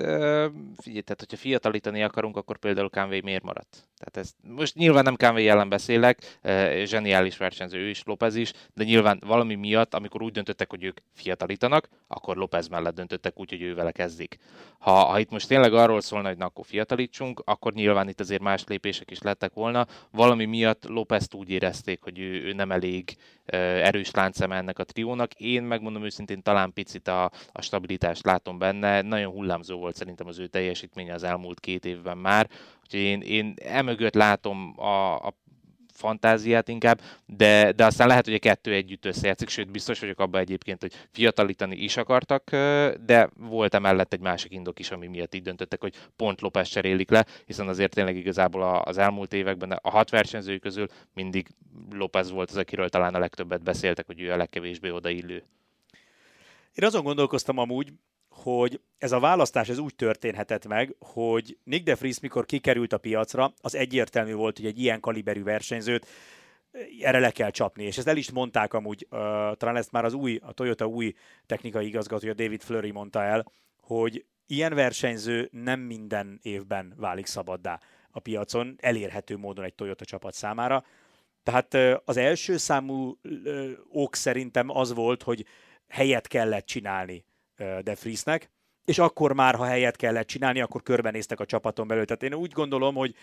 figyelj, 0.76 1.00
tehát 1.00 1.18
hogyha 1.18 1.36
fiatalítani 1.36 2.02
akarunk, 2.02 2.36
akkor 2.36 2.58
például 2.58 2.90
Kánvé 2.90 3.20
miért 3.20 3.42
maradt? 3.42 3.88
Tehát 4.04 4.28
ez, 4.28 4.52
most 4.54 4.74
nyilván 4.74 5.04
nem 5.04 5.14
Kánvé 5.14 5.48
ellen 5.48 5.68
beszélek, 5.68 6.38
zseniális 6.84 7.36
versenyző 7.36 7.78
ő 7.78 7.88
is, 7.88 8.02
López 8.04 8.34
is, 8.34 8.52
de 8.74 8.84
nyilván 8.84 9.22
valami 9.26 9.54
miatt, 9.54 9.94
amikor 9.94 10.22
úgy 10.22 10.32
döntöttek, 10.32 10.70
hogy 10.70 10.84
ők 10.84 10.98
fiatalítanak, 11.14 11.88
akkor 12.06 12.36
López 12.36 12.68
mellett 12.68 12.94
döntöttek 12.94 13.38
úgy, 13.38 13.50
hogy 13.50 13.62
ő 13.62 13.74
vele 13.74 13.92
kezdik. 13.92 14.38
Ha, 14.78 14.92
ha 14.92 15.18
itt 15.18 15.30
most 15.30 15.48
tényleg 15.48 15.74
arról 15.74 16.00
szólna, 16.00 16.28
hogy 16.28 16.36
na, 16.36 16.44
akkor 16.44 16.64
fiatalítsunk, 16.64 17.42
akkor 17.44 17.72
nyilván 17.72 18.08
itt 18.08 18.20
azért 18.20 18.42
más 18.42 18.64
lépések 18.66 19.10
is 19.10 19.20
lettek 19.20 19.52
volna. 19.52 19.86
Valami 20.10 20.44
miatt 20.44 20.84
Lópezt 20.88 21.34
úgy 21.34 21.50
érezték, 21.50 22.02
hogy 22.02 22.18
ő, 22.18 22.42
ő 22.42 22.52
nem 22.52 22.72
elég 22.72 23.16
erős 23.44 24.10
láncem 24.10 24.52
ennek 24.52 24.78
a 24.78 24.84
triónak. 24.84 25.32
Én 25.32 25.62
megmondom 25.62 26.04
őszintén, 26.04 26.42
talán 26.42 26.72
picit 26.72 27.08
a, 27.08 27.30
a 27.52 27.62
stabilitást 27.62 28.24
látom 28.24 28.58
benne. 28.58 29.02
Nagyon 29.02 29.32
hullámzó 29.32 29.78
volt 29.78 29.96
szerintem 29.96 30.26
az 30.26 30.38
ő 30.38 30.46
teljesítménye 30.46 31.14
az 31.14 31.22
elmúlt 31.22 31.60
két 31.60 31.84
évben 31.84 32.18
már. 32.18 32.48
Úgyhogy 32.92 33.08
én, 33.08 33.20
én 33.20 33.54
emögött 33.64 34.14
látom 34.14 34.74
a, 34.76 35.14
a 35.14 35.34
fantáziát 35.92 36.68
inkább, 36.68 37.00
de, 37.26 37.72
de 37.72 37.84
aztán 37.84 38.08
lehet, 38.08 38.24
hogy 38.24 38.34
a 38.34 38.38
kettő 38.38 38.72
együtt 38.72 39.04
összejátszik, 39.04 39.48
sőt 39.48 39.70
biztos 39.70 40.00
vagyok 40.00 40.20
abban 40.20 40.40
egyébként, 40.40 40.80
hogy 40.80 40.92
fiatalítani 41.10 41.76
is 41.76 41.96
akartak, 41.96 42.50
de 43.04 43.30
volt 43.36 43.74
emellett 43.74 44.12
egy 44.12 44.20
másik 44.20 44.52
indok 44.52 44.78
is, 44.78 44.90
ami 44.90 45.06
miatt 45.06 45.34
így 45.34 45.42
döntöttek, 45.42 45.80
hogy 45.80 45.94
pont 46.16 46.40
Lopez 46.40 46.68
cserélik 46.68 47.10
le, 47.10 47.26
hiszen 47.46 47.68
azért 47.68 47.94
tényleg 47.94 48.16
igazából 48.16 48.62
az 48.84 48.98
elmúlt 48.98 49.32
években 49.32 49.70
a 49.70 49.90
hat 49.90 50.10
versenyzői 50.10 50.58
közül 50.58 50.86
mindig 51.14 51.48
Lopez 51.90 52.30
volt 52.30 52.50
az, 52.50 52.56
akiről 52.56 52.88
talán 52.88 53.14
a 53.14 53.18
legtöbbet 53.18 53.62
beszéltek, 53.62 54.06
hogy 54.06 54.20
ő 54.20 54.32
a 54.32 54.36
legkevésbé 54.36 54.90
odaillő. 54.90 55.44
Én 56.74 56.84
azon 56.84 57.04
gondolkoztam 57.04 57.58
amúgy, 57.58 57.92
hogy 58.32 58.80
ez 58.98 59.12
a 59.12 59.20
választás 59.20 59.68
ez 59.68 59.78
úgy 59.78 59.94
történhetett 59.94 60.66
meg, 60.66 60.94
hogy 60.98 61.58
Nick 61.64 61.84
de 61.84 61.94
Vries, 61.94 62.20
mikor 62.20 62.46
kikerült 62.46 62.92
a 62.92 62.98
piacra, 62.98 63.52
az 63.60 63.74
egyértelmű 63.74 64.34
volt, 64.34 64.56
hogy 64.56 64.66
egy 64.66 64.78
ilyen 64.78 65.00
kaliberű 65.00 65.42
versenyzőt 65.42 66.06
eh, 66.70 66.82
erre 67.00 67.18
le 67.18 67.30
kell 67.30 67.50
csapni, 67.50 67.84
és 67.84 67.98
ezt 67.98 68.08
el 68.08 68.16
is 68.16 68.30
mondták 68.30 68.74
amúgy, 68.74 69.06
uh, 69.10 69.18
talán 69.56 69.76
ezt 69.76 69.92
már 69.92 70.04
az 70.04 70.12
új, 70.12 70.38
a 70.42 70.52
Toyota 70.52 70.86
új 70.86 71.12
technikai 71.46 71.86
igazgatója 71.86 72.34
David 72.34 72.62
Fleury 72.62 72.90
mondta 72.90 73.22
el, 73.22 73.46
hogy 73.80 74.24
ilyen 74.46 74.74
versenyző 74.74 75.48
nem 75.52 75.80
minden 75.80 76.38
évben 76.42 76.94
válik 76.96 77.26
szabaddá 77.26 77.80
a 78.10 78.20
piacon, 78.20 78.76
elérhető 78.80 79.36
módon 79.36 79.64
egy 79.64 79.74
Toyota 79.74 80.04
csapat 80.04 80.34
számára. 80.34 80.84
Tehát 81.42 81.74
uh, 81.74 81.94
az 82.04 82.16
első 82.16 82.56
számú 82.56 83.18
uh, 83.22 83.70
ok 83.88 84.14
szerintem 84.14 84.68
az 84.68 84.94
volt, 84.94 85.22
hogy 85.22 85.46
helyet 85.88 86.28
kellett 86.28 86.66
csinálni 86.66 87.24
de 87.82 87.94
Friesnek, 87.94 88.50
és 88.84 88.98
akkor 88.98 89.32
már, 89.32 89.54
ha 89.54 89.64
helyet 89.64 89.96
kellett 89.96 90.26
csinálni, 90.26 90.60
akkor 90.60 90.82
körbenéztek 90.82 91.40
a 91.40 91.46
csapaton 91.46 91.86
belül. 91.86 92.04
Tehát 92.04 92.22
én 92.22 92.34
úgy 92.34 92.52
gondolom, 92.52 92.94
hogy 92.94 93.14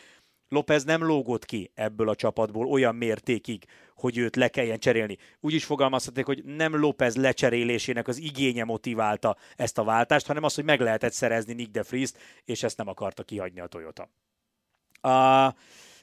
López 0.50 0.84
nem 0.84 1.04
lógott 1.04 1.46
ki 1.46 1.72
ebből 1.74 2.10
a 2.10 2.16
csapatból 2.16 2.66
olyan 2.66 2.96
mértékig, 2.96 3.66
hogy 3.96 4.18
őt 4.18 4.36
le 4.36 4.48
kelljen 4.48 4.80
cserélni. 4.80 5.18
Úgy 5.40 5.54
is 5.54 5.66
fogalmazhatnék, 5.66 6.26
hogy 6.26 6.44
nem 6.44 6.76
López 6.76 7.16
lecserélésének 7.16 8.08
az 8.08 8.18
igénye 8.18 8.64
motiválta 8.64 9.38
ezt 9.56 9.78
a 9.78 9.84
váltást, 9.84 10.28
hanem 10.28 10.44
az, 10.44 10.56
hogy 10.56 10.64
meg 10.64 10.80
lehetett 10.80 11.14
szerezni 11.14 11.54
Nick 11.54 11.72
de 11.72 11.84
Friest, 11.84 12.18
és 12.46 12.64
ezt 12.64 12.78
nem 12.78 12.88
akarta 12.88 13.24
kihagyni 13.24 13.60
a 13.60 13.68
Toyota. 13.68 14.10
A 15.02 15.54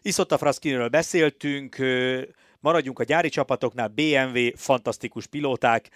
Isotta 0.03 0.39
Fraskiniről 0.39 0.89
beszéltünk, 0.89 1.77
Maradjunk 2.67 2.99
a 2.99 3.05
gyári 3.05 3.29
csapatoknál, 3.29 3.89
BMW, 3.89 4.57
fantasztikus 4.57 5.27
pilóták, 5.27 5.89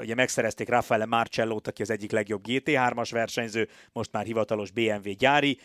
ugye 0.00 0.14
megszerezték 0.14 0.68
Raffaele 0.68 1.06
Marcello-t, 1.06 1.66
aki 1.66 1.82
az 1.82 1.90
egyik 1.90 2.10
legjobb 2.10 2.44
GT3-as 2.48 3.08
versenyző, 3.10 3.68
most 3.92 4.12
már 4.12 4.24
hivatalos 4.24 4.70
BMW 4.70 5.12
gyári 5.18 5.58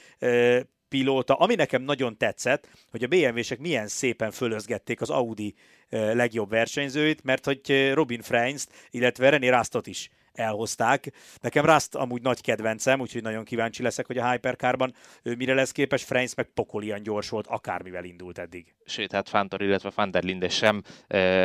pilóta. 0.89 1.33
Ami 1.33 1.55
nekem 1.55 1.81
nagyon 1.81 2.17
tetszett, 2.17 2.67
hogy 2.91 3.03
a 3.03 3.07
BMW-sek 3.07 3.59
milyen 3.59 3.87
szépen 3.87 4.31
fölözgették 4.31 5.01
az 5.01 5.09
Audi 5.09 5.53
legjobb 5.89 6.49
versenyzőit, 6.49 7.23
mert 7.23 7.45
hogy 7.45 7.91
Robin 7.93 8.21
Freins, 8.21 8.65
illetve 8.89 9.29
René 9.29 9.47
Rastot 9.47 9.87
is 9.87 10.09
elhozták. 10.35 11.11
Nekem 11.41 11.65
Rust 11.65 11.95
amúgy 11.95 12.21
nagy 12.21 12.41
kedvencem, 12.41 12.99
úgyhogy 12.99 13.21
nagyon 13.21 13.43
kíváncsi 13.43 13.83
leszek, 13.83 14.05
hogy 14.05 14.17
a 14.17 14.31
Hypercarban 14.31 14.93
ő 15.23 15.35
mire 15.35 15.53
lesz 15.53 15.71
képes. 15.71 16.03
Franz 16.03 16.33
meg 16.33 16.45
pokolian 16.45 17.03
gyors 17.03 17.29
volt, 17.29 17.47
akármivel 17.47 18.03
indult 18.03 18.37
eddig. 18.37 18.75
Sőt, 18.85 19.11
hát 19.11 19.29
Fantor, 19.29 19.61
illetve 19.61 19.91
Van 19.95 20.11
der 20.11 20.23
Linde 20.23 20.49
sem 20.49 20.81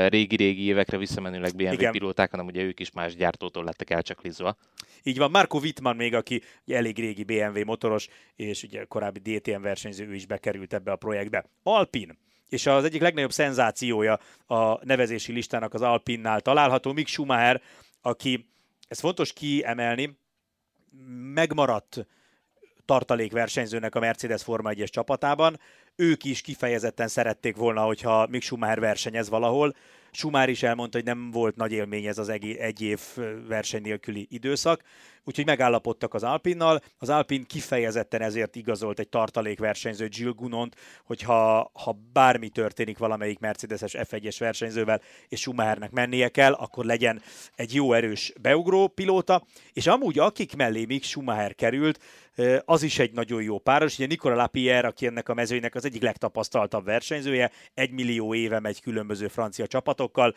régi-régi 0.08 0.64
évekre 0.64 0.96
visszamenőleg 0.96 1.56
BMW 1.56 1.72
Igen. 1.72 1.92
pilóták, 1.92 2.30
hanem 2.30 2.46
ugye 2.46 2.62
ők 2.62 2.80
is 2.80 2.90
más 2.90 3.14
gyártótól 3.14 3.64
lettek 3.64 3.90
elcsaklizva. 3.90 4.56
Így 5.02 5.18
van, 5.18 5.30
Marco 5.30 5.58
Wittmann 5.58 5.96
még, 5.96 6.14
aki 6.14 6.42
elég 6.66 6.98
régi 6.98 7.24
BMW 7.24 7.64
motoros, 7.64 8.08
és 8.36 8.62
ugye 8.62 8.84
korábbi 8.84 9.18
DTM 9.18 9.62
versenyző, 9.62 10.06
ő 10.06 10.14
is 10.14 10.26
bekerült 10.26 10.74
ebbe 10.74 10.92
a 10.92 10.96
projektbe. 10.96 11.44
Alpin, 11.62 12.18
és 12.48 12.66
az 12.66 12.84
egyik 12.84 13.00
legnagyobb 13.00 13.32
szenzációja 13.32 14.18
a 14.46 14.84
nevezési 14.84 15.32
listának 15.32 15.74
az 15.74 15.82
Alpinnál 15.82 16.40
található, 16.40 16.92
Mick 16.92 17.08
Schumacher, 17.08 17.62
aki, 18.00 18.48
ez 18.90 19.00
fontos 19.00 19.32
kiemelni, 19.32 20.18
megmaradt 21.34 22.06
tartalékversenyzőnek 22.84 23.94
a 23.94 24.00
Mercedes 24.00 24.42
Forma 24.42 24.70
1-es 24.74 24.88
csapatában. 24.88 25.60
Ők 25.96 26.24
is 26.24 26.40
kifejezetten 26.40 27.08
szerették 27.08 27.56
volna, 27.56 27.82
hogyha 27.82 28.26
Mick 28.26 28.44
Schumacher 28.44 28.80
versenyez 28.80 29.28
valahol, 29.28 29.74
Sumár 30.10 30.48
is 30.48 30.62
elmondta, 30.62 30.96
hogy 30.96 31.06
nem 31.06 31.30
volt 31.30 31.56
nagy 31.56 31.72
élmény 31.72 32.06
ez 32.06 32.18
az 32.18 32.28
egy 32.28 32.80
év 32.80 33.00
verseny 33.48 33.82
nélküli 33.82 34.26
időszak, 34.30 34.82
úgyhogy 35.24 35.46
megállapodtak 35.46 36.14
az 36.14 36.22
Alpinnal. 36.22 36.82
Az 36.98 37.08
Alpin 37.08 37.44
kifejezetten 37.46 38.22
ezért 38.22 38.56
igazolt 38.56 38.98
egy 38.98 39.08
tartalékversenyző 39.08 40.08
Jill 40.10 40.32
Gunont, 40.32 40.76
hogyha 41.04 41.70
ha 41.74 41.98
bármi 42.12 42.48
történik 42.48 42.98
valamelyik 42.98 43.38
Mercedes-es 43.38 43.94
F1-es 43.98 44.36
versenyzővel, 44.38 45.00
és 45.28 45.40
Schumachernek 45.40 45.90
mennie 45.90 46.28
kell, 46.28 46.52
akkor 46.52 46.84
legyen 46.84 47.22
egy 47.54 47.74
jó 47.74 47.92
erős 47.92 48.32
beugró 48.40 48.88
pilóta, 48.88 49.46
és 49.72 49.86
amúgy 49.86 50.18
akik 50.18 50.56
mellé 50.56 50.84
még 50.84 51.02
Schumacher 51.02 51.54
került, 51.54 51.98
az 52.64 52.82
is 52.82 52.98
egy 52.98 53.12
nagyon 53.12 53.42
jó 53.42 53.58
páros. 53.58 53.94
Ugye 53.94 54.06
Nicola 54.06 54.34
Lapierre, 54.34 54.88
aki 54.88 55.06
ennek 55.06 55.28
a 55.28 55.34
mezőnynek 55.34 55.74
az 55.74 55.84
egyik 55.84 56.02
legtapasztaltabb 56.02 56.84
versenyzője, 56.84 57.50
egy 57.74 57.90
millió 57.90 58.34
éve 58.34 58.60
megy 58.60 58.80
különböző 58.80 59.28
francia 59.28 59.66
csapatokkal, 59.66 60.34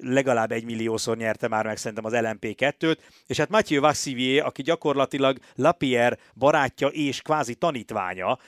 legalább 0.00 0.52
egy 0.52 0.64
milliószor 0.64 1.16
nyerte 1.16 1.48
már 1.48 1.66
meg 1.66 1.76
szerintem 1.76 2.04
az 2.04 2.12
LMP2-t, 2.16 2.96
és 3.26 3.36
hát 3.36 3.48
Mathieu 3.48 3.80
Vaxivier, 4.24 4.46
aki 4.46 4.62
gyakorlatilag 4.62 5.38
Lapierre 5.54 6.18
barátja 6.34 6.88
és 6.88 7.22
kvázi 7.22 7.54
tanítványa, 7.54 8.38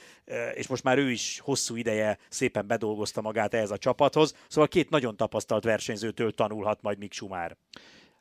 és 0.55 0.67
most 0.67 0.83
már 0.83 0.99
ő 0.99 1.11
is 1.11 1.41
hosszú 1.41 1.77
ideje 1.77 2.19
szépen 2.29 2.67
bedolgozta 2.67 3.21
magát 3.21 3.55
ehhez 3.55 3.71
a 3.71 3.79
csapathoz, 3.79 4.35
szóval 4.49 4.69
két 4.69 4.91
nagyon 4.91 5.17
tapasztalt 5.17 5.65
versenyzőtől 5.65 6.33
tanulhat 6.33 6.83
majd 6.83 6.99
Mick 6.99 7.13
Schumacher. 7.13 7.57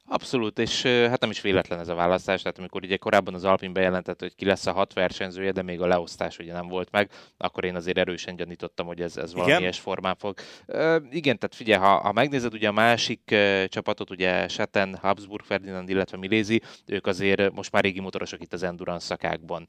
Abszolút, 0.07 0.59
és 0.59 0.81
hát 0.83 1.19
nem 1.19 1.29
is 1.29 1.41
véletlen 1.41 1.79
ez 1.79 1.87
a 1.87 1.93
választás, 1.93 2.41
tehát 2.41 2.57
amikor 2.57 2.83
ugye 2.83 2.97
korábban 2.97 3.33
az 3.33 3.43
Alpin 3.43 3.73
bejelentett, 3.73 4.19
hogy 4.19 4.35
ki 4.35 4.45
lesz 4.45 4.65
a 4.65 4.71
hat 4.71 4.93
versenyzője, 4.93 5.51
de 5.51 5.61
még 5.61 5.81
a 5.81 5.87
leosztás 5.87 6.39
ugye 6.39 6.53
nem 6.53 6.67
volt 6.67 6.91
meg, 6.91 7.09
akkor 7.37 7.65
én 7.65 7.75
azért 7.75 7.97
erősen 7.97 8.35
gyanítottam, 8.35 8.85
hogy 8.85 9.01
ez, 9.01 9.17
ez 9.17 9.33
valamilyen 9.33 9.71
formán 9.71 10.15
fog. 10.15 10.37
Uh, 10.67 10.95
igen, 11.09 11.37
tehát 11.37 11.55
figyelj, 11.55 11.81
ha, 11.81 11.97
ha 11.97 12.11
megnézed 12.11 12.53
ugye 12.53 12.67
a 12.67 12.71
másik 12.71 13.21
uh, 13.31 13.65
csapatot, 13.65 14.09
ugye 14.09 14.47
Setten, 14.47 14.97
Habsburg, 15.01 15.43
Ferdinand, 15.43 15.89
illetve 15.89 16.17
Milézi, 16.17 16.61
ők 16.85 17.07
azért 17.07 17.53
most 17.53 17.71
már 17.71 17.83
régi 17.83 17.99
motorosok 17.99 18.41
itt 18.41 18.53
az 18.53 18.63
endurance 18.63 19.05
szakákban, 19.05 19.65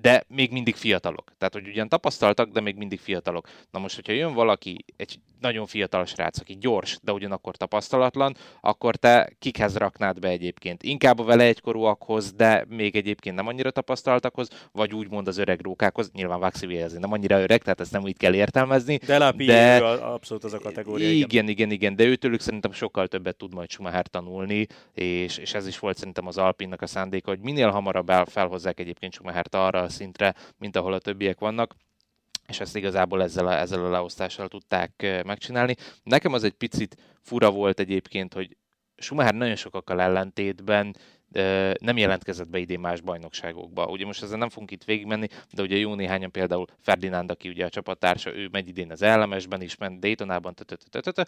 de 0.00 0.24
még 0.28 0.52
mindig 0.52 0.76
fiatalok. 0.76 1.32
Tehát, 1.38 1.54
hogy 1.54 1.68
ugyan 1.68 1.88
tapasztaltak, 1.88 2.50
de 2.50 2.60
még 2.60 2.76
mindig 2.76 3.00
fiatalok. 3.00 3.48
Na 3.70 3.78
most, 3.78 3.94
hogyha 3.94 4.12
jön 4.12 4.32
valaki, 4.32 4.84
egy 4.96 5.20
nagyon 5.40 5.66
fiatal 5.66 6.04
srác, 6.04 6.40
aki 6.40 6.56
gyors, 6.60 6.98
de 7.02 7.12
ugyanakkor 7.12 7.56
tapasztalatlan, 7.56 8.36
akkor 8.60 8.96
te 8.96 9.32
kikhez 9.38 9.76
raknád 9.76 10.18
be 10.18 10.28
egyébként? 10.28 10.82
Inkább 10.82 11.18
a 11.18 11.24
vele 11.24 11.44
egykorúakhoz, 11.44 12.32
de 12.32 12.64
még 12.68 12.96
egyébként 12.96 13.36
nem 13.36 13.46
annyira 13.46 13.70
tapasztaltakhoz, 13.70 14.48
vagy 14.72 14.94
úgymond 14.94 15.28
az 15.28 15.38
öreg 15.38 15.60
rókákhoz. 15.60 16.10
Nyilván 16.12 16.52
ezért 16.60 17.00
nem 17.00 17.12
annyira 17.12 17.40
öreg, 17.40 17.62
tehát 17.62 17.80
ezt 17.80 17.92
nem 17.92 18.02
úgy 18.02 18.16
kell 18.16 18.34
értelmezni. 18.34 18.96
De 18.96 19.18
Lapi 19.18 19.44
de... 19.44 19.76
abszolút 19.84 20.44
az 20.44 20.52
a 20.52 20.58
kategória. 20.58 21.10
Igen, 21.10 21.28
igen, 21.28 21.48
igen, 21.48 21.70
igen, 21.70 21.96
de 21.96 22.04
őtőlük 22.04 22.40
szerintem 22.40 22.72
sokkal 22.72 23.06
többet 23.06 23.36
tud 23.36 23.54
majd 23.54 23.70
Schumacher 23.70 24.06
tanulni, 24.06 24.66
és, 24.94 25.38
és 25.38 25.54
ez 25.54 25.66
is 25.66 25.78
volt 25.78 25.96
szerintem 25.96 26.26
az 26.26 26.38
Alpinnak 26.38 26.82
a 26.82 26.86
szándéka, 26.86 27.30
hogy 27.30 27.40
minél 27.40 27.70
hamarabb 27.70 28.12
felhozzák 28.26 28.80
egyébként 28.80 29.12
Schumachert 29.12 29.54
arra 29.54 29.80
a 29.80 29.88
szintre, 29.88 30.34
mint 30.58 30.76
ahol 30.76 30.92
a 30.92 30.98
többiek 30.98 31.38
vannak 31.38 31.74
és 32.50 32.60
ezt 32.60 32.76
igazából 32.76 33.22
ezzel 33.22 33.46
a, 33.46 33.52
ezzel 33.52 33.84
a 33.84 33.90
leosztással 33.90 34.48
tudták 34.48 35.22
megcsinálni. 35.24 35.74
Nekem 36.02 36.32
az 36.32 36.44
egy 36.44 36.54
picit 36.54 36.96
fura 37.22 37.50
volt 37.50 37.80
egyébként, 37.80 38.34
hogy 38.34 38.56
Schumacher 38.96 39.34
nagyon 39.34 39.56
sokakkal 39.56 40.00
ellentétben 40.00 40.96
nem 41.80 41.96
jelentkezett 41.96 42.48
be 42.48 42.58
idén 42.58 42.80
más 42.80 43.00
bajnokságokba. 43.00 43.86
Ugye 43.86 44.04
most 44.04 44.22
ezzel 44.22 44.38
nem 44.38 44.48
fogunk 44.48 44.70
itt 44.70 44.84
végigmenni, 44.84 45.28
de 45.52 45.62
ugye 45.62 45.76
jó 45.76 45.94
néhányan 45.94 46.30
például 46.30 46.66
Ferdinand, 46.80 47.30
aki 47.30 47.48
ugye 47.48 47.64
a 47.64 47.68
csapattársa, 47.68 48.34
ő 48.36 48.48
megy 48.50 48.68
idén 48.68 48.90
az 48.90 49.00
LMS-ben 49.00 49.62
is, 49.62 49.76
ment 49.76 50.00
Daytonában, 50.00 50.54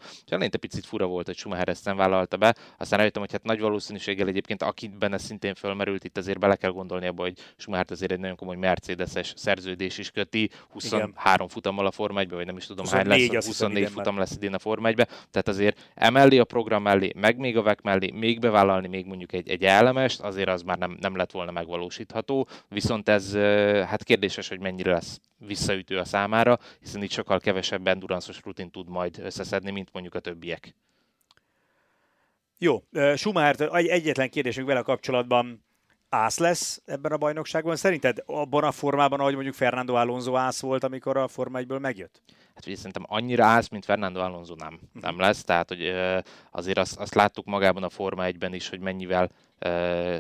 és 0.00 0.32
eleinte 0.32 0.59
picit 0.59 0.86
fura 0.86 1.07
volt, 1.07 1.26
hogy 1.26 1.36
Schumacher 1.36 1.68
ezt 1.68 1.84
nem 1.84 1.96
vállalta 1.96 2.36
be, 2.36 2.55
aztán 2.78 2.98
rájöttem, 2.98 3.22
hogy 3.22 3.32
hát 3.32 3.42
nagy 3.42 3.61
valószínűséggel 3.61 4.28
egyébként 4.28 4.62
akiben 4.62 5.12
ez 5.12 5.22
szintén 5.22 5.55
fölmerült, 5.55 6.05
itt 6.05 6.16
azért 6.16 6.38
bele 6.38 6.57
kell 6.57 6.70
gondolni 6.70 7.07
abba, 7.07 7.22
hogy 7.22 7.38
Schumacher 7.57 7.86
azért 7.90 8.12
egy 8.12 8.20
nagyon 8.20 8.36
komoly 8.36 8.57
Mercedes-es 8.57 9.32
szerződés 9.36 9.98
is 9.98 10.11
köti, 10.11 10.50
23 10.68 11.34
Igen. 11.34 11.48
futammal 11.48 11.86
a 11.86 11.90
Forma 11.90 12.20
1 12.20 12.30
vagy 12.30 12.46
nem 12.46 12.57
is 12.57 12.66
tudom 12.66 12.86
hány 12.86 13.07
lesz, 13.07 13.46
24 13.46 13.88
futam 13.88 14.18
lesz 14.18 14.34
idén 14.36 14.55
a 14.55 14.59
Forma 14.59 14.88
1 14.88 14.94
tehát 14.94 15.48
azért 15.48 15.90
emellé 15.94 16.38
a 16.38 16.44
program 16.44 16.82
mellé, 16.82 17.12
meg 17.16 17.36
még 17.36 17.57
a 17.57 17.62
VEC 17.62 17.82
mellé, 17.82 18.11
még 18.11 18.40
bevállalni 18.40 18.88
még 18.88 19.07
mondjuk 19.07 19.32
egy, 19.32 19.48
egy 19.48 19.64
elemest, 19.93 20.20
azért 20.20 20.49
az 20.49 20.62
már 20.62 20.78
nem, 20.78 20.97
nem 21.01 21.16
lett 21.16 21.30
volna 21.30 21.51
megvalósítható, 21.51 22.49
viszont 22.68 23.09
ez 23.09 23.34
hát 23.86 24.05
kérdéses, 24.05 24.49
hogy 24.49 24.61
mennyire 24.61 24.93
lesz 24.93 25.20
visszaütő 25.38 25.99
a 25.99 26.05
számára, 26.05 26.59
hiszen 26.80 27.03
itt 27.03 27.11
sokkal 27.11 27.40
kevesebb 27.40 27.86
endurance 27.86 28.32
rutin 28.45 28.70
tud 28.70 28.88
majd 28.88 29.18
összeszedni, 29.18 29.70
mint 29.70 29.88
mondjuk 29.93 30.14
a 30.14 30.20
többiek. 30.20 30.74
Jó, 32.59 32.82
Schumacher, 33.16 33.68
egyetlen 33.72 34.30
kérdésünk 34.30 34.66
vele 34.66 34.82
kapcsolatban 34.82 35.64
ász 36.09 36.38
lesz 36.38 36.82
ebben 36.84 37.12
a 37.12 37.16
bajnokságban? 37.16 37.76
Szerinted 37.76 38.22
abban 38.26 38.64
a 38.64 38.72
formában, 38.72 39.20
ahogy 39.20 39.34
mondjuk 39.34 39.55
Fernando 39.55 39.95
Alonso 39.95 40.36
ász 40.36 40.61
volt, 40.61 40.84
amikor 40.84 41.16
a 41.16 41.28
Forma 41.28 41.59
1-ből 41.62 41.80
megjött? 41.80 42.22
Hát 42.55 42.66
ugye 42.66 42.76
szerintem 42.76 43.05
annyira 43.09 43.45
ász, 43.45 43.68
mint 43.68 43.84
Fernando 43.84 44.20
Alonso 44.20 44.55
nem, 44.55 44.80
nem 45.01 45.18
lesz, 45.18 45.45
tehát 45.45 45.68
hogy 45.68 45.93
azért 46.51 46.78
azt, 46.78 46.99
azt 46.99 47.14
láttuk 47.14 47.45
magában 47.45 47.82
a 47.82 47.88
Forma 47.88 48.24
1-ben 48.26 48.55
is, 48.55 48.68
hogy 48.68 48.80
mennyivel 48.80 49.30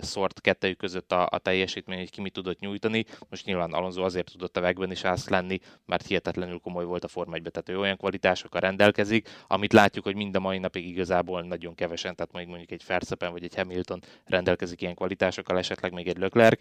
szort 0.00 0.40
kettejük 0.40 0.76
között 0.76 1.12
a, 1.12 1.28
a 1.30 1.38
teljesítmény, 1.38 1.98
hogy 1.98 2.10
ki 2.10 2.20
mit 2.20 2.32
tudott 2.32 2.58
nyújtani. 2.58 3.04
Most 3.30 3.44
nyilván 3.44 3.72
Alonso 3.72 4.02
azért 4.02 4.30
tudott 4.30 4.56
a 4.56 4.60
vegben 4.60 4.90
is 4.90 5.04
ász 5.04 5.28
lenni, 5.28 5.58
mert 5.86 6.06
hihetetlenül 6.06 6.58
komoly 6.58 6.84
volt 6.84 7.04
a 7.04 7.08
Forma 7.08 7.34
1 7.34 7.42
tehát 7.42 7.68
ő 7.68 7.78
olyan 7.78 7.96
kvalitásokkal 7.96 8.60
rendelkezik, 8.60 9.28
amit 9.46 9.72
látjuk, 9.72 10.04
hogy 10.04 10.14
mind 10.14 10.36
a 10.36 10.40
mai 10.40 10.58
napig 10.58 10.86
igazából 10.88 11.42
nagyon 11.42 11.74
kevesen, 11.74 12.14
tehát 12.14 12.32
mondjuk, 12.32 12.56
mondjuk 12.56 12.80
egy 12.80 12.86
Ferszepen 12.86 13.32
vagy 13.32 13.44
egy 13.44 13.54
Hamilton 13.54 14.02
rendelkezik 14.24 14.80
ilyen 14.82 14.94
kvalitásokkal, 14.94 15.58
esetleg 15.58 15.92
még 15.92 16.08
egy 16.08 16.18
Leclerc. 16.18 16.60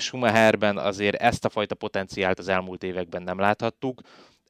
Schumacherben 0.00 0.78
azért 0.78 1.22
ezt 1.22 1.44
a 1.44 1.48
fajta 1.48 1.74
potenciált 1.74 2.38
az 2.38 2.48
elmúlt 2.48 2.82
években 2.82 3.22
nem 3.22 3.38
láthattuk, 3.38 4.00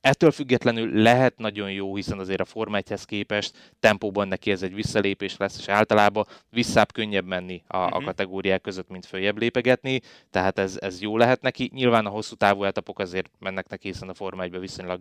Ettől 0.09 0.31
függetlenül 0.31 1.03
lehet 1.03 1.39
nagyon 1.39 1.73
jó, 1.73 1.95
hiszen 1.95 2.19
azért 2.19 2.41
a 2.41 2.45
Forma 2.45 2.77
1 2.77 3.05
képest 3.05 3.73
tempóban 3.81 4.29
neki 4.29 4.51
ez 4.51 4.63
egy 4.63 4.75
visszalépés 4.75 5.37
lesz, 5.37 5.59
és 5.59 5.69
általában 5.69 6.27
visszább 6.51 6.93
könnyebb 6.93 7.27
menni 7.27 7.63
a, 7.67 7.77
uh-huh. 7.77 7.95
a 7.95 7.99
mhm. 7.99 8.07
kategóriák 8.07 8.61
között, 8.61 8.89
mint 8.89 9.07
följebb 9.07 9.39
lépegetni, 9.39 10.01
tehát 10.31 10.59
ez, 10.59 10.77
ez 10.81 11.01
jó 11.01 11.17
lehet 11.17 11.41
neki. 11.41 11.71
Nyilván 11.75 12.07
a 12.07 12.11
hosszú 12.11 12.35
távú 12.35 12.65
etapok 12.65 12.99
azért 12.99 13.31
mennek 13.39 13.69
neki, 13.69 13.89
hiszen 13.89 14.09
a 14.09 14.15
Forma 14.15 14.43
1 14.43 14.59
viszonylag 14.59 15.01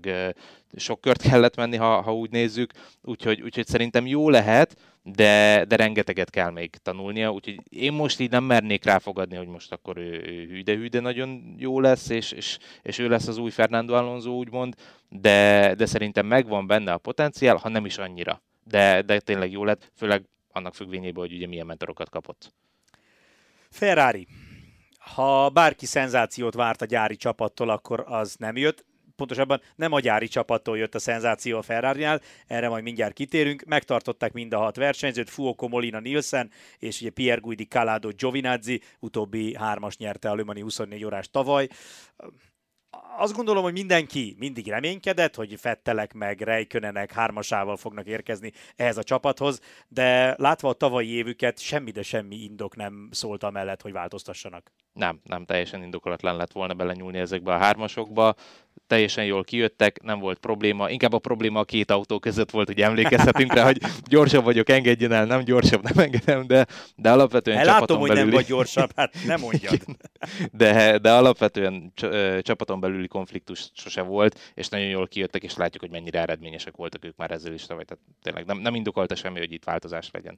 sok 0.76 1.02
kört 1.02 1.22
kellett 1.22 1.56
menni, 1.56 1.76
ha, 1.76 2.02
ha 2.02 2.16
úgy 2.16 2.32
nézzük, 2.32 2.72
úgyhogy, 3.02 3.42
úgyhogy 3.42 3.68
szerintem 3.68 4.08
jó 4.08 4.30
lehet, 4.30 4.76
de, 5.16 5.66
de 5.66 5.76
rengeteget 5.76 6.30
kell 6.30 6.52
még 6.52 6.70
tanulnia, 6.70 7.32
úgyhogy 7.32 7.60
én 7.70 7.94
most 7.94 8.20
így 8.20 8.30
nem 8.30 8.44
mernék 8.44 8.84
ráfogadni, 8.84 9.36
hogy 9.36 9.48
most 9.48 9.72
akkor 9.72 9.98
ő, 9.98 10.12
ő 10.12 10.46
hűde-hűde 10.48 11.00
nagyon 11.00 11.56
jó 11.58 11.80
lesz, 11.80 12.10
és, 12.10 12.32
és, 12.32 12.58
és 12.82 13.00
ő 13.00 13.08
lesz 13.08 13.28
az 13.28 13.38
új 13.38 13.50
Fernando 13.50 13.94
Alonso, 13.94 14.32
úgymond, 14.32 14.76
de, 15.10 15.74
de 15.76 15.86
szerintem 15.86 16.26
megvan 16.26 16.68
benne 16.68 16.94
a 16.94 16.98
potenciál, 16.98 17.56
ha 17.56 17.70
nem 17.70 17.86
is 17.86 17.98
annyira. 17.98 18.42
De, 18.64 19.02
de 19.02 19.20
tényleg 19.20 19.52
jó 19.52 19.64
lett, 19.64 19.92
főleg 19.96 20.24
annak 20.52 20.76
függvényében, 20.76 21.24
hogy 21.24 21.34
ugye 21.34 21.48
milyen 21.48 21.66
mentorokat 21.66 22.10
kapott. 22.10 22.54
Ferrari. 23.70 24.28
Ha 24.98 25.50
bárki 25.50 25.86
szenzációt 25.86 26.54
várt 26.54 26.82
a 26.82 26.86
gyári 26.86 27.16
csapattól, 27.16 27.70
akkor 27.70 28.04
az 28.08 28.36
nem 28.40 28.58
jött 28.58 28.86
pontosabban 29.18 29.62
nem 29.76 29.92
a 29.92 30.00
gyári 30.00 30.28
csapattól 30.28 30.78
jött 30.78 30.96
a 30.96 31.00
szenzáció 31.00 31.58
a 31.58 31.62
ferrari 31.62 32.06
erre 32.48 32.70
majd 32.70 32.84
mindjárt 32.84 33.14
kitérünk. 33.14 33.64
Megtartották 33.64 34.34
mind 34.34 34.54
a 34.54 34.58
hat 34.58 34.76
versenyzőt, 34.76 35.30
Fuoco 35.30 35.68
Molina 35.68 36.00
Nielsen 36.00 36.52
és 36.80 37.02
ugye 37.02 37.10
Pierre 37.10 37.42
Guidi 37.42 37.66
Calado 37.66 38.10
Giovinazzi, 38.10 38.82
utóbbi 39.00 39.56
hármas 39.56 39.98
nyerte 39.98 40.30
a 40.30 40.36
Le 40.36 40.44
Mani 40.44 40.62
24 40.62 41.06
órás 41.06 41.30
tavaly 41.30 41.68
azt 43.18 43.34
gondolom, 43.34 43.64
hogy 43.64 43.74
mindenki 43.74 44.36
mindig 44.40 44.68
reménykedett, 44.68 45.36
hogy 45.36 45.56
Fettelek 45.60 46.14
meg 46.14 46.42
Rejkönenek 46.42 47.12
hármasával 47.12 47.78
fognak 47.78 48.06
érkezni 48.06 48.52
ehhez 48.76 48.98
a 48.98 49.04
csapathoz, 49.04 49.60
de 49.88 50.36
látva 50.38 50.70
a 50.70 50.74
tavalyi 50.74 51.10
évüket, 51.10 51.60
semmi 51.60 51.92
de 51.92 52.02
semmi 52.02 52.36
indok 52.36 52.76
nem 52.76 53.10
szólt 53.12 53.44
amellett, 53.44 53.82
hogy 53.82 53.92
változtassanak. 53.92 54.72
Nem, 54.98 55.20
nem 55.24 55.46
teljesen 55.46 55.84
indokolatlan 55.84 56.36
lett 56.36 56.52
volna 56.52 56.74
belenyúlni 56.74 57.18
ezekbe 57.18 57.54
a 57.54 57.58
hármasokba 57.58 58.36
teljesen 58.88 59.26
jól 59.26 59.44
kijöttek, 59.44 60.02
nem 60.02 60.20
volt 60.20 60.40
probléma. 60.40 60.90
Inkább 60.90 61.14
a 61.14 61.20
probléma 61.20 61.60
a 61.60 61.64
két 61.64 61.92
autó 61.92 62.20
között 62.20 62.52
volt, 62.52 62.68
hogy 62.68 62.82
emlékezhetünk 62.82 63.54
rá, 63.54 63.64
hogy 63.64 63.78
gyorsabb 64.10 64.44
vagyok, 64.44 64.70
engedjen 64.70 65.12
el, 65.12 65.26
nem 65.26 65.44
gyorsabb, 65.44 65.84
nem 65.84 65.98
engedem, 65.98 66.48
de, 66.48 66.66
de 66.96 67.12
alapvetően 67.12 67.58
Látom, 67.58 67.74
csapaton 67.74 67.98
hogy 67.98 68.08
belüli... 68.08 68.26
nem 68.26 68.36
vagy 68.36 68.46
gyorsabb, 68.46 68.92
hát 68.96 69.14
nem 69.26 69.40
mondjad. 69.40 69.80
de, 70.52 70.98
de 70.98 71.12
alapvetően 71.12 71.92
csapaton 72.42 72.80
belüli 72.80 73.08
konfliktus 73.08 73.70
sose 73.74 74.02
volt, 74.02 74.52
és 74.54 74.70
nagyon 74.70 74.88
jól 74.88 75.08
kijöttek, 75.08 75.44
és 75.44 75.56
látjuk, 75.56 75.82
hogy 75.82 75.92
mennyire 75.92 76.20
eredményesek 76.20 76.76
voltak 76.76 77.06
ők 77.06 77.16
már 77.16 77.32
ezzel 77.32 77.54
is. 77.54 77.66
Tehát 77.66 77.98
tényleg 78.22 78.46
nem, 78.46 78.58
nem 78.58 78.76
indokolta 78.76 79.16
semmi, 79.16 79.40
hogy 79.40 79.52
itt 79.52 79.64
változás 79.64 80.10
legyen. 80.12 80.38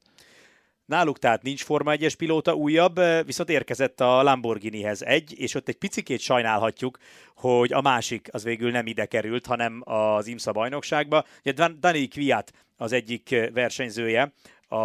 Náluk 0.89 1.19
tehát 1.19 1.41
nincs 1.41 1.63
Forma 1.63 1.93
1-es 1.95 2.13
pilóta 2.17 2.53
újabb, 2.53 2.99
viszont 3.25 3.49
érkezett 3.49 4.01
a 4.01 4.23
Lamborghinihez 4.23 5.01
egy, 5.01 5.39
és 5.39 5.55
ott 5.55 5.67
egy 5.67 5.77
picikét 5.77 6.19
sajnálhatjuk, 6.19 6.97
hogy 7.35 7.73
a 7.73 7.81
másik 7.81 8.27
az 8.31 8.43
végül 8.43 8.71
nem 8.71 8.87
ide 8.87 9.05
került, 9.05 9.45
hanem 9.45 9.81
az 9.85 10.27
IMSA 10.27 10.51
bajnokságba. 10.51 11.25
Ugye 11.45 11.67
Dani 11.79 12.07
Kviat 12.07 12.51
az 12.77 12.91
egyik 12.91 13.35
versenyzője 13.53 14.33
a, 14.67 14.77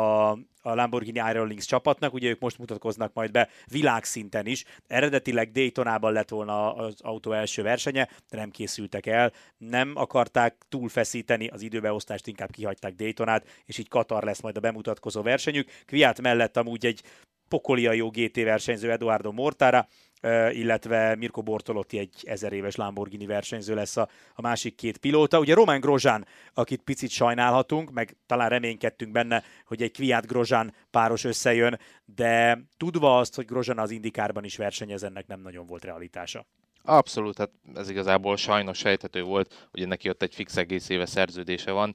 a 0.64 0.74
Lamborghini 0.74 1.22
Iron 1.30 1.56
csapatnak, 1.56 2.12
ugye 2.12 2.28
ők 2.28 2.40
most 2.40 2.58
mutatkoznak 2.58 3.12
majd 3.14 3.30
be 3.30 3.48
világszinten 3.66 4.46
is. 4.46 4.64
Eredetileg 4.86 5.50
Daytonában 5.52 6.12
lett 6.12 6.28
volna 6.28 6.74
az 6.74 6.94
autó 7.00 7.32
első 7.32 7.62
versenye, 7.62 8.08
de 8.30 8.36
nem 8.36 8.50
készültek 8.50 9.06
el, 9.06 9.32
nem 9.58 9.92
akarták 9.94 10.56
túlfeszíteni 10.68 11.46
az 11.46 11.62
időbeosztást, 11.62 12.26
inkább 12.26 12.50
kihagyták 12.50 12.94
Daytonát, 12.94 13.46
és 13.64 13.78
így 13.78 13.88
Katar 13.88 14.22
lesz 14.22 14.40
majd 14.40 14.56
a 14.56 14.60
bemutatkozó 14.60 15.22
versenyük. 15.22 15.70
Kviat 15.84 16.20
mellett 16.20 16.56
amúgy 16.56 16.86
egy 16.86 17.02
pokolia 17.48 17.92
jó 17.92 18.10
GT 18.10 18.36
versenyző 18.36 18.90
Eduardo 18.90 19.32
Mortara, 19.32 19.88
illetve 20.50 21.14
Mirko 21.16 21.42
Bortolotti 21.42 21.98
egy 21.98 22.14
ezer 22.22 22.52
éves 22.52 22.76
Lamborghini 22.76 23.26
versenyző 23.26 23.74
lesz 23.74 23.96
a, 23.96 24.08
a 24.34 24.40
másik 24.40 24.74
két 24.74 24.98
pilóta. 24.98 25.38
Ugye 25.38 25.54
Roman 25.54 25.80
Grosjean, 25.80 26.26
akit 26.54 26.82
picit 26.82 27.10
sajnálhatunk, 27.10 27.90
meg 27.90 28.16
talán 28.26 28.48
reménykedtünk 28.48 29.12
benne, 29.12 29.42
hogy 29.66 29.82
egy 29.82 29.92
Kviat 29.92 30.26
Grosjean 30.26 30.74
páros 30.90 31.24
összejön, 31.24 31.78
de 32.04 32.62
tudva 32.76 33.18
azt, 33.18 33.34
hogy 33.34 33.44
Grosjean 33.44 33.78
az 33.78 33.90
indikárban 33.90 34.44
is 34.44 34.56
versenyez, 34.56 35.02
ennek 35.02 35.26
nem 35.26 35.40
nagyon 35.40 35.66
volt 35.66 35.84
realitása. 35.84 36.46
Abszolút, 36.86 37.38
hát 37.38 37.50
ez 37.74 37.90
igazából 37.90 38.36
sajnos 38.36 38.78
sejthető 38.78 39.22
volt, 39.22 39.68
hogy 39.70 39.88
neki 39.88 40.08
ott 40.08 40.22
egy 40.22 40.34
fix 40.34 40.56
egész 40.56 40.88
éve 40.88 41.06
szerződése 41.06 41.70
van, 41.70 41.94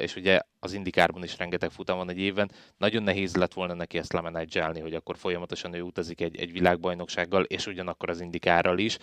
és 0.00 0.16
ugye 0.16 0.40
az 0.60 0.72
indikárban 0.72 1.22
is 1.22 1.38
rengeteg 1.38 1.70
futam 1.70 1.96
van 1.96 2.10
egy 2.10 2.18
évben, 2.18 2.50
nagyon 2.78 3.02
nehéz 3.02 3.36
lett 3.36 3.52
volna 3.52 3.74
neki 3.74 3.98
ezt 3.98 4.12
lemenedzselni, 4.12 4.80
hogy 4.80 4.94
akkor 4.94 5.16
folyamatosan 5.16 5.74
ő 5.74 5.80
utazik 5.80 6.20
egy, 6.20 6.36
egy 6.36 6.52
világbajnoksággal, 6.52 7.42
és 7.42 7.66
ugyanakkor 7.66 8.10
az 8.10 8.20
indikárral 8.20 8.78
is, 8.78 8.98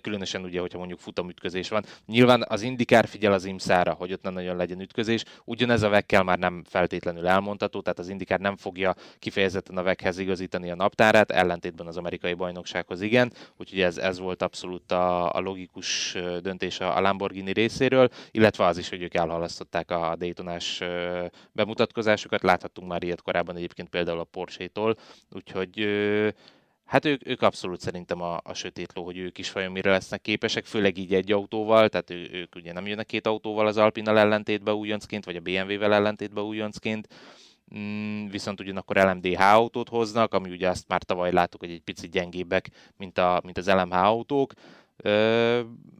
különösen 0.00 0.44
ugye, 0.44 0.60
hogyha 0.60 0.78
mondjuk 0.78 0.98
futamütközés 0.98 1.68
van. 1.68 1.84
Nyilván 2.06 2.44
az 2.48 2.62
indikár 2.62 3.06
figyel 3.06 3.32
az 3.32 3.44
imszára, 3.44 3.92
hogy 3.92 4.12
ott 4.12 4.22
nem 4.22 4.32
nagyon 4.32 4.56
legyen 4.56 4.80
ütközés, 4.80 5.24
ugyanez 5.44 5.82
a 5.82 5.88
vekkel 5.88 6.22
már 6.22 6.38
nem 6.38 6.64
feltétlenül 6.68 7.26
elmondható, 7.26 7.80
tehát 7.80 7.98
az 7.98 8.08
indikár 8.08 8.40
nem 8.40 8.56
fogja 8.56 8.94
kifejezetten 9.18 9.76
a 9.76 9.82
vekhez 9.82 10.18
igazítani 10.18 10.70
a 10.70 10.74
naptárát, 10.74 11.30
ellentétben 11.30 11.86
az 11.86 11.96
amerikai 11.96 12.34
bajnoksághoz 12.34 13.00
igen, 13.00 13.32
úgyhogy 13.56 13.80
ez, 13.80 13.98
ez 13.98 14.18
volt 14.18 14.42
abszolút 14.42 14.92
a, 14.92 15.32
a 15.32 15.40
logikus 15.40 16.16
döntés 16.42 16.80
a 16.80 17.00
Lamborghini 17.00 17.52
részéről, 17.52 18.08
illetve 18.30 18.64
az 18.64 18.78
is, 18.78 18.88
hogy 18.88 19.02
ők 19.02 19.14
elhalasztották 19.14 19.90
a 19.90 20.16
Daytonás 20.18 20.82
bemutatkozásokat. 21.52 22.42
Láthattunk 22.42 22.88
már 22.88 23.02
ilyet 23.02 23.22
korábban 23.22 23.56
egyébként 23.56 23.88
például 23.88 24.18
a 24.18 24.24
Porsche-tól, 24.24 24.96
úgyhogy 25.30 25.86
Hát 26.88 27.04
ők, 27.04 27.28
ők 27.28 27.42
abszolút 27.42 27.80
szerintem 27.80 28.22
a, 28.22 28.40
a 28.42 28.54
sötét 28.54 28.92
ló, 28.94 29.04
hogy 29.04 29.18
ők 29.18 29.38
is 29.38 29.52
vajon 29.52 29.72
mire 29.72 29.90
lesznek 29.90 30.20
képesek, 30.20 30.64
főleg 30.64 30.98
így 30.98 31.14
egy 31.14 31.32
autóval, 31.32 31.88
tehát 31.88 32.10
ő, 32.10 32.28
ők 32.32 32.54
ugye 32.54 32.72
nem 32.72 32.86
jönnek 32.86 33.06
két 33.06 33.26
autóval 33.26 33.66
az 33.66 33.76
Alpinnal 33.76 34.18
ellentétbe 34.18 34.72
újoncként, 34.72 35.24
vagy 35.24 35.36
a 35.36 35.40
BMW-vel 35.40 35.94
ellentétbe 35.94 36.40
újoncként, 36.40 37.08
mm, 37.74 38.26
viszont 38.26 38.60
ugyanakkor 38.60 38.96
LMDH 38.96 39.40
autót 39.40 39.88
hoznak, 39.88 40.34
ami 40.34 40.50
ugye 40.50 40.68
azt 40.68 40.88
már 40.88 41.02
tavaly 41.02 41.32
láttuk, 41.32 41.60
hogy 41.60 41.70
egy 41.70 41.82
picit 41.82 42.10
gyengébbek, 42.10 42.70
mint, 42.96 43.18
a, 43.18 43.40
mint 43.44 43.58
az 43.58 43.68
LMH 43.68 44.02
autók, 44.04 44.52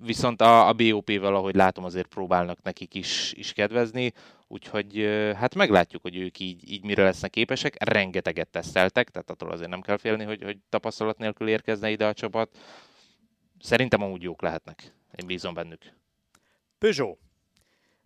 viszont 0.04 0.40
a, 0.40 0.68
a 0.68 0.72
BOP-vel, 0.72 1.34
ahogy 1.34 1.54
látom, 1.54 1.84
azért 1.84 2.06
próbálnak 2.06 2.62
nekik 2.62 2.94
is, 2.94 3.32
is 3.36 3.52
kedvezni, 3.52 4.12
úgyhogy 4.48 4.96
hát 5.36 5.54
meglátjuk, 5.54 6.02
hogy 6.02 6.16
ők 6.16 6.38
így, 6.38 6.72
így 6.72 6.84
mire 6.84 7.02
lesznek 7.02 7.30
képesek. 7.30 7.84
Rengeteget 7.84 8.48
teszteltek, 8.48 9.10
tehát 9.10 9.30
attól 9.30 9.50
azért 9.50 9.70
nem 9.70 9.80
kell 9.80 9.96
félni, 9.96 10.24
hogy, 10.24 10.42
hogy 10.42 10.58
tapasztalat 10.68 11.18
nélkül 11.18 11.48
érkezne 11.48 11.90
ide 11.90 12.06
a 12.06 12.14
csapat. 12.14 12.58
Szerintem 13.60 14.02
amúgy 14.02 14.22
jók 14.22 14.42
lehetnek. 14.42 14.92
Én 15.16 15.26
bízom 15.26 15.54
bennük. 15.54 15.80
Peugeot. 16.78 17.18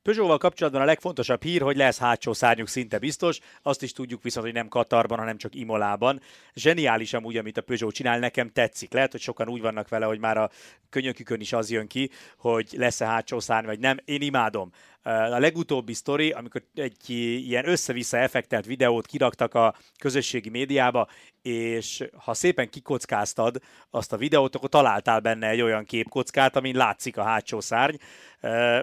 Peugeot-val 0.03 0.39
kapcsolatban 0.39 0.83
a 0.83 0.85
legfontosabb 0.85 1.43
hír, 1.43 1.61
hogy 1.61 1.77
lesz 1.77 1.99
hátsó 1.99 2.33
szárnyuk 2.33 2.69
szinte 2.69 2.99
biztos, 2.99 3.39
azt 3.63 3.83
is 3.83 3.93
tudjuk 3.93 4.23
viszont, 4.23 4.45
hogy 4.47 4.55
nem 4.55 4.69
Katarban, 4.69 5.19
hanem 5.19 5.37
csak 5.37 5.55
Imolában. 5.55 6.21
Zseniális 6.55 7.13
amúgy, 7.13 7.37
amit 7.37 7.57
a 7.57 7.63
Peugeot 7.63 7.95
csinál, 7.95 8.19
nekem 8.19 8.49
tetszik. 8.49 8.93
Lehet, 8.93 9.11
hogy 9.11 9.21
sokan 9.21 9.49
úgy 9.49 9.61
vannak 9.61 9.89
vele, 9.89 10.07
hogy 10.07 10.19
már 10.19 10.37
a 10.37 10.51
könyökükön 10.91 11.41
is 11.41 11.53
az 11.53 11.71
jön 11.71 11.87
ki, 11.87 12.11
hogy 12.37 12.75
lesz-e 12.77 13.07
hátsó 13.07 13.41
szárny, 13.41 13.67
vagy 13.67 13.79
nem. 13.79 13.97
Én 14.05 14.21
imádom. 14.21 14.73
A 15.03 15.39
legutóbbi 15.39 15.95
sztori, 15.95 16.31
amikor 16.31 16.63
egy 16.75 17.11
ilyen 17.11 17.69
össze-vissza 17.69 18.17
effektelt 18.17 18.67
videót 18.67 19.07
kiraktak 19.07 19.55
a 19.55 19.75
közösségi 19.99 20.49
médiába, 20.49 21.09
és 21.43 22.05
ha 22.17 22.35
szépen 22.35 22.69
kikockáztad 22.69 23.57
azt 23.91 24.13
a 24.13 24.17
videót, 24.17 24.55
akkor 24.55 24.69
találtál 24.69 25.21
benne 25.21 25.49
egy 25.49 25.61
olyan 25.61 25.85
képkockát, 25.85 26.57
amin 26.57 26.77
látszik 26.77 27.17
a 27.17 27.23
hátsó 27.23 27.61
szárny. 27.61 27.97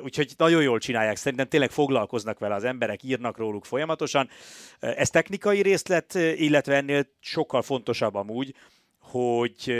Úgyhogy 0.04 0.34
nagyon 0.38 0.62
jól 0.62 0.80
csinálják, 0.80 1.16
szerintem 1.16 1.48
tényleg 1.48 1.72
foglalkoznak 1.72 2.40
vele 2.40 2.56
az 2.56 2.64
emberek, 2.64 3.04
írnak 3.04 3.38
róluk 3.38 3.66
folyamatosan. 3.66 4.30
Ez 4.80 5.10
technikai 5.10 5.62
részlet, 5.62 6.14
illetve 6.14 6.76
ennél 6.76 7.06
sokkal 7.20 7.62
fontosabb 7.62 8.16
amúgy, 8.16 8.56
hogy 9.10 9.74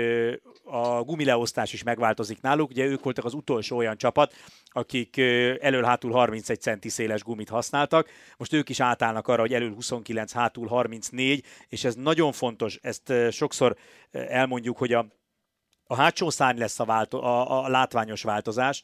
a 0.64 1.02
gumileosztás 1.04 1.74
is 1.74 1.84
megváltozik 1.84 2.42
náluk. 2.42 2.70
Ugye 2.70 2.86
ők 2.86 3.04
voltak 3.04 3.26
az 3.26 3.34
utolsó 3.34 3.78
olyan 3.78 3.98
csapat, 3.98 4.34
akik 4.66 5.18
elől-hátul 5.60 6.12
31 6.12 6.62
centi 6.62 6.90
széles 6.90 7.24
gumit 7.24 7.50
használtak. 7.50 8.10
Most 8.38 8.54
ők 8.54 8.70
is 8.70 8.80
átállnak 8.80 9.28
arra, 9.28 9.42
hogy 9.42 9.54
elől 9.54 9.74
29, 9.74 10.32
hátul 10.32 10.68
34, 10.68 11.46
és 11.68 11.84
ez 11.84 11.96
nagyon 11.96 12.32
fontos, 12.32 12.80
ezt 12.82 13.14
sokszor 13.32 13.76
elmondjuk, 14.12 14.78
hogy 14.78 14.94
a, 14.94 15.06
a 15.84 15.96
hátsó 15.96 16.30
szárny 16.30 16.60
lesz 16.60 16.80
a, 16.80 16.86
válto- 16.86 17.24
a, 17.24 17.64
a 17.64 17.68
látványos 17.68 18.24
változás, 18.24 18.84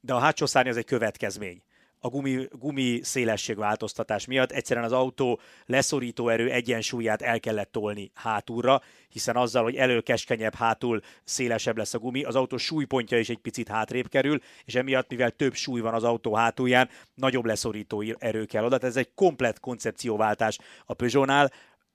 de 0.00 0.14
a 0.14 0.18
hátsó 0.18 0.46
szárny 0.46 0.68
az 0.68 0.76
egy 0.76 0.84
következmény 0.84 1.62
a 2.00 2.08
gumi, 2.08 2.48
gumi 2.50 3.00
szélesség 3.02 3.56
változtatás 3.56 4.26
miatt 4.26 4.52
egyszerűen 4.52 4.86
az 4.86 4.92
autó 4.92 5.40
leszorító 5.66 6.28
erő 6.28 6.50
egyensúlyát 6.50 7.22
el 7.22 7.40
kellett 7.40 7.72
tolni 7.72 8.10
hátulra, 8.14 8.82
hiszen 9.08 9.36
azzal, 9.36 9.62
hogy 9.62 9.76
elő 9.76 10.00
keskenyebb, 10.00 10.54
hátul 10.54 11.00
szélesebb 11.24 11.76
lesz 11.76 11.94
a 11.94 11.98
gumi, 11.98 12.22
az 12.22 12.36
autó 12.36 12.56
súlypontja 12.56 13.18
is 13.18 13.28
egy 13.28 13.38
picit 13.38 13.68
hátrébb 13.68 14.08
kerül, 14.08 14.38
és 14.64 14.74
emiatt, 14.74 15.10
mivel 15.10 15.30
több 15.30 15.54
súly 15.54 15.80
van 15.80 15.94
az 15.94 16.04
autó 16.04 16.34
hátulján, 16.34 16.88
nagyobb 17.14 17.44
leszorító 17.44 18.04
erő 18.18 18.44
kell 18.44 18.64
oda. 18.64 18.78
Tehát 18.78 18.96
ez 18.96 19.02
egy 19.02 19.14
komplet 19.14 19.60
koncepcióváltás 19.60 20.58
a 20.86 20.94
Peugeotnál, 20.94 21.52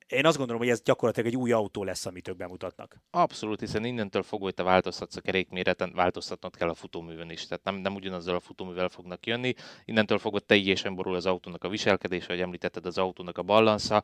én 0.08 0.26
azt 0.26 0.38
gondolom, 0.38 0.62
hogy 0.62 0.72
ez 0.72 0.82
gyakorlatilag 0.82 1.30
egy 1.30 1.36
új 1.36 1.52
autó 1.52 1.84
lesz, 1.84 2.06
amit 2.06 2.28
ők 2.28 2.36
bemutatnak. 2.36 3.02
Abszolút, 3.12 3.60
hiszen 3.60 3.86
innentől 3.86 4.24
fogva, 4.24 4.46
hogy 4.46 4.54
te 4.54 4.64
változtatsz 4.64 5.16
a 5.16 5.22
kerékméreten, 5.22 5.92
változtatnod 5.96 6.56
kell 6.56 6.70
a 6.70 6.74
futóművön 6.74 7.30
is. 7.30 7.48
Tehát 7.48 7.64
nem, 7.64 7.76
nem 7.76 7.96
ugyanazzal 7.96 8.36
a 8.36 8.40
futóművel 8.40 8.90
fognak 8.90 9.26
jönni. 9.26 9.54
Innentől 9.86 10.18
fogva 10.18 10.40
teljesen 10.40 10.96
borul 10.96 11.16
az 11.16 11.26
autónak 11.26 11.64
a 11.64 11.70
viselkedése, 11.70 12.28
vagy 12.28 12.42
említetted 12.42 12.86
az 12.86 12.98
autónak 12.98 13.38
a 13.38 13.44
ballansza. 13.44 14.04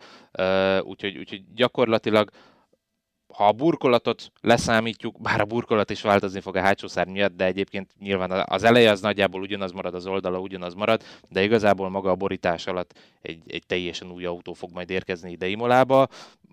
Úgyhogy, 0.81 1.17
úgyhogy 1.17 1.53
gyakorlatilag 1.53 2.29
ha 3.33 3.47
a 3.47 3.51
burkolatot 3.51 4.31
leszámítjuk, 4.41 5.21
bár 5.21 5.41
a 5.41 5.45
burkolat 5.45 5.89
is 5.89 6.01
változni 6.01 6.39
fog 6.39 6.55
a 6.55 6.61
hátsó 6.61 6.87
szár 6.87 7.07
miatt, 7.07 7.35
de 7.35 7.45
egyébként 7.45 7.91
nyilván 7.99 8.31
az 8.31 8.63
eleje 8.63 8.91
az 8.91 9.01
nagyjából 9.01 9.41
ugyanaz 9.41 9.71
marad, 9.71 9.93
az 9.93 10.05
oldala 10.05 10.39
ugyanaz 10.39 10.73
marad, 10.73 11.01
de 11.29 11.43
igazából 11.43 11.89
maga 11.89 12.09
a 12.09 12.15
borítás 12.15 12.67
alatt 12.67 12.93
egy, 13.21 13.41
egy 13.47 13.63
teljesen 13.67 14.11
új 14.11 14.25
autó 14.25 14.53
fog 14.53 14.69
majd 14.73 14.89
érkezni 14.89 15.31
ide 15.31 15.47
Imolába. 15.47 16.07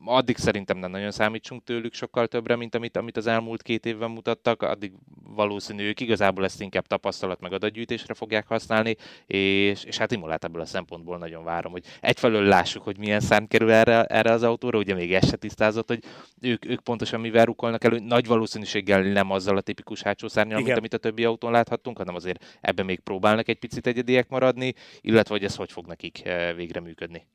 Addig 0.04 0.36
szerintem 0.36 0.78
nem 0.78 0.90
nagyon 0.90 1.10
számítsunk 1.10 1.64
tőlük 1.64 1.94
sokkal 1.94 2.26
többre, 2.26 2.56
mint 2.56 2.74
amit, 2.74 2.96
amit 2.96 3.16
az 3.16 3.26
elmúlt 3.26 3.62
két 3.62 3.86
évben 3.86 4.10
mutattak, 4.10 4.62
addig 4.62 4.92
valószínű 5.34 5.82
ők 5.82 6.00
igazából 6.00 6.44
ezt 6.44 6.60
inkább 6.60 6.86
tapasztalat 6.86 7.40
meg 7.40 7.52
adatgyűjtésre 7.52 8.14
fogják 8.14 8.46
használni, 8.46 8.96
és, 9.26 9.84
és 9.84 9.98
hát 9.98 10.12
Imolát 10.12 10.44
ebből 10.44 10.60
a 10.60 10.64
szempontból 10.64 11.18
nagyon 11.18 11.44
várom, 11.44 11.72
hogy 11.72 11.84
egyfelől 12.00 12.42
lássuk, 12.42 12.82
hogy 12.82 12.98
milyen 12.98 13.20
szám 13.20 13.46
kerül 13.46 13.72
erre, 13.72 14.04
erre 14.04 14.30
az 14.30 14.42
autóra, 14.42 14.78
ugye 14.78 14.94
még 14.94 15.14
ez 15.14 15.28
se 15.28 15.36
tisztázott, 15.36 15.88
hogy 15.88 16.04
ők, 16.40 16.64
ők 16.64 16.80
pontosan 16.80 17.20
mivel 17.20 17.44
rukolnak 17.44 17.84
elő, 17.84 17.98
nagy 17.98 18.26
valószínűséggel 18.26 19.02
nem 19.02 19.30
azzal 19.30 19.56
a 19.56 19.60
tipikus 19.60 20.02
hátsó 20.02 20.28
szárnyal, 20.28 20.60
mint 20.60 20.76
amit 20.76 20.94
a 20.94 20.98
többi 20.98 21.24
autón 21.24 21.52
láthattunk, 21.52 21.96
hanem 21.96 22.14
azért 22.14 22.58
ebben 22.60 22.84
még 22.84 23.00
próbálnak 23.00 23.48
egy 23.48 23.58
picit 23.58 23.86
egyediek 23.86 24.28
maradni, 24.28 24.74
illetve 25.00 25.34
hogy 25.34 25.44
ez 25.44 25.56
hogy 25.56 25.72
fog 25.72 25.86
nekik 25.86 26.24
eh, 26.24 26.54
végre 26.54 26.80
működni. 26.80 27.26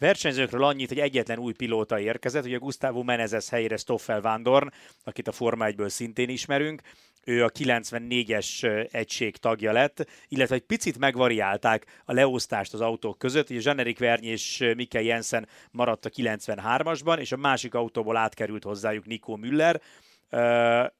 Versenyzőkről 0.00 0.64
annyit, 0.64 0.88
hogy 0.88 0.98
egyetlen 0.98 1.38
új 1.38 1.52
pilóta 1.52 2.00
érkezett, 2.00 2.44
ugye 2.44 2.56
Gustavo 2.56 3.02
Menezes 3.02 3.48
helyére 3.48 3.76
Stoffel 3.76 4.20
Vándorn, 4.20 4.72
akit 5.04 5.28
a 5.28 5.32
Forma 5.32 5.66
1-ből 5.68 5.88
szintén 5.88 6.28
ismerünk, 6.28 6.82
ő 7.24 7.44
a 7.44 7.50
94-es 7.50 8.88
egység 8.92 9.36
tagja 9.36 9.72
lett, 9.72 10.08
illetve 10.28 10.54
egy 10.54 10.60
picit 10.66 10.98
megvariálták 10.98 12.02
a 12.04 12.12
leosztást 12.12 12.74
az 12.74 12.80
autók 12.80 13.18
között, 13.18 13.50
ugye 13.50 13.60
Jean-Éric 13.62 13.98
Verny 13.98 14.24
és 14.24 14.72
Mikkel 14.76 15.02
Jensen 15.02 15.48
maradt 15.70 16.04
a 16.04 16.10
93-asban, 16.10 17.18
és 17.18 17.32
a 17.32 17.36
másik 17.36 17.74
autóból 17.74 18.16
átkerült 18.16 18.64
hozzájuk 18.64 19.06
Nico 19.06 19.36
Müller. 19.36 19.80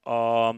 A 0.03 0.55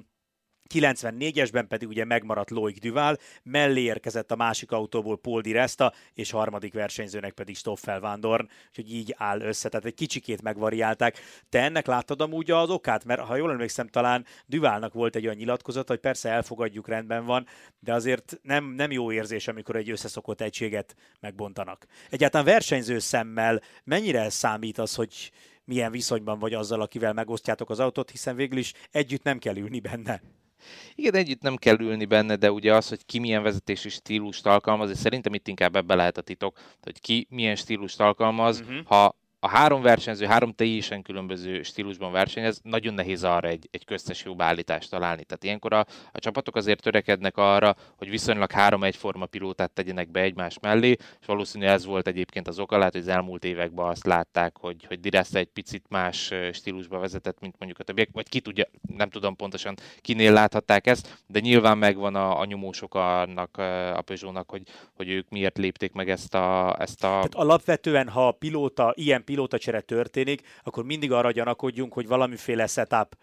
94-esben 0.72 1.64
pedig 1.68 1.88
ugye 1.88 2.04
megmaradt 2.04 2.50
Loic 2.50 2.80
Duval, 2.80 3.16
mellé 3.42 3.80
érkezett 3.80 4.32
a 4.32 4.36
másik 4.36 4.72
autóból 4.72 5.18
Paul 5.18 5.40
Di 5.40 5.52
Resta, 5.52 5.92
és 6.14 6.30
harmadik 6.30 6.72
versenyzőnek 6.72 7.32
pedig 7.32 7.56
Stoffel 7.56 8.00
Van 8.00 8.20
Dorn, 8.20 8.48
úgyhogy 8.68 8.94
így 8.94 9.14
áll 9.18 9.40
össze, 9.40 9.68
tehát 9.68 9.86
egy 9.86 9.94
kicsikét 9.94 10.42
megvariálták. 10.42 11.18
Te 11.48 11.62
ennek 11.62 11.86
láttad 11.86 12.20
amúgy 12.20 12.50
az 12.50 12.70
okát, 12.70 13.04
mert 13.04 13.20
ha 13.20 13.36
jól 13.36 13.50
emlékszem, 13.50 13.88
talán 13.88 14.26
Duvalnak 14.46 14.92
volt 14.92 15.16
egy 15.16 15.24
olyan 15.24 15.36
nyilatkozat, 15.36 15.88
hogy 15.88 16.00
persze 16.00 16.30
elfogadjuk, 16.30 16.88
rendben 16.88 17.24
van, 17.24 17.46
de 17.80 17.92
azért 17.92 18.38
nem, 18.42 18.64
nem 18.64 18.90
jó 18.90 19.12
érzés, 19.12 19.48
amikor 19.48 19.76
egy 19.76 19.90
összeszokott 19.90 20.40
egységet 20.40 20.94
megbontanak. 21.20 21.86
Egyáltalán 22.10 22.46
versenyző 22.46 22.98
szemmel 22.98 23.60
mennyire 23.84 24.30
számít 24.30 24.78
az, 24.78 24.94
hogy 24.94 25.32
milyen 25.64 25.90
viszonyban 25.90 26.38
vagy 26.38 26.54
azzal, 26.54 26.80
akivel 26.80 27.12
megosztjátok 27.12 27.70
az 27.70 27.80
autót, 27.80 28.10
hiszen 28.10 28.36
végül 28.36 28.58
is 28.58 28.72
együtt 28.90 29.22
nem 29.22 29.38
kell 29.38 29.56
ülni 29.56 29.80
benne. 29.80 30.22
Igen, 30.94 31.14
együtt 31.14 31.42
nem 31.42 31.56
kell 31.56 31.78
ülni 31.80 32.04
benne, 32.04 32.36
de 32.36 32.52
ugye 32.52 32.74
az, 32.74 32.88
hogy 32.88 33.04
ki 33.06 33.18
milyen 33.18 33.42
vezetési 33.42 33.88
stílust 33.88 34.46
alkalmaz, 34.46 34.90
és 34.90 34.98
szerintem 34.98 35.34
itt 35.34 35.48
inkább 35.48 35.76
ebbe 35.76 35.94
lehet 35.94 36.18
a 36.18 36.22
titok, 36.22 36.58
hogy 36.82 37.00
ki 37.00 37.26
milyen 37.30 37.56
stílust 37.56 38.00
alkalmaz, 38.00 38.60
uh-huh. 38.60 38.84
ha 38.84 39.16
a 39.44 39.48
három 39.48 39.82
versenyző 39.82 40.26
három 40.26 40.52
teljesen 40.52 41.02
különböző 41.02 41.62
stílusban 41.62 42.12
versenyez, 42.12 42.60
nagyon 42.62 42.94
nehéz 42.94 43.24
arra 43.24 43.48
egy, 43.48 43.68
egy 43.70 43.84
köztes 43.84 44.24
jobb 44.24 44.42
állítást 44.42 44.90
találni. 44.90 45.24
Tehát 45.24 45.44
ilyenkor 45.44 45.72
a, 45.72 45.86
a 46.12 46.18
csapatok 46.18 46.56
azért 46.56 46.82
törekednek 46.82 47.36
arra, 47.36 47.76
hogy 47.96 48.10
viszonylag 48.10 48.50
három 48.50 48.84
egyforma 48.84 49.26
pilótát 49.26 49.70
tegyenek 49.70 50.10
be 50.10 50.20
egymás 50.20 50.58
mellé, 50.60 50.90
és 51.20 51.26
valószínű 51.26 51.66
ez 51.66 51.84
volt 51.84 52.06
egyébként 52.06 52.48
az 52.48 52.58
oka, 52.58 52.78
lehet, 52.78 52.92
hogy 52.92 53.00
az 53.00 53.08
elmúlt 53.08 53.44
években 53.44 53.86
azt 53.86 54.06
látták, 54.06 54.56
hogy, 54.58 54.84
hogy 54.88 55.00
Diresta 55.00 55.38
egy 55.38 55.48
picit 55.48 55.84
más 55.88 56.32
stílusba 56.52 56.98
vezetett, 56.98 57.40
mint 57.40 57.54
mondjuk 57.58 57.80
a 57.80 57.84
többiek, 57.84 58.08
vagy 58.12 58.28
ki 58.28 58.40
tudja, 58.40 58.64
nem 58.96 59.10
tudom 59.10 59.36
pontosan 59.36 59.74
kinél 60.00 60.32
láthatták 60.32 60.86
ezt, 60.86 61.22
de 61.26 61.40
nyilván 61.40 61.78
megvan 61.78 62.14
a, 62.14 62.40
a 62.40 62.44
nyomósok 62.44 62.94
annak 62.94 63.56
a 63.96 64.02
Peugeot-nak, 64.04 64.50
hogy, 64.50 64.62
hogy 64.96 65.08
ők 65.08 65.28
miért 65.28 65.58
lépték 65.58 65.92
meg 65.92 66.10
ezt 66.10 66.34
a... 66.34 66.76
Ezt 66.78 67.04
a... 67.04 67.08
Tehát 67.08 67.34
alapvetően, 67.34 68.08
ha 68.08 68.26
a 68.26 68.32
pilóta 68.32 68.92
ilyen 68.96 69.24
pilótacsere 69.32 69.80
történik, 69.80 70.40
akkor 70.62 70.84
mindig 70.84 71.12
arra 71.12 71.30
gyanakodjunk, 71.30 71.92
hogy 71.92 72.06
valamiféle 72.06 72.66
setup 72.66 73.16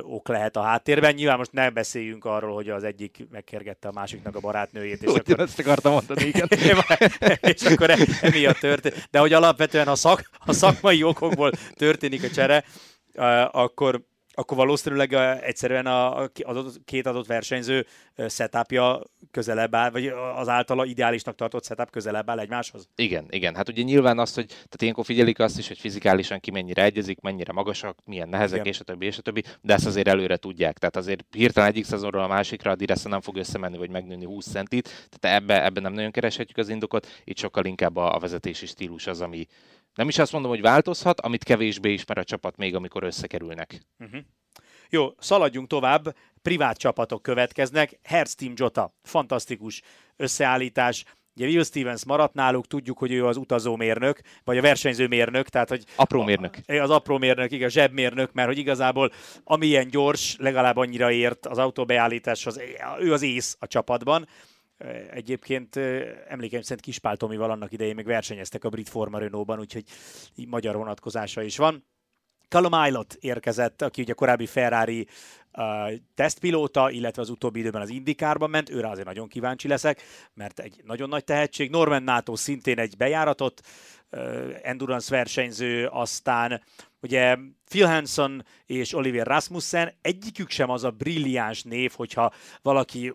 ok 0.00 0.28
lehet 0.28 0.56
a 0.56 0.62
háttérben. 0.62 1.14
Nyilván 1.14 1.36
most 1.36 1.52
ne 1.52 1.70
beszéljünk 1.70 2.24
arról, 2.24 2.54
hogy 2.54 2.68
az 2.68 2.84
egyik 2.84 3.26
megkergette 3.30 3.88
a 3.88 3.92
másiknak 3.92 4.36
a 4.36 4.40
barátnőjét. 4.40 5.02
És 5.02 5.08
Úgy, 5.08 5.22
akkor... 5.30 5.40
ezt 5.40 5.58
akartam 5.58 5.92
mondani, 5.92 6.24
igen. 6.24 6.48
és 7.54 7.62
akkor 7.62 7.90
e- 7.90 8.06
emiatt 8.20 8.58
történik. 8.58 9.04
De 9.10 9.18
hogy 9.18 9.32
alapvetően 9.32 9.88
a, 9.88 9.94
szak, 9.94 10.30
a 10.46 10.52
szakmai 10.52 11.02
okokból 11.02 11.52
történik 11.74 12.22
a 12.22 12.28
csere, 12.28 12.64
akkor 13.50 14.02
akkor 14.34 14.56
valószínűleg 14.56 15.12
egyszerűen 15.42 15.86
a, 15.86 16.22
a 16.22 16.30
két 16.84 17.06
adott 17.06 17.26
versenyző 17.26 17.86
setupja 18.28 19.02
közelebb 19.30 19.74
áll, 19.74 19.90
vagy 19.90 20.06
az 20.36 20.48
általa 20.48 20.84
ideálisnak 20.84 21.34
tartott 21.34 21.64
setup 21.64 21.90
közelebb 21.90 22.30
áll 22.30 22.38
egymáshoz? 22.38 22.88
Igen, 22.94 23.26
igen. 23.30 23.54
Hát 23.54 23.68
ugye 23.68 23.82
nyilván 23.82 24.18
azt, 24.18 24.34
hogy 24.34 24.46
tehát 24.46 24.82
ilyenkor 24.82 25.04
figyelik 25.04 25.38
azt 25.38 25.58
is, 25.58 25.68
hogy 25.68 25.78
fizikálisan 25.78 26.40
ki 26.40 26.50
mennyire 26.50 26.82
egyezik, 26.82 27.20
mennyire 27.20 27.52
magasak, 27.52 27.98
milyen 28.04 28.28
nehezek, 28.28 28.58
igen. 28.58 28.72
és 28.72 28.80
a 28.80 28.84
többi, 28.84 29.06
és 29.06 29.18
a 29.18 29.22
többi, 29.22 29.42
de 29.60 29.74
ezt 29.74 29.86
azért 29.86 30.08
előre 30.08 30.36
tudják. 30.36 30.78
Tehát 30.78 30.96
azért 30.96 31.24
hirtelen 31.30 31.68
egyik 31.68 31.84
szezonról 31.84 32.22
a 32.22 32.26
másikra 32.26 32.70
a 32.70 32.76
Diressa 32.76 33.08
nem 33.08 33.20
fog 33.20 33.36
összemenni, 33.36 33.76
vagy 33.76 33.90
megnőni 33.90 34.24
20 34.24 34.46
centit, 34.46 35.08
tehát 35.18 35.40
ebbe, 35.42 35.64
ebbe 35.64 35.80
nem 35.80 35.92
nagyon 35.92 36.10
kereshetjük 36.10 36.58
az 36.58 36.68
indokot, 36.68 37.06
itt 37.24 37.38
sokkal 37.38 37.64
inkább 37.64 37.96
a, 37.96 38.14
a 38.14 38.18
vezetési 38.18 38.66
stílus 38.66 39.06
az, 39.06 39.20
ami, 39.20 39.46
nem 39.94 40.08
is 40.08 40.18
azt 40.18 40.32
mondom, 40.32 40.50
hogy 40.50 40.60
változhat, 40.60 41.20
amit 41.20 41.44
kevésbé 41.44 41.92
ismer 41.92 42.18
a 42.18 42.24
csapat 42.24 42.56
még, 42.56 42.74
amikor 42.74 43.02
összekerülnek. 43.02 43.80
Uh-huh. 43.98 44.20
Jó, 44.88 45.14
szaladjunk 45.18 45.68
tovább, 45.68 46.16
privát 46.42 46.76
csapatok 46.76 47.22
következnek, 47.22 47.98
Hertz 48.02 48.34
Team 48.34 48.52
Jota, 48.56 48.94
fantasztikus 49.02 49.82
összeállítás, 50.16 51.04
Ugye 51.36 51.46
Will 51.46 51.64
Stevens 51.64 52.04
maradt 52.04 52.34
náluk, 52.34 52.66
tudjuk, 52.66 52.98
hogy 52.98 53.12
ő 53.12 53.26
az 53.26 53.36
utazómérnök, 53.36 54.20
vagy 54.44 54.58
a 54.58 54.60
versenyző 54.60 55.06
mérnök, 55.06 55.48
tehát 55.48 55.68
hogy... 55.68 55.84
Apró 55.96 56.22
mérnök. 56.22 56.56
Az 56.66 56.90
apró 56.90 57.18
mérnök, 57.18 57.50
igen, 57.50 57.68
zsebmérnök, 57.68 58.32
mert 58.32 58.48
hogy 58.48 58.58
igazából 58.58 59.12
amilyen 59.44 59.88
gyors, 59.88 60.36
legalább 60.38 60.76
annyira 60.76 61.10
ért 61.10 61.46
az 61.46 61.58
autóbeállításhoz, 61.58 62.60
ő 63.00 63.12
az 63.12 63.22
ész 63.22 63.56
a 63.58 63.66
csapatban. 63.66 64.28
Egyébként 65.10 65.76
emlékeim 66.28 66.62
szerint 66.62 66.80
Kispál 66.80 67.16
Tomival 67.16 67.50
annak 67.50 67.72
idején 67.72 67.94
még 67.94 68.06
versenyeztek 68.06 68.64
a 68.64 68.68
Brit 68.68 68.88
Forma 68.88 69.18
Renault-ban, 69.18 69.58
úgyhogy 69.58 69.84
magyar 70.48 70.76
vonatkozása 70.76 71.42
is 71.42 71.56
van. 71.56 71.84
Callum 72.52 72.72
Aylott 72.72 73.16
érkezett, 73.20 73.82
aki 73.82 74.02
ugye 74.02 74.12
korábbi 74.12 74.46
Ferrari 74.46 75.06
uh, 75.52 75.92
tesztpilóta, 76.14 76.90
illetve 76.90 77.22
az 77.22 77.30
utóbbi 77.30 77.58
időben 77.58 77.80
az 77.80 77.90
Indikárban 77.90 78.50
ment, 78.50 78.70
őre 78.70 78.88
azért 78.88 79.06
nagyon 79.06 79.28
kíváncsi 79.28 79.68
leszek, 79.68 80.02
mert 80.34 80.58
egy 80.58 80.80
nagyon 80.84 81.08
nagy 81.08 81.24
tehetség. 81.24 81.70
Norman 81.70 82.02
NATO 82.02 82.36
szintén 82.36 82.78
egy 82.78 82.96
bejáratott 82.96 83.62
uh, 84.10 84.54
endurance 84.62 85.16
versenyző, 85.16 85.86
aztán 85.86 86.62
ugye 87.00 87.36
Phil 87.68 87.86
Hanson 87.86 88.44
és 88.66 88.94
Oliver 88.94 89.26
Rasmussen, 89.26 89.92
egyikük 90.00 90.50
sem 90.50 90.70
az 90.70 90.84
a 90.84 90.90
brilliáns 90.90 91.62
név, 91.62 91.92
hogyha 91.92 92.32
valaki 92.62 93.14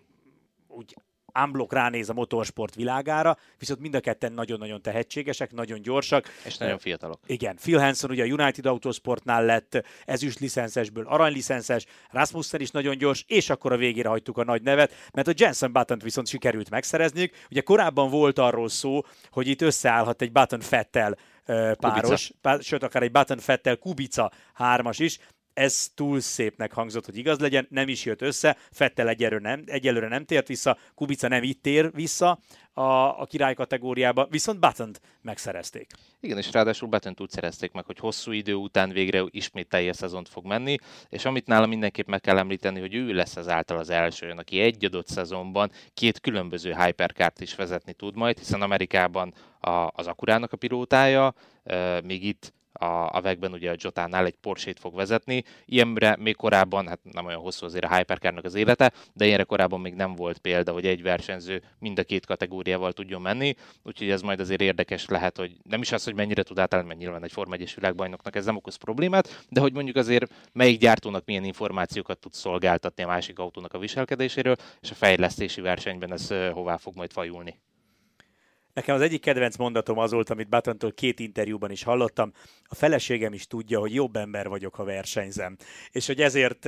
úgy 0.66 0.96
unblock 1.44 1.72
ránéz 1.72 2.08
a 2.08 2.12
motorsport 2.12 2.74
világára, 2.74 3.36
viszont 3.58 3.80
mind 3.80 3.94
a 3.94 4.00
ketten 4.00 4.32
nagyon-nagyon 4.32 4.82
tehetségesek, 4.82 5.52
nagyon 5.52 5.82
gyorsak. 5.82 6.28
És 6.44 6.56
nagyon 6.56 6.78
fiatalok. 6.78 7.20
Igen, 7.26 7.56
Phil 7.56 7.78
Hanson 7.78 8.10
ugye 8.10 8.22
a 8.22 8.26
United 8.26 8.66
Autosportnál 8.66 9.44
lett 9.44 9.84
ezüst 10.04 10.38
licenszesből 10.38 11.06
aranylicenszes, 11.06 11.86
Rasmussen 12.10 12.60
is 12.60 12.70
nagyon 12.70 12.98
gyors, 12.98 13.24
és 13.26 13.50
akkor 13.50 13.72
a 13.72 13.76
végére 13.76 14.08
hagytuk 14.08 14.38
a 14.38 14.44
nagy 14.44 14.62
nevet, 14.62 14.92
mert 15.12 15.28
a 15.28 15.32
Jensen 15.36 15.72
button 15.72 15.98
viszont 15.98 16.26
sikerült 16.26 16.70
megszerezniük. 16.70 17.34
Ugye 17.50 17.60
korábban 17.60 18.10
volt 18.10 18.38
arról 18.38 18.68
szó, 18.68 19.00
hogy 19.30 19.48
itt 19.48 19.62
összeállhat 19.62 20.22
egy 20.22 20.32
Button 20.32 20.60
Fettel 20.60 21.16
páros, 21.74 22.32
Kubica. 22.42 22.62
sőt, 22.62 22.82
akár 22.82 23.02
egy 23.02 23.10
Button 23.10 23.38
Fettel 23.38 23.76
Kubica 23.76 24.30
hármas 24.54 24.98
is, 24.98 25.18
ez 25.58 25.88
túl 25.94 26.20
szépnek 26.20 26.72
hangzott, 26.72 27.04
hogy 27.04 27.16
igaz 27.16 27.38
legyen, 27.38 27.66
nem 27.70 27.88
is 27.88 28.04
jött 28.04 28.22
össze, 28.22 28.56
Fettel 28.70 29.08
egyelőre 29.08 29.48
nem, 29.48 29.62
egyelőre 29.66 30.08
nem 30.08 30.24
tért 30.24 30.48
vissza, 30.48 30.78
Kubica 30.94 31.28
nem 31.28 31.42
itt 31.42 31.62
tér 31.62 31.92
vissza 31.94 32.38
a, 32.72 33.20
a 33.20 33.26
király 33.28 33.54
kategóriába, 33.54 34.26
viszont 34.30 34.60
button 34.60 34.90
megszerezték. 35.22 35.90
Igen, 36.20 36.38
és 36.38 36.52
ráadásul 36.52 36.88
button 36.88 37.14
úgy 37.18 37.30
szerezték 37.30 37.72
meg, 37.72 37.84
hogy 37.84 37.98
hosszú 37.98 38.32
idő 38.32 38.54
után 38.54 38.90
végre 38.90 39.24
ismét 39.30 39.68
teljes 39.68 39.96
szezont 39.96 40.28
fog 40.28 40.44
menni, 40.44 40.76
és 41.08 41.24
amit 41.24 41.46
nála 41.46 41.66
mindenképp 41.66 42.06
meg 42.06 42.20
kell 42.20 42.38
említeni, 42.38 42.80
hogy 42.80 42.94
ő 42.94 43.12
lesz 43.12 43.36
az 43.36 43.48
által 43.48 43.78
az 43.78 43.90
első, 43.90 44.34
aki 44.36 44.60
egy 44.60 44.84
adott 44.84 45.08
szezonban 45.08 45.70
két 45.94 46.20
különböző 46.20 46.74
hyperkárt 46.74 47.40
is 47.40 47.54
vezetni 47.54 47.92
tud 47.92 48.16
majd, 48.16 48.38
hiszen 48.38 48.62
Amerikában 48.62 49.34
a, 49.60 49.70
az 49.70 50.06
Akurának 50.06 50.52
a 50.52 50.56
pilótája, 50.56 51.34
még 52.02 52.24
itt 52.24 52.52
a, 52.78 53.16
a 53.16 53.20
vegben 53.20 53.52
ugye 53.52 53.70
a 53.70 53.74
Jotánál 53.76 54.24
egy 54.24 54.36
porsche 54.40 54.72
fog 54.80 54.94
vezetni. 54.94 55.44
Ilyenre 55.64 56.16
még 56.18 56.36
korábban, 56.36 56.86
hát 56.86 57.00
nem 57.02 57.26
olyan 57.26 57.40
hosszú 57.40 57.66
azért 57.66 57.84
a 57.84 57.96
Hypercar-nak 57.96 58.44
az 58.44 58.54
élete, 58.54 58.92
de 59.12 59.26
ilyenre 59.26 59.44
korábban 59.44 59.80
még 59.80 59.94
nem 59.94 60.14
volt 60.14 60.38
példa, 60.38 60.72
hogy 60.72 60.86
egy 60.86 61.02
versenyző 61.02 61.62
mind 61.78 61.98
a 61.98 62.02
két 62.02 62.26
kategóriával 62.26 62.92
tudjon 62.92 63.20
menni, 63.20 63.54
úgyhogy 63.82 64.10
ez 64.10 64.22
majd 64.22 64.40
azért 64.40 64.60
érdekes 64.60 65.06
lehet, 65.06 65.36
hogy 65.36 65.56
nem 65.62 65.80
is 65.80 65.92
az, 65.92 66.04
hogy 66.04 66.14
mennyire 66.14 66.42
tud 66.42 66.58
átállni, 66.58 66.86
mert 66.86 66.98
nyilván 66.98 67.24
egy 67.24 67.32
Forma 67.32 67.54
1 67.54 67.72
világbajnoknak 67.74 68.36
ez 68.36 68.44
nem 68.44 68.56
okoz 68.56 68.76
problémát, 68.76 69.44
de 69.48 69.60
hogy 69.60 69.72
mondjuk 69.72 69.96
azért 69.96 70.32
melyik 70.52 70.80
gyártónak 70.80 71.24
milyen 71.24 71.44
információkat 71.44 72.18
tud 72.18 72.32
szolgáltatni 72.32 73.02
a 73.02 73.06
másik 73.06 73.38
autónak 73.38 73.72
a 73.72 73.78
viselkedéséről, 73.78 74.56
és 74.80 74.90
a 74.90 74.94
fejlesztési 74.94 75.60
versenyben 75.60 76.12
ez 76.12 76.28
hová 76.52 76.76
fog 76.76 76.96
majd 76.96 77.12
fajulni. 77.12 77.58
Nekem 78.78 78.94
az 78.94 79.00
egyik 79.00 79.20
kedvenc 79.20 79.56
mondatom 79.56 79.98
az 79.98 80.12
volt, 80.12 80.30
amit 80.30 80.48
Buttontól 80.48 80.92
két 80.92 81.20
interjúban 81.20 81.70
is 81.70 81.82
hallottam. 81.82 82.32
A 82.62 82.74
feleségem 82.74 83.32
is 83.32 83.46
tudja, 83.46 83.78
hogy 83.78 83.94
jobb 83.94 84.16
ember 84.16 84.48
vagyok, 84.48 84.74
ha 84.74 84.84
versenyzem. 84.84 85.56
És 85.90 86.06
hogy 86.06 86.20
ezért 86.20 86.64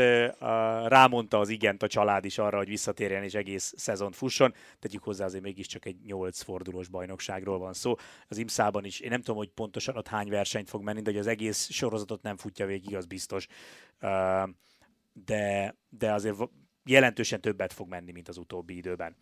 rámondta 0.86 1.38
az 1.38 1.48
igent 1.48 1.82
a 1.82 1.86
család 1.86 2.24
is 2.24 2.38
arra, 2.38 2.56
hogy 2.56 2.68
visszatérjen 2.68 3.22
és 3.22 3.34
egész 3.34 3.72
szezon 3.76 4.12
fusson. 4.12 4.54
Tegyük 4.78 5.02
hozzá, 5.02 5.24
azért 5.24 5.42
mégiscsak 5.42 5.84
egy 5.84 5.96
nyolc 6.04 6.42
fordulós 6.42 6.88
bajnokságról 6.88 7.58
van 7.58 7.72
szó. 7.72 7.94
Az 8.28 8.38
IMSZ-ban 8.38 8.84
is, 8.84 9.00
én 9.00 9.10
nem 9.10 9.20
tudom, 9.20 9.36
hogy 9.36 9.48
pontosan 9.48 9.96
ott 9.96 10.08
hány 10.08 10.28
versenyt 10.28 10.68
fog 10.68 10.82
menni, 10.82 11.00
de 11.00 11.10
hogy 11.10 11.20
az 11.20 11.26
egész 11.26 11.70
sorozatot 11.70 12.22
nem 12.22 12.36
futja 12.36 12.66
végig, 12.66 12.96
az 12.96 13.06
biztos. 13.06 13.46
De, 15.12 15.76
de 15.88 16.12
azért 16.12 16.36
jelentősen 16.84 17.40
többet 17.40 17.72
fog 17.72 17.88
menni, 17.88 18.12
mint 18.12 18.28
az 18.28 18.36
utóbbi 18.36 18.76
időben. 18.76 19.16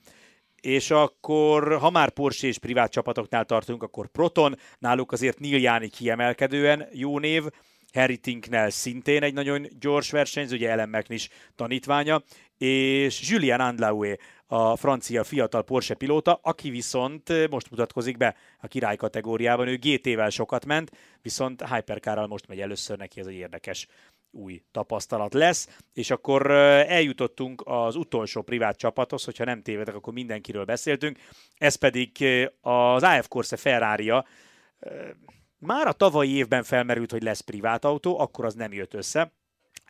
És 0.61 0.91
akkor, 0.91 1.79
ha 1.79 1.91
már 1.91 2.11
Porsche 2.11 2.47
és 2.47 2.59
privát 2.59 2.91
csapatoknál 2.91 3.45
tartunk, 3.45 3.83
akkor 3.83 4.09
Proton, 4.09 4.57
náluk 4.79 5.13
azért 5.13 5.39
Neil 5.39 5.61
Jáni 5.61 5.89
kiemelkedően 5.89 6.89
jó 6.93 7.19
név, 7.19 7.45
Harry 7.93 8.17
Tinknell 8.17 8.71
szintén 8.71 9.23
egy 9.23 9.35
nagyon 9.35 9.67
gyors 9.81 10.11
versenyző, 10.11 10.57
ugye 10.57 10.71
Ellen 10.71 11.05
is 11.09 11.29
tanítványa, 11.55 12.23
és 12.59 13.31
Julien 13.31 13.61
Andlaue, 13.61 14.17
a 14.47 14.77
francia 14.77 15.25
fiatal 15.25 15.63
Porsche 15.63 15.95
pilóta, 15.95 16.41
aki 16.43 16.71
viszont 16.71 17.49
most 17.51 17.71
mutatkozik 17.71 18.17
be 18.17 18.37
a 18.61 18.67
király 18.67 18.97
kategóriában. 18.97 19.69
Ő 19.69 19.77
GT-vel 19.77 20.31
sokat 20.31 20.67
ment, 20.67 20.91
viszont 21.23 21.69
Hypercarral 21.69 22.27
most 22.27 22.49
megy 22.49 22.61
először 22.61 22.99
neki, 22.99 23.21
ez 23.21 23.27
egy 23.27 23.35
érdekes 23.35 23.87
új 24.31 24.62
tapasztalat 24.70 25.35
lesz, 25.35 25.79
és 25.93 26.11
akkor 26.11 26.51
eljutottunk 26.51 27.62
az 27.64 27.97
utolsó 27.97 28.43
privát 28.43 28.76
csapathoz, 28.76 29.24
hogyha 29.24 29.45
nem 29.45 29.62
tévedek, 29.62 29.95
akkor 29.95 30.12
mindenkiről 30.12 30.64
beszéltünk, 30.64 31.18
ez 31.57 31.74
pedig 31.74 32.11
az 32.61 33.03
AF 33.03 33.29
Corse 33.29 33.57
ferrari. 33.57 34.12
Már 35.59 35.87
a 35.87 35.93
tavalyi 35.93 36.35
évben 36.35 36.62
felmerült, 36.62 37.11
hogy 37.11 37.22
lesz 37.22 37.41
privát 37.41 37.85
autó, 37.85 38.18
akkor 38.18 38.45
az 38.45 38.55
nem 38.55 38.72
jött 38.72 38.95
össze. 38.95 39.33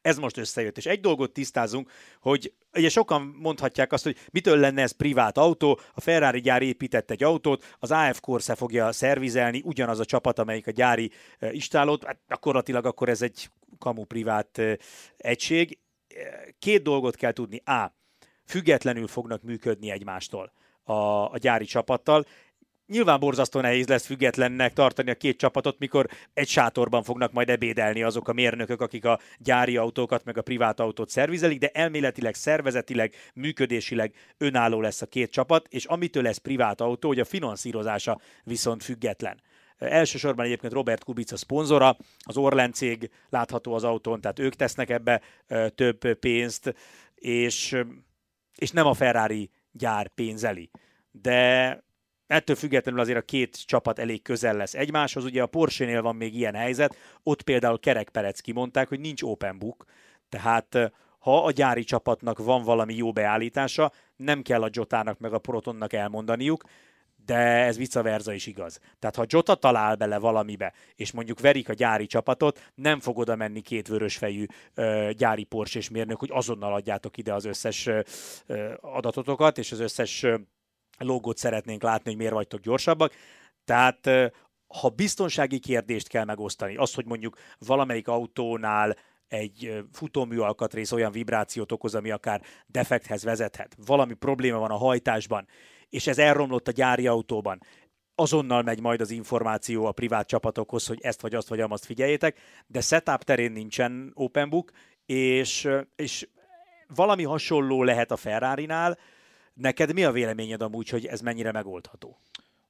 Ez 0.02 0.18
most 0.18 0.36
összejött, 0.36 0.76
és 0.76 0.86
egy 0.86 1.00
dolgot 1.00 1.32
tisztázunk, 1.32 1.90
hogy 2.20 2.52
ugye 2.74 2.88
sokan 2.88 3.22
mondhatják 3.22 3.92
azt, 3.92 4.04
hogy 4.04 4.16
mitől 4.30 4.58
lenne 4.58 4.82
ez 4.82 4.90
privát 4.90 5.38
autó, 5.38 5.80
a 5.94 6.00
Ferrari 6.00 6.40
gyár 6.40 6.62
épített 6.62 7.10
egy 7.10 7.22
autót, 7.22 7.76
az 7.78 7.90
AF 7.90 8.20
Corse 8.20 8.54
fogja 8.54 8.92
szervizelni, 8.92 9.62
ugyanaz 9.64 9.98
a 9.98 10.04
csapat, 10.04 10.38
amelyik 10.38 10.66
a 10.66 10.70
gyári 10.70 11.10
istálót, 11.50 12.04
hát 12.04 12.18
gyakorlatilag 12.28 12.86
akkor 12.86 13.08
ez 13.08 13.22
egy 13.22 13.50
kamu 13.78 14.04
privát 14.04 14.60
egység. 15.16 15.78
Két 16.58 16.82
dolgot 16.82 17.16
kell 17.16 17.32
tudni. 17.32 17.62
A. 17.64 17.96
Függetlenül 18.44 19.06
fognak 19.06 19.42
működni 19.42 19.90
egymástól 19.90 20.52
a, 20.82 20.92
a 21.32 21.38
gyári 21.38 21.64
csapattal. 21.64 22.24
Nyilván 22.88 23.20
borzasztó 23.20 23.60
nehéz 23.60 23.86
lesz 23.86 24.06
függetlennek 24.06 24.72
tartani 24.72 25.10
a 25.10 25.14
két 25.14 25.38
csapatot, 25.38 25.78
mikor 25.78 26.06
egy 26.34 26.48
sátorban 26.48 27.02
fognak 27.02 27.32
majd 27.32 27.50
ebédelni 27.50 28.02
azok 28.02 28.28
a 28.28 28.32
mérnökök, 28.32 28.80
akik 28.80 29.04
a 29.04 29.20
gyári 29.38 29.76
autókat 29.76 30.24
meg 30.24 30.38
a 30.38 30.42
privát 30.42 30.80
autót 30.80 31.10
szervizelik, 31.10 31.58
de 31.58 31.68
elméletileg, 31.68 32.34
szervezetileg, 32.34 33.14
működésileg 33.34 34.14
önálló 34.38 34.80
lesz 34.80 35.02
a 35.02 35.06
két 35.06 35.30
csapat, 35.30 35.66
és 35.68 35.84
amitől 35.84 36.22
lesz 36.22 36.36
privát 36.36 36.80
autó, 36.80 37.08
hogy 37.08 37.20
a 37.20 37.24
finanszírozása 37.24 38.20
viszont 38.44 38.82
független. 38.82 39.40
Elsősorban 39.78 40.44
egyébként 40.44 40.72
Robert 40.72 41.04
Kubica 41.04 41.36
szponzora, 41.36 41.96
az 42.20 42.36
Orlen 42.36 42.72
cég 42.72 43.10
látható 43.28 43.74
az 43.74 43.84
autón, 43.84 44.20
tehát 44.20 44.38
ők 44.38 44.54
tesznek 44.54 44.90
ebbe 44.90 45.20
több 45.74 46.14
pénzt, 46.14 46.74
és, 47.14 47.82
és 48.54 48.70
nem 48.70 48.86
a 48.86 48.94
Ferrari 48.94 49.50
gyár 49.72 50.08
pénzeli. 50.08 50.70
De 51.10 51.86
Ettől 52.28 52.56
függetlenül 52.56 53.00
azért 53.00 53.18
a 53.18 53.22
két 53.22 53.66
csapat 53.66 53.98
elég 53.98 54.22
közel 54.22 54.56
lesz 54.56 54.74
egymáshoz. 54.74 55.24
Ugye 55.24 55.42
a 55.42 55.46
Porsche-nél 55.46 56.02
van 56.02 56.16
még 56.16 56.34
ilyen 56.34 56.54
helyzet, 56.54 56.96
ott 57.22 57.42
például 57.42 57.78
Kerek 57.78 58.08
Perec 58.08 58.40
kimondták, 58.40 58.88
hogy 58.88 59.00
nincs 59.00 59.22
open 59.22 59.58
book, 59.58 59.84
tehát 60.28 60.92
ha 61.18 61.44
a 61.44 61.50
gyári 61.50 61.84
csapatnak 61.84 62.38
van 62.38 62.62
valami 62.62 62.94
jó 62.94 63.12
beállítása, 63.12 63.92
nem 64.16 64.42
kell 64.42 64.62
a 64.62 64.68
Jotának 64.72 65.18
meg 65.18 65.32
a 65.32 65.38
Protonnak 65.38 65.92
elmondaniuk, 65.92 66.64
de 67.24 67.36
ez 67.36 67.76
vice 67.76 68.02
versa 68.02 68.32
is 68.32 68.46
igaz. 68.46 68.78
Tehát 68.98 69.16
ha 69.16 69.24
Jota 69.26 69.54
talál 69.54 69.94
bele 69.94 70.18
valamibe, 70.18 70.72
és 70.94 71.12
mondjuk 71.12 71.40
verik 71.40 71.68
a 71.68 71.72
gyári 71.72 72.06
csapatot, 72.06 72.70
nem 72.74 73.00
fog 73.00 73.18
oda 73.18 73.36
menni 73.36 73.60
két 73.60 73.88
vörösfejű 73.88 74.44
ö, 74.74 75.10
gyári 75.16 75.44
Porsche 75.44 75.80
mérnök, 75.90 76.18
hogy 76.18 76.30
azonnal 76.32 76.74
adjátok 76.74 77.16
ide 77.16 77.34
az 77.34 77.44
összes 77.44 77.86
ö, 77.86 78.00
adatotokat, 78.80 79.58
és 79.58 79.72
az 79.72 79.80
összes 79.80 80.22
ö, 80.22 80.36
logót 80.98 81.36
szeretnénk 81.36 81.82
látni, 81.82 82.10
hogy 82.10 82.18
miért 82.18 82.32
vagytok 82.32 82.60
gyorsabbak. 82.60 83.12
Tehát 83.64 84.10
ha 84.66 84.88
biztonsági 84.88 85.58
kérdést 85.58 86.08
kell 86.08 86.24
megosztani, 86.24 86.76
az, 86.76 86.94
hogy 86.94 87.06
mondjuk 87.06 87.36
valamelyik 87.58 88.08
autónál 88.08 88.96
egy 89.28 89.84
futómű 89.92 90.38
alkatrész 90.38 90.92
olyan 90.92 91.12
vibrációt 91.12 91.72
okoz, 91.72 91.94
ami 91.94 92.10
akár 92.10 92.42
defekthez 92.66 93.24
vezethet, 93.24 93.76
valami 93.86 94.14
probléma 94.14 94.58
van 94.58 94.70
a 94.70 94.76
hajtásban, 94.76 95.46
és 95.88 96.06
ez 96.06 96.18
elromlott 96.18 96.68
a 96.68 96.72
gyári 96.72 97.06
autóban, 97.06 97.60
azonnal 98.14 98.62
megy 98.62 98.80
majd 98.80 99.00
az 99.00 99.10
információ 99.10 99.84
a 99.84 99.92
privát 99.92 100.26
csapatokhoz, 100.26 100.86
hogy 100.86 100.98
ezt 101.02 101.20
vagy 101.20 101.34
azt 101.34 101.48
vagy 101.48 101.60
azt 101.60 101.84
figyeljétek, 101.84 102.38
de 102.66 102.80
setup 102.80 103.22
terén 103.22 103.52
nincsen 103.52 104.12
open 104.14 104.50
book, 104.50 104.70
és, 105.06 105.68
és 105.96 106.28
valami 106.94 107.24
hasonló 107.24 107.82
lehet 107.82 108.10
a 108.10 108.16
Ferrari-nál. 108.16 108.98
Neked 109.58 109.92
mi 109.92 110.04
a 110.04 110.12
véleményed 110.12 110.62
amúgy, 110.62 110.88
hogy 110.88 111.06
ez 111.06 111.20
mennyire 111.20 111.52
megoldható? 111.52 112.18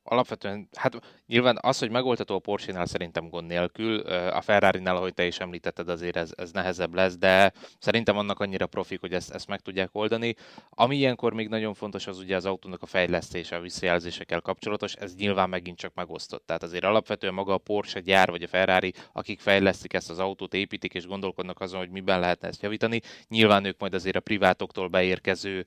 Alapvetően, 0.09 0.68
hát 0.74 0.98
nyilván 1.26 1.59
az, 1.61 1.78
hogy 1.78 1.90
megoldható 1.90 2.34
a 2.34 2.38
Porsche-nál 2.38 2.86
szerintem 2.86 3.28
gond 3.28 3.46
nélkül, 3.46 3.98
a 4.30 4.40
Ferrari-nál, 4.40 4.96
ahogy 4.96 5.14
te 5.14 5.26
is 5.26 5.38
említetted, 5.38 5.88
azért 5.88 6.16
ez, 6.16 6.30
ez 6.36 6.50
nehezebb 6.50 6.94
lesz, 6.94 7.16
de 7.16 7.52
szerintem 7.78 8.16
annak 8.16 8.40
annyira 8.40 8.66
profik, 8.66 9.00
hogy 9.00 9.12
ezt, 9.12 9.30
ezt 9.30 9.48
meg 9.48 9.61
tudják 9.61 9.88
oldani. 9.92 10.34
Ami 10.70 10.96
ilyenkor 10.96 11.32
még 11.32 11.48
nagyon 11.48 11.74
fontos, 11.74 12.06
az 12.06 12.18
ugye 12.18 12.36
az 12.36 12.44
autónak 12.44 12.82
a 12.82 12.86
fejlesztése, 12.86 13.56
a 13.56 13.61
visszajelzésekkel 13.61 14.40
kapcsolatos, 14.40 14.94
ez 14.94 15.14
nyilván 15.14 15.48
megint 15.48 15.78
csak 15.78 15.94
megosztott. 15.94 16.46
Tehát 16.46 16.62
azért 16.62 16.84
alapvetően 16.84 17.34
maga 17.34 17.52
a 17.52 17.59
Porsche 17.59 18.00
gyár 18.00 18.30
vagy 18.30 18.42
a 18.42 18.48
Ferrari, 18.48 18.92
akik 19.12 19.40
fejlesztik 19.40 19.92
ezt 19.92 20.11
az 20.11 20.18
autót, 20.18 20.54
építik 20.54 20.94
és 20.94 21.06
gondolkodnak 21.06 21.61
azon, 21.61 21.78
hogy 21.78 21.90
miben 21.90 22.20
lehetne 22.20 22.48
ezt 22.48 22.62
javítani, 22.62 23.00
nyilván 23.28 23.64
ők 23.64 23.78
majd 23.78 23.94
azért 23.94 24.16
a 24.16 24.20
privátoktól 24.20 24.88
beérkező 24.88 25.64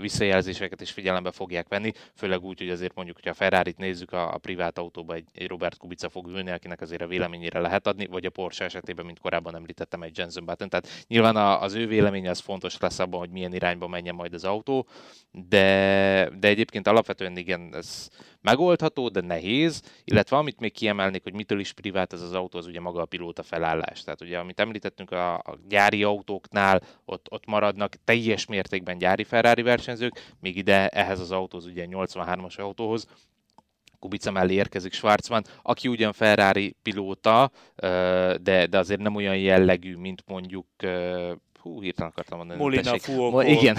visszajelzéseket 0.00 0.80
is 0.80 0.90
figyelembe 0.90 1.30
fogják 1.30 1.68
venni, 1.68 1.92
főleg 2.14 2.42
úgy, 2.42 2.58
hogy 2.58 2.70
azért 2.70 2.94
mondjuk, 2.94 3.16
hogy 3.16 3.28
a 3.28 3.34
Ferrari 3.34 3.71
itt 3.72 3.78
nézzük, 3.78 4.12
a, 4.12 4.34
a 4.34 4.38
privát 4.38 4.78
autóba 4.78 5.14
egy, 5.14 5.28
egy 5.32 5.48
Robert 5.48 5.76
Kubica 5.76 6.08
fog 6.08 6.26
ülni, 6.26 6.50
akinek 6.50 6.80
azért 6.80 7.02
a 7.02 7.06
véleményére 7.06 7.60
lehet 7.60 7.86
adni, 7.86 8.06
vagy 8.06 8.26
a 8.26 8.30
Porsche 8.30 8.64
esetében, 8.64 9.04
mint 9.04 9.18
korábban 9.18 9.54
említettem, 9.54 10.02
egy 10.02 10.18
Jensen 10.18 10.44
Button. 10.44 10.68
Tehát 10.68 10.88
nyilván 11.06 11.36
a, 11.36 11.62
az 11.62 11.74
ő 11.74 11.86
véleménye 11.86 12.30
az 12.30 12.38
fontos 12.38 12.78
lesz 12.78 12.98
abban, 12.98 13.20
hogy 13.20 13.30
milyen 13.30 13.54
irányba 13.54 13.88
menjen 13.88 14.14
majd 14.14 14.34
az 14.34 14.44
autó, 14.44 14.86
de, 15.30 16.30
de 16.38 16.48
egyébként 16.48 16.86
alapvetően 16.86 17.36
igen, 17.36 17.74
ez 17.74 18.08
megoldható, 18.40 19.08
de 19.08 19.20
nehéz, 19.20 19.82
illetve 20.04 20.36
amit 20.36 20.60
még 20.60 20.72
kiemelnék, 20.72 21.22
hogy 21.22 21.34
mitől 21.34 21.60
is 21.60 21.72
privát 21.72 22.12
ez 22.12 22.20
az 22.22 22.32
autó, 22.32 22.58
az 22.58 22.66
ugye 22.66 22.80
maga 22.80 23.00
a 23.00 23.06
pilóta 23.06 23.42
felállás. 23.42 24.02
Tehát 24.02 24.20
ugye, 24.20 24.38
amit 24.38 24.60
említettünk 24.60 25.10
a, 25.10 25.34
a 25.34 25.58
gyári 25.68 26.02
autóknál, 26.02 26.82
ott, 27.04 27.26
ott 27.30 27.46
maradnak 27.46 27.94
teljes 28.04 28.46
mértékben 28.46 28.98
gyári 28.98 29.24
Ferrari 29.24 29.62
versenyzők, 29.62 30.34
még 30.40 30.56
ide 30.56 30.88
ehhez 30.88 31.20
az 31.20 31.30
autóhoz, 31.30 31.66
ugye 31.66 31.86
83-as 31.90 32.58
autóhoz, 32.58 33.06
Kubica 34.02 34.30
mellé 34.30 34.54
érkezik 34.54 34.92
Schwarzman, 34.92 35.44
aki 35.62 35.88
ugyan 35.88 36.12
Ferrari 36.12 36.76
pilóta, 36.82 37.50
de, 38.40 38.66
de 38.70 38.78
azért 38.78 39.00
nem 39.00 39.14
olyan 39.14 39.36
jellegű, 39.36 39.96
mint 39.96 40.22
mondjuk 40.26 40.66
hú, 41.60 41.82
hirtelen 41.82 42.10
akartam 42.10 42.38
mondani. 42.38 42.60
Molina. 42.60 42.98
Fuoco, 42.98 43.40
igen, 43.40 43.78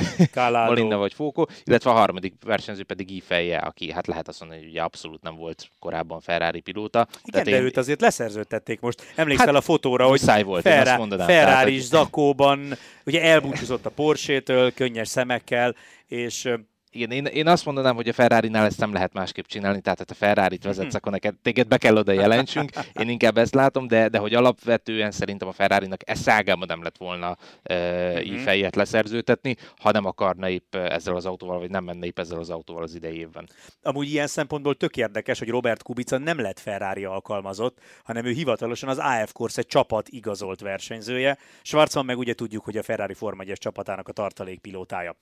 Molina 0.51 0.97
vagy 0.97 1.13
Fuoco, 1.13 1.45
illetve 1.63 1.89
a 1.89 1.93
harmadik 1.93 2.34
versenyző 2.45 2.84
pedig 2.84 3.09
Ifeje, 3.09 3.57
aki 3.57 3.91
hát 3.91 4.07
lehet 4.07 4.28
azt 4.28 4.39
mondani, 4.39 4.61
hogy 4.61 4.69
ugye 4.69 4.82
abszolút 4.82 5.21
nem 5.21 5.36
volt 5.36 5.69
korábban 5.80 6.19
Ferrari 6.19 6.59
pilóta. 6.59 7.07
Igen, 7.24 7.43
de 7.43 7.51
én... 7.51 7.63
őt 7.63 7.78
azért 7.78 8.01
leszerződtették 8.01 8.80
most. 8.80 9.01
Emlékszel 9.15 9.45
hát, 9.45 9.55
a 9.55 9.61
fotóra, 9.61 10.07
hogy 10.07 10.43
volt, 10.43 10.61
Ferra- 10.61 11.24
Ferrari 11.24 11.76
is 11.76 11.84
zakóban, 11.84 12.74
ugye 13.05 13.21
elbúcsúzott 13.21 13.86
a 13.86 13.89
Porsche-től, 13.89 14.74
könnyes 14.74 15.07
szemekkel, 15.07 15.76
és 16.07 16.49
igen, 16.96 17.12
én, 17.12 17.26
én 17.26 17.48
azt 17.48 17.66
mondanám, 17.66 17.96
hogy 17.96 18.08
a 18.08 18.14
Ferrari-nál 18.14 18.66
ezt 18.66 18.80
nem 18.80 18.94
lehet 18.94 19.14
másképp 19.14 19.46
csinálni, 19.46 19.82
tehát 19.82 20.00
ha 20.00 20.06
a 20.08 20.14
Ferrari-t 20.14 20.64
vezetsz, 20.64 20.88
mhm. 20.88 20.96
akkor 20.96 21.12
neked, 21.12 21.36
téged 21.41 21.68
be 21.68 21.78
kell 21.78 21.98
oda 21.98 22.12
jelentsünk. 22.12 22.72
Én 23.02 23.10
inkább 23.10 23.38
ezt 23.38 23.54
látom, 23.54 23.88
de, 23.88 24.10
de 24.10 24.18
hogy 24.18 24.34
alapvetően 24.34 25.12
szerintem 25.12 25.48
a 25.48 25.52
Ferrari-nak 25.52 26.10
ez 26.10 26.20
szágában 26.20 26.68
nem 26.68 26.84
lett 26.84 26.98
volna 26.98 27.38
e, 27.64 27.76
uh-huh. 28.12 28.38
fejet 28.38 28.76
leszerzőtetni, 28.76 29.56
ha 29.78 29.91
nem 29.91 30.06
akarna 30.06 30.50
épp 30.50 30.76
ezzel 30.76 31.16
az 31.16 31.26
autóval, 31.26 31.60
vagy 31.60 31.70
nem 31.70 31.84
menne 31.84 32.06
épp 32.06 32.20
ezzel 32.20 32.39
az 32.39 32.50
autóval 32.50 32.84
az 32.84 32.96
idei 32.96 33.18
évben. 33.18 33.50
Amúgy 33.82 34.10
ilyen 34.10 34.28
szempontból 34.28 34.76
tök 34.76 34.98
érdekes, 34.98 35.39
hogy 35.39 35.50
Robert 35.50 35.84
Kubica 35.84 36.18
nem 36.18 36.39
lett 36.39 36.60
Ferrari 36.60 37.06
alkalmazott, 37.06 37.78
hanem 38.04 38.26
ő 38.26 38.32
hivatalosan 38.32 38.89
az 38.89 38.98
AF 38.98 39.32
Corse 39.32 39.62
csapat 39.62 40.08
igazolt 40.10 40.62
versenyzője. 40.62 41.38
Schwarzman 41.62 42.06
meg 42.06 42.18
ugye 42.18 42.34
tudjuk, 42.34 42.64
hogy 42.64 42.78
a 42.78 42.84
Ferrari 42.84 43.14
Forma 43.14 43.44
1 43.44 43.58
csapatának 43.58 44.08
a 44.08 44.12
tartalékpilótája. 44.12 45.16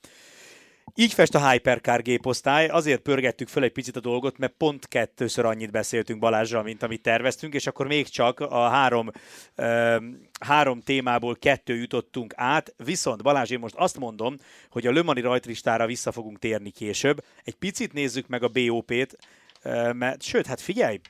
Így 0.94 1.12
fest 1.12 1.34
a 1.34 1.50
Hypercar 1.50 2.02
géposztály, 2.02 2.66
azért 2.66 3.00
pörgettük 3.00 3.48
föl 3.48 3.62
egy 3.62 3.72
picit 3.72 3.96
a 3.96 4.00
dolgot, 4.00 4.38
mert 4.38 4.54
pont 4.56 4.88
kettőször 4.88 5.44
annyit 5.44 5.70
beszéltünk 5.70 6.20
Balázsral, 6.20 6.62
mint 6.62 6.82
amit 6.82 7.02
terveztünk, 7.02 7.54
és 7.54 7.66
akkor 7.66 7.86
még 7.86 8.08
csak 8.08 8.40
a 8.40 8.68
három, 8.68 9.10
ö, 9.54 9.96
három 10.40 10.80
témából 10.80 11.36
kettő 11.36 11.74
jutottunk 11.74 12.32
át, 12.36 12.74
viszont 12.76 13.22
Balázs, 13.22 13.50
én 13.50 13.58
most 13.58 13.74
azt 13.74 13.98
mondom, 13.98 14.36
hogy 14.70 14.86
a 14.86 14.90
Lömani 14.90 15.20
rajtristára 15.20 15.86
vissza 15.86 16.12
fogunk 16.12 16.38
térni 16.38 16.70
később. 16.70 17.24
Egy 17.44 17.54
picit 17.54 17.92
nézzük 17.92 18.26
meg 18.26 18.42
a 18.42 18.48
BOP-t, 18.48 19.16
ö, 19.62 19.92
mert 19.92 20.22
sőt, 20.22 20.46
hát 20.46 20.60
figyelj, 20.60 21.00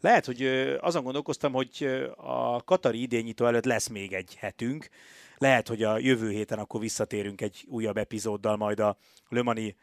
lehet, 0.00 0.26
hogy 0.26 0.42
azon 0.80 1.02
gondolkoztam, 1.02 1.52
hogy 1.52 2.02
a 2.16 2.62
Katari 2.64 3.02
idényító 3.02 3.46
előtt 3.46 3.64
lesz 3.64 3.88
még 3.88 4.12
egy 4.12 4.34
hetünk, 4.38 4.88
lehet, 5.42 5.68
hogy 5.68 5.82
a 5.82 5.98
jövő 5.98 6.30
héten 6.30 6.58
akkor 6.58 6.80
visszatérünk 6.80 7.40
egy 7.40 7.64
újabb 7.68 7.96
epizóddal 7.96 8.56
majd 8.56 8.80
a 8.80 8.96
Lömani 9.28 9.76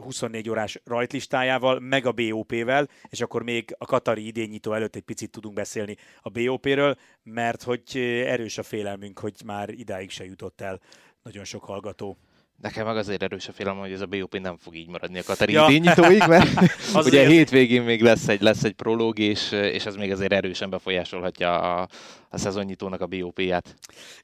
24 0.00 0.50
órás 0.50 0.80
rajtlistájával, 0.84 1.80
meg 1.80 2.06
a 2.06 2.12
BOP-vel, 2.12 2.88
és 3.08 3.20
akkor 3.20 3.42
még 3.42 3.74
a 3.78 3.84
Katari 3.84 4.26
idényító 4.26 4.72
előtt 4.72 4.96
egy 4.96 5.02
picit 5.02 5.30
tudunk 5.30 5.54
beszélni 5.54 5.96
a 6.20 6.28
BOP-ről, 6.28 6.96
mert 7.22 7.62
hogy 7.62 7.96
erős 8.26 8.58
a 8.58 8.62
félelmünk, 8.62 9.18
hogy 9.18 9.34
már 9.44 9.68
idáig 9.68 10.10
se 10.10 10.24
jutott 10.24 10.60
el 10.60 10.80
nagyon 11.22 11.44
sok 11.44 11.64
hallgató. 11.64 12.16
Nekem 12.62 12.86
meg 12.86 12.96
azért 12.96 13.22
erős 13.22 13.48
a 13.48 13.52
félelem, 13.52 13.78
hogy 13.78 13.92
ez 13.92 14.00
a 14.00 14.06
BOP 14.06 14.38
nem 14.38 14.56
fog 14.56 14.74
így 14.74 14.88
maradni 14.88 15.18
a 15.18 15.22
Katari 15.22 15.52
ja. 15.52 15.68
nyitóig, 15.68 16.26
mert 16.26 16.48
ugye 17.06 17.26
hétvégén 17.26 17.82
még 17.82 18.02
lesz 18.02 18.28
egy, 18.28 18.40
lesz 18.40 18.64
egy 18.64 18.72
prológ, 18.72 19.18
és, 19.18 19.52
és 19.52 19.86
ez 19.86 19.96
még 19.96 20.10
azért 20.10 20.32
erősen 20.32 20.70
befolyásolhatja 20.70 21.60
a, 21.60 21.88
a 22.28 22.38
szezonnyitónak 22.38 23.00
a 23.00 23.06
BOP-ját. 23.06 23.76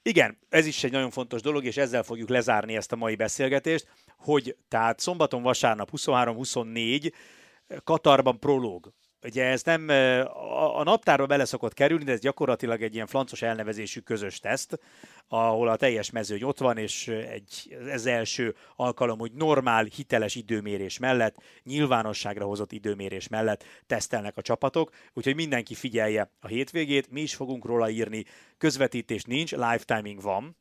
Igen, 0.03 0.39
ez 0.49 0.67
is 0.67 0.85
egy 0.85 0.93
nagyon 0.93 1.11
fontos 1.11 1.41
dolog, 1.41 1.65
és 1.65 1.77
ezzel 1.77 2.03
fogjuk 2.03 2.29
lezárni 2.29 2.77
ezt 2.77 2.93
a 2.93 2.97
mai 2.97 3.17
beszélgetést, 3.17 3.87
hogy 4.17 4.57
tehát 4.69 5.01
szombaton, 5.01 5.43
vasárnap 5.43 5.91
23-24 5.97 7.13
Katarban 7.85 8.39
prológ 8.39 8.93
ugye 9.23 9.45
ez 9.45 9.63
nem 9.63 9.89
a, 9.89 10.79
a 10.79 10.83
naptárba 10.83 11.27
bele 11.27 11.45
szokott 11.45 11.75
kerülni, 11.75 12.05
de 12.05 12.13
ez 12.13 12.21
gyakorlatilag 12.21 12.83
egy 12.83 12.95
ilyen 12.95 13.07
flancos 13.07 13.43
elnevezésű 13.43 14.01
közös 14.01 14.39
teszt, 14.39 14.81
ahol 15.29 15.69
a 15.69 15.77
teljes 15.77 16.11
mezőny 16.11 16.43
ott 16.43 16.59
van, 16.59 16.79
és 16.79 17.09
egy, 17.09 17.77
ez 17.87 18.07
első 18.07 18.55
alkalom, 18.77 19.19
hogy 19.19 19.33
normál, 19.33 19.85
hiteles 19.85 20.35
időmérés 20.35 20.99
mellett, 20.99 21.37
nyilvánosságra 21.63 22.45
hozott 22.45 22.73
időmérés 22.73 23.29
mellett 23.29 23.65
tesztelnek 23.87 24.37
a 24.37 24.43
csapatok, 24.43 24.91
úgyhogy 25.13 25.35
mindenki 25.35 25.75
figyelje 25.75 26.31
a 26.41 26.47
hétvégét, 26.47 27.11
mi 27.11 27.21
is 27.21 27.35
fogunk 27.35 27.65
róla 27.65 27.91
írni, 27.91 28.25
közvetítés 28.59 29.23
nincs, 29.23 29.53
lifetiming 29.53 30.23
van, 30.23 30.57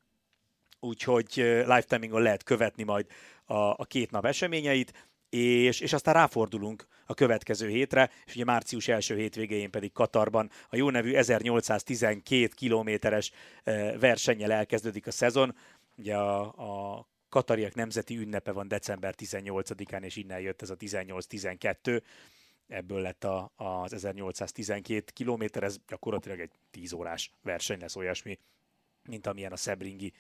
úgyhogy 0.79 1.31
lifetimingon 1.65 2.21
lehet 2.21 2.43
követni 2.43 2.83
majd 2.83 3.05
a, 3.45 3.53
a 3.55 3.85
két 3.87 4.11
nap 4.11 4.25
eseményeit, 4.25 5.06
és, 5.29 5.79
és 5.79 5.93
aztán 5.93 6.13
ráfordulunk 6.13 6.87
a 7.05 7.13
következő 7.13 7.67
hétre, 7.67 8.11
és 8.25 8.35
ugye 8.35 8.43
március 8.43 8.87
első 8.87 9.15
hétvégén 9.15 9.71
pedig 9.71 9.91
Katarban 9.91 10.49
a 10.69 10.75
jó 10.75 10.89
nevű 10.89 11.13
1812 11.13 12.47
kilométeres 12.55 13.31
versennyel 13.99 14.51
elkezdődik 14.51 15.07
a 15.07 15.11
szezon. 15.11 15.55
Ugye 15.95 16.15
a, 16.15 16.95
a 16.95 17.07
katariak 17.29 17.75
nemzeti 17.75 18.17
ünnepe 18.17 18.51
van 18.51 18.67
december 18.67 19.15
18-án, 19.17 20.03
és 20.03 20.15
innen 20.15 20.39
jött 20.39 20.61
ez 20.61 20.69
a 20.69 20.75
18-12 20.75 22.01
ebből 22.67 23.01
lett 23.01 23.23
a, 23.23 23.51
az 23.55 23.93
1812 23.93 25.11
kilométer, 25.13 25.63
ez 25.63 25.77
gyakorlatilag 25.87 26.39
egy 26.39 26.51
10 26.71 26.93
órás 26.93 27.31
verseny 27.41 27.79
lesz 27.79 27.95
olyasmi, 27.95 28.39
mint 29.03 29.27
amilyen 29.27 29.51
a 29.51 29.57
Szebringi 29.57 30.13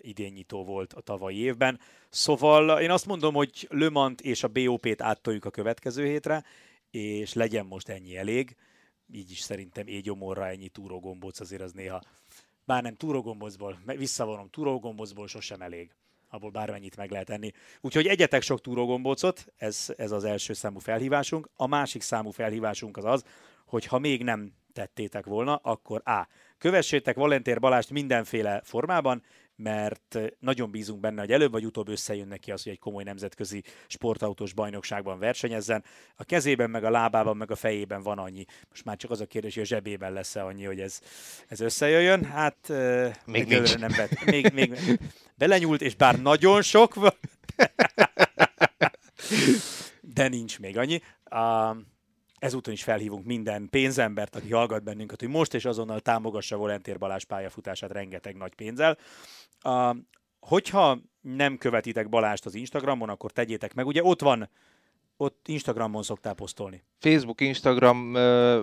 idénynyitó 0.00 0.64
volt 0.64 0.92
a 0.92 1.00
tavalyi 1.00 1.38
évben. 1.38 1.80
Szóval 2.08 2.80
én 2.80 2.90
azt 2.90 3.06
mondom, 3.06 3.34
hogy 3.34 3.66
Le 3.70 3.88
Mans 3.88 4.20
és 4.22 4.42
a 4.42 4.48
BOP-t 4.48 5.02
áttoljuk 5.02 5.44
a 5.44 5.50
következő 5.50 6.04
hétre, 6.04 6.44
és 6.90 7.32
legyen 7.32 7.66
most 7.66 7.88
ennyi 7.88 8.16
elég. 8.16 8.56
Így 9.12 9.30
is 9.30 9.40
szerintem 9.40 9.86
égyomorra 9.86 10.48
ennyi 10.48 10.68
túrógombóc 10.68 11.40
azért 11.40 11.62
az 11.62 11.72
néha, 11.72 12.02
bár 12.64 12.82
nem 12.82 12.94
túrógombocból, 12.94 13.78
visszavonom, 13.86 14.48
túrógombocból 14.48 15.28
sosem 15.28 15.60
elég 15.60 15.90
abból 16.30 16.50
bármennyit 16.50 16.96
meg 16.96 17.10
lehet 17.10 17.30
enni. 17.30 17.50
Úgyhogy 17.80 18.06
egyetek 18.06 18.42
sok 18.42 18.60
túrógombócot, 18.60 19.46
ez, 19.56 19.86
ez 19.96 20.10
az 20.10 20.24
első 20.24 20.52
számú 20.52 20.78
felhívásunk. 20.78 21.48
A 21.56 21.66
másik 21.66 22.02
számú 22.02 22.30
felhívásunk 22.30 22.96
az 22.96 23.04
az, 23.04 23.24
hogy 23.66 23.86
ha 23.86 23.98
még 23.98 24.22
nem 24.22 24.52
tettétek 24.72 25.26
volna, 25.26 25.56
akkor 25.56 26.02
A. 26.04 26.28
Kövessétek 26.58 27.16
Valentér 27.16 27.60
Balást 27.60 27.90
mindenféle 27.90 28.60
formában, 28.64 29.22
mert 29.62 30.18
nagyon 30.38 30.70
bízunk 30.70 31.00
benne, 31.00 31.20
hogy 31.20 31.32
előbb 31.32 31.50
vagy 31.50 31.64
utóbb 31.64 31.88
összejön 31.88 32.28
neki 32.28 32.50
az, 32.50 32.62
hogy 32.62 32.72
egy 32.72 32.78
komoly 32.78 33.02
nemzetközi 33.02 33.62
sportautós 33.86 34.52
bajnokságban 34.52 35.18
versenyezzen. 35.18 35.84
A 36.16 36.24
kezében, 36.24 36.70
meg 36.70 36.84
a 36.84 36.90
lábában, 36.90 37.36
meg 37.36 37.50
a 37.50 37.56
fejében 37.56 38.02
van 38.02 38.18
annyi. 38.18 38.44
Most 38.68 38.84
már 38.84 38.96
csak 38.96 39.10
az 39.10 39.20
a 39.20 39.26
kérdés, 39.26 39.54
hogy 39.54 39.62
a 39.62 39.66
zsebében 39.66 40.12
lesz-e 40.12 40.44
annyi, 40.44 40.64
hogy 40.64 40.80
ez, 40.80 41.00
ez 41.48 41.60
összejöjjön. 41.60 42.24
Hát 42.24 42.72
még 43.24 43.46
nincs. 43.46 43.78
nem 43.78 43.92
vett. 43.96 44.24
Még, 44.24 44.52
még 44.52 44.98
belenyúlt, 45.34 45.82
és 45.82 45.94
bár 45.94 46.22
nagyon 46.22 46.62
sok 46.62 46.94
van, 46.94 47.14
de 50.14 50.28
nincs 50.28 50.58
még 50.58 50.78
annyi. 50.78 51.02
Uh, 51.30 51.76
ezúton 52.40 52.72
is 52.72 52.82
felhívunk 52.82 53.24
minden 53.24 53.68
pénzembert, 53.70 54.36
aki 54.36 54.52
hallgat 54.52 54.82
bennünket, 54.82 55.20
hogy 55.20 55.28
most 55.28 55.54
és 55.54 55.64
azonnal 55.64 56.00
támogassa 56.00 56.56
Volentér 56.56 56.98
Balázs 56.98 57.24
pályafutását 57.24 57.92
rengeteg 57.92 58.36
nagy 58.36 58.54
pénzzel. 58.54 58.98
Uh, 59.64 59.96
hogyha 60.40 60.98
nem 61.20 61.58
követitek 61.58 62.08
Balást 62.08 62.46
az 62.46 62.54
Instagramon, 62.54 63.08
akkor 63.08 63.30
tegyétek 63.30 63.74
meg. 63.74 63.86
Ugye 63.86 64.02
ott 64.02 64.20
van 64.20 64.48
ott 65.16 65.48
Instagramon 65.48 66.02
szoktál 66.02 66.34
posztolni. 66.34 66.82
Facebook, 66.98 67.40
Instagram 67.40 68.12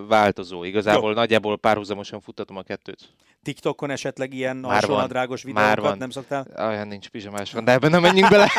változó. 0.08 0.64
Igazából 0.64 1.10
Jó. 1.10 1.16
nagyjából 1.16 1.58
párhuzamosan 1.58 2.20
futtatom 2.20 2.56
a 2.56 2.62
kettőt. 2.62 3.14
TikTokon 3.42 3.90
esetleg 3.90 4.34
ilyen 4.34 4.56
már 4.56 5.06
drágos 5.08 5.42
videókat 5.42 5.66
már 5.66 5.80
van. 5.80 5.98
nem 5.98 6.10
szoktál? 6.10 6.46
Olyan 6.58 6.88
nincs 6.88 7.08
pizsamás 7.08 7.52
van, 7.52 7.64
de 7.64 7.72
ebben 7.72 7.90
nem 7.90 8.00
menjünk 8.00 8.28
bele. 8.30 8.50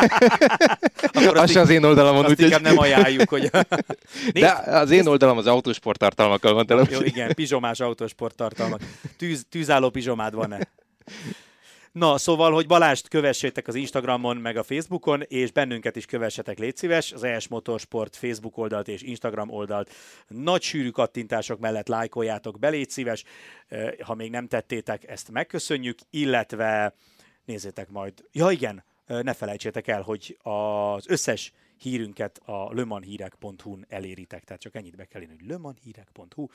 Akkor 1.13 1.37
az 1.37 1.55
az 1.55 1.69
én 1.69 1.83
oldalamon. 1.83 2.25
Azt 2.25 2.41
úgy, 2.41 2.61
nem 2.61 2.77
ajánljuk, 2.77 3.29
hogy... 3.29 3.49
de 4.33 4.51
az 4.65 4.91
én 4.91 5.07
oldalam 5.07 5.37
az 5.37 5.47
autósport 5.47 5.99
tartalmakkal 5.99 6.53
van 6.53 6.65
tele. 6.65 6.83
Jó, 6.89 7.01
igen, 7.01 7.33
pizsomás 7.33 7.79
autósport 7.79 8.35
tartalmak. 8.35 8.81
Tűz, 9.17 9.45
tűzálló 9.49 9.89
pizsomád 9.89 10.33
van-e? 10.33 10.67
Na, 11.99 12.17
szóval, 12.17 12.51
hogy 12.51 12.67
Balást 12.67 13.07
kövessétek 13.07 13.67
az 13.67 13.75
Instagramon, 13.75 14.37
meg 14.37 14.57
a 14.57 14.63
Facebookon, 14.63 15.21
és 15.21 15.51
bennünket 15.51 15.95
is 15.95 16.05
kövessetek, 16.05 16.59
légy 16.59 16.75
szíves, 16.75 17.11
az 17.11 17.23
ES 17.23 17.47
Motorsport 17.47 18.15
Facebook 18.15 18.57
oldalt 18.57 18.87
és 18.87 19.01
Instagram 19.01 19.49
oldalt. 19.49 19.91
Nagy 20.27 20.61
sűrű 20.61 20.89
kattintások 20.89 21.59
mellett 21.59 21.87
lájkoljátok 21.87 22.59
be, 22.59 22.69
légy 22.69 22.89
szíves, 22.89 23.23
ha 23.99 24.13
még 24.13 24.31
nem 24.31 24.47
tettétek, 24.47 25.07
ezt 25.07 25.31
megköszönjük, 25.31 25.99
illetve 26.09 26.93
nézzétek 27.45 27.89
majd, 27.89 28.13
ja 28.31 28.49
igen, 28.49 28.83
ne 29.07 29.33
felejtsétek 29.33 29.87
el, 29.87 30.01
hogy 30.01 30.37
az 30.41 31.07
összes 31.07 31.53
hírünket 31.77 32.41
a 32.45 32.73
lemanhírek.hu-n 32.73 33.85
eléritek, 33.89 34.43
tehát 34.43 34.61
csak 34.61 34.75
ennyit 34.75 34.95
be 34.95 35.05
kell 35.05 35.21
írni, 35.21 35.35
hogy 35.39 35.49
lemanhírek.hu, 35.49 36.47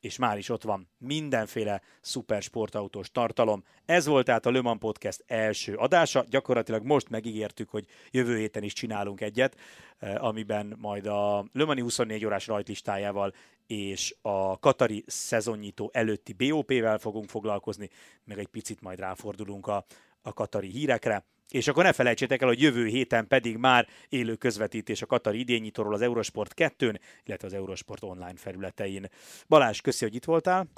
és 0.00 0.16
már 0.16 0.38
is 0.38 0.48
ott 0.48 0.62
van 0.62 0.88
mindenféle 0.98 1.82
szuper 2.00 2.42
sportautós 2.42 3.10
tartalom. 3.10 3.64
Ez 3.84 4.06
volt 4.06 4.24
tehát 4.24 4.46
a 4.46 4.50
Le 4.50 4.60
Mans 4.60 4.78
Podcast 4.78 5.24
első 5.26 5.74
adása. 5.74 6.24
Gyakorlatilag 6.28 6.84
most 6.84 7.08
megígértük, 7.08 7.70
hogy 7.70 7.86
jövő 8.10 8.36
héten 8.38 8.62
is 8.62 8.72
csinálunk 8.72 9.20
egyet, 9.20 9.56
eh, 9.98 10.24
amiben 10.24 10.74
majd 10.78 11.06
a 11.06 11.44
Le 11.52 11.64
Mans 11.64 11.80
24 11.80 12.24
órás 12.24 12.46
rajtlistájával 12.46 13.32
és 13.66 14.14
a 14.22 14.58
Katari 14.58 15.04
szezonnyitó 15.06 15.90
előtti 15.92 16.32
BOP-vel 16.32 16.98
fogunk 16.98 17.28
foglalkozni, 17.28 17.90
meg 18.24 18.38
egy 18.38 18.46
picit 18.46 18.80
majd 18.80 18.98
ráfordulunk 18.98 19.66
a, 19.66 19.84
a 20.22 20.32
Katari 20.32 20.68
hírekre. 20.68 21.24
És 21.48 21.68
akkor 21.68 21.84
ne 21.84 21.92
felejtsétek 21.92 22.40
el, 22.42 22.48
hogy 22.48 22.60
jövő 22.60 22.86
héten 22.86 23.26
pedig 23.26 23.56
már 23.56 23.88
élő 24.08 24.34
közvetítés 24.34 25.02
a 25.02 25.06
Katari 25.06 25.38
idényítóról 25.38 25.94
az 25.94 26.00
Eurosport 26.00 26.52
2-n, 26.56 26.98
illetve 27.24 27.46
az 27.46 27.52
Eurosport 27.52 28.02
online 28.02 28.36
felületein. 28.36 29.10
Balázs, 29.48 29.80
köszi, 29.80 30.04
hogy 30.04 30.14
itt 30.14 30.24
voltál. 30.24 30.68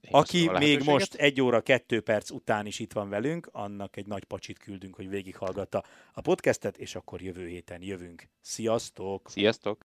Én 0.00 0.10
Aki 0.10 0.48
még 0.48 0.82
most 0.82 1.14
egy 1.14 1.40
óra, 1.40 1.60
kettő 1.60 2.00
perc 2.00 2.30
után 2.30 2.66
is 2.66 2.78
itt 2.78 2.92
van 2.92 3.08
velünk, 3.08 3.48
annak 3.52 3.96
egy 3.96 4.06
nagy 4.06 4.24
pacsit 4.24 4.58
küldünk, 4.58 4.94
hogy 4.94 5.08
végighallgatta 5.08 5.84
a 6.12 6.20
podcastet, 6.20 6.76
és 6.76 6.94
akkor 6.94 7.22
jövő 7.22 7.46
héten 7.46 7.82
jövünk. 7.82 8.28
Sziasztok! 8.40 9.30
Sziasztok! 9.30 9.82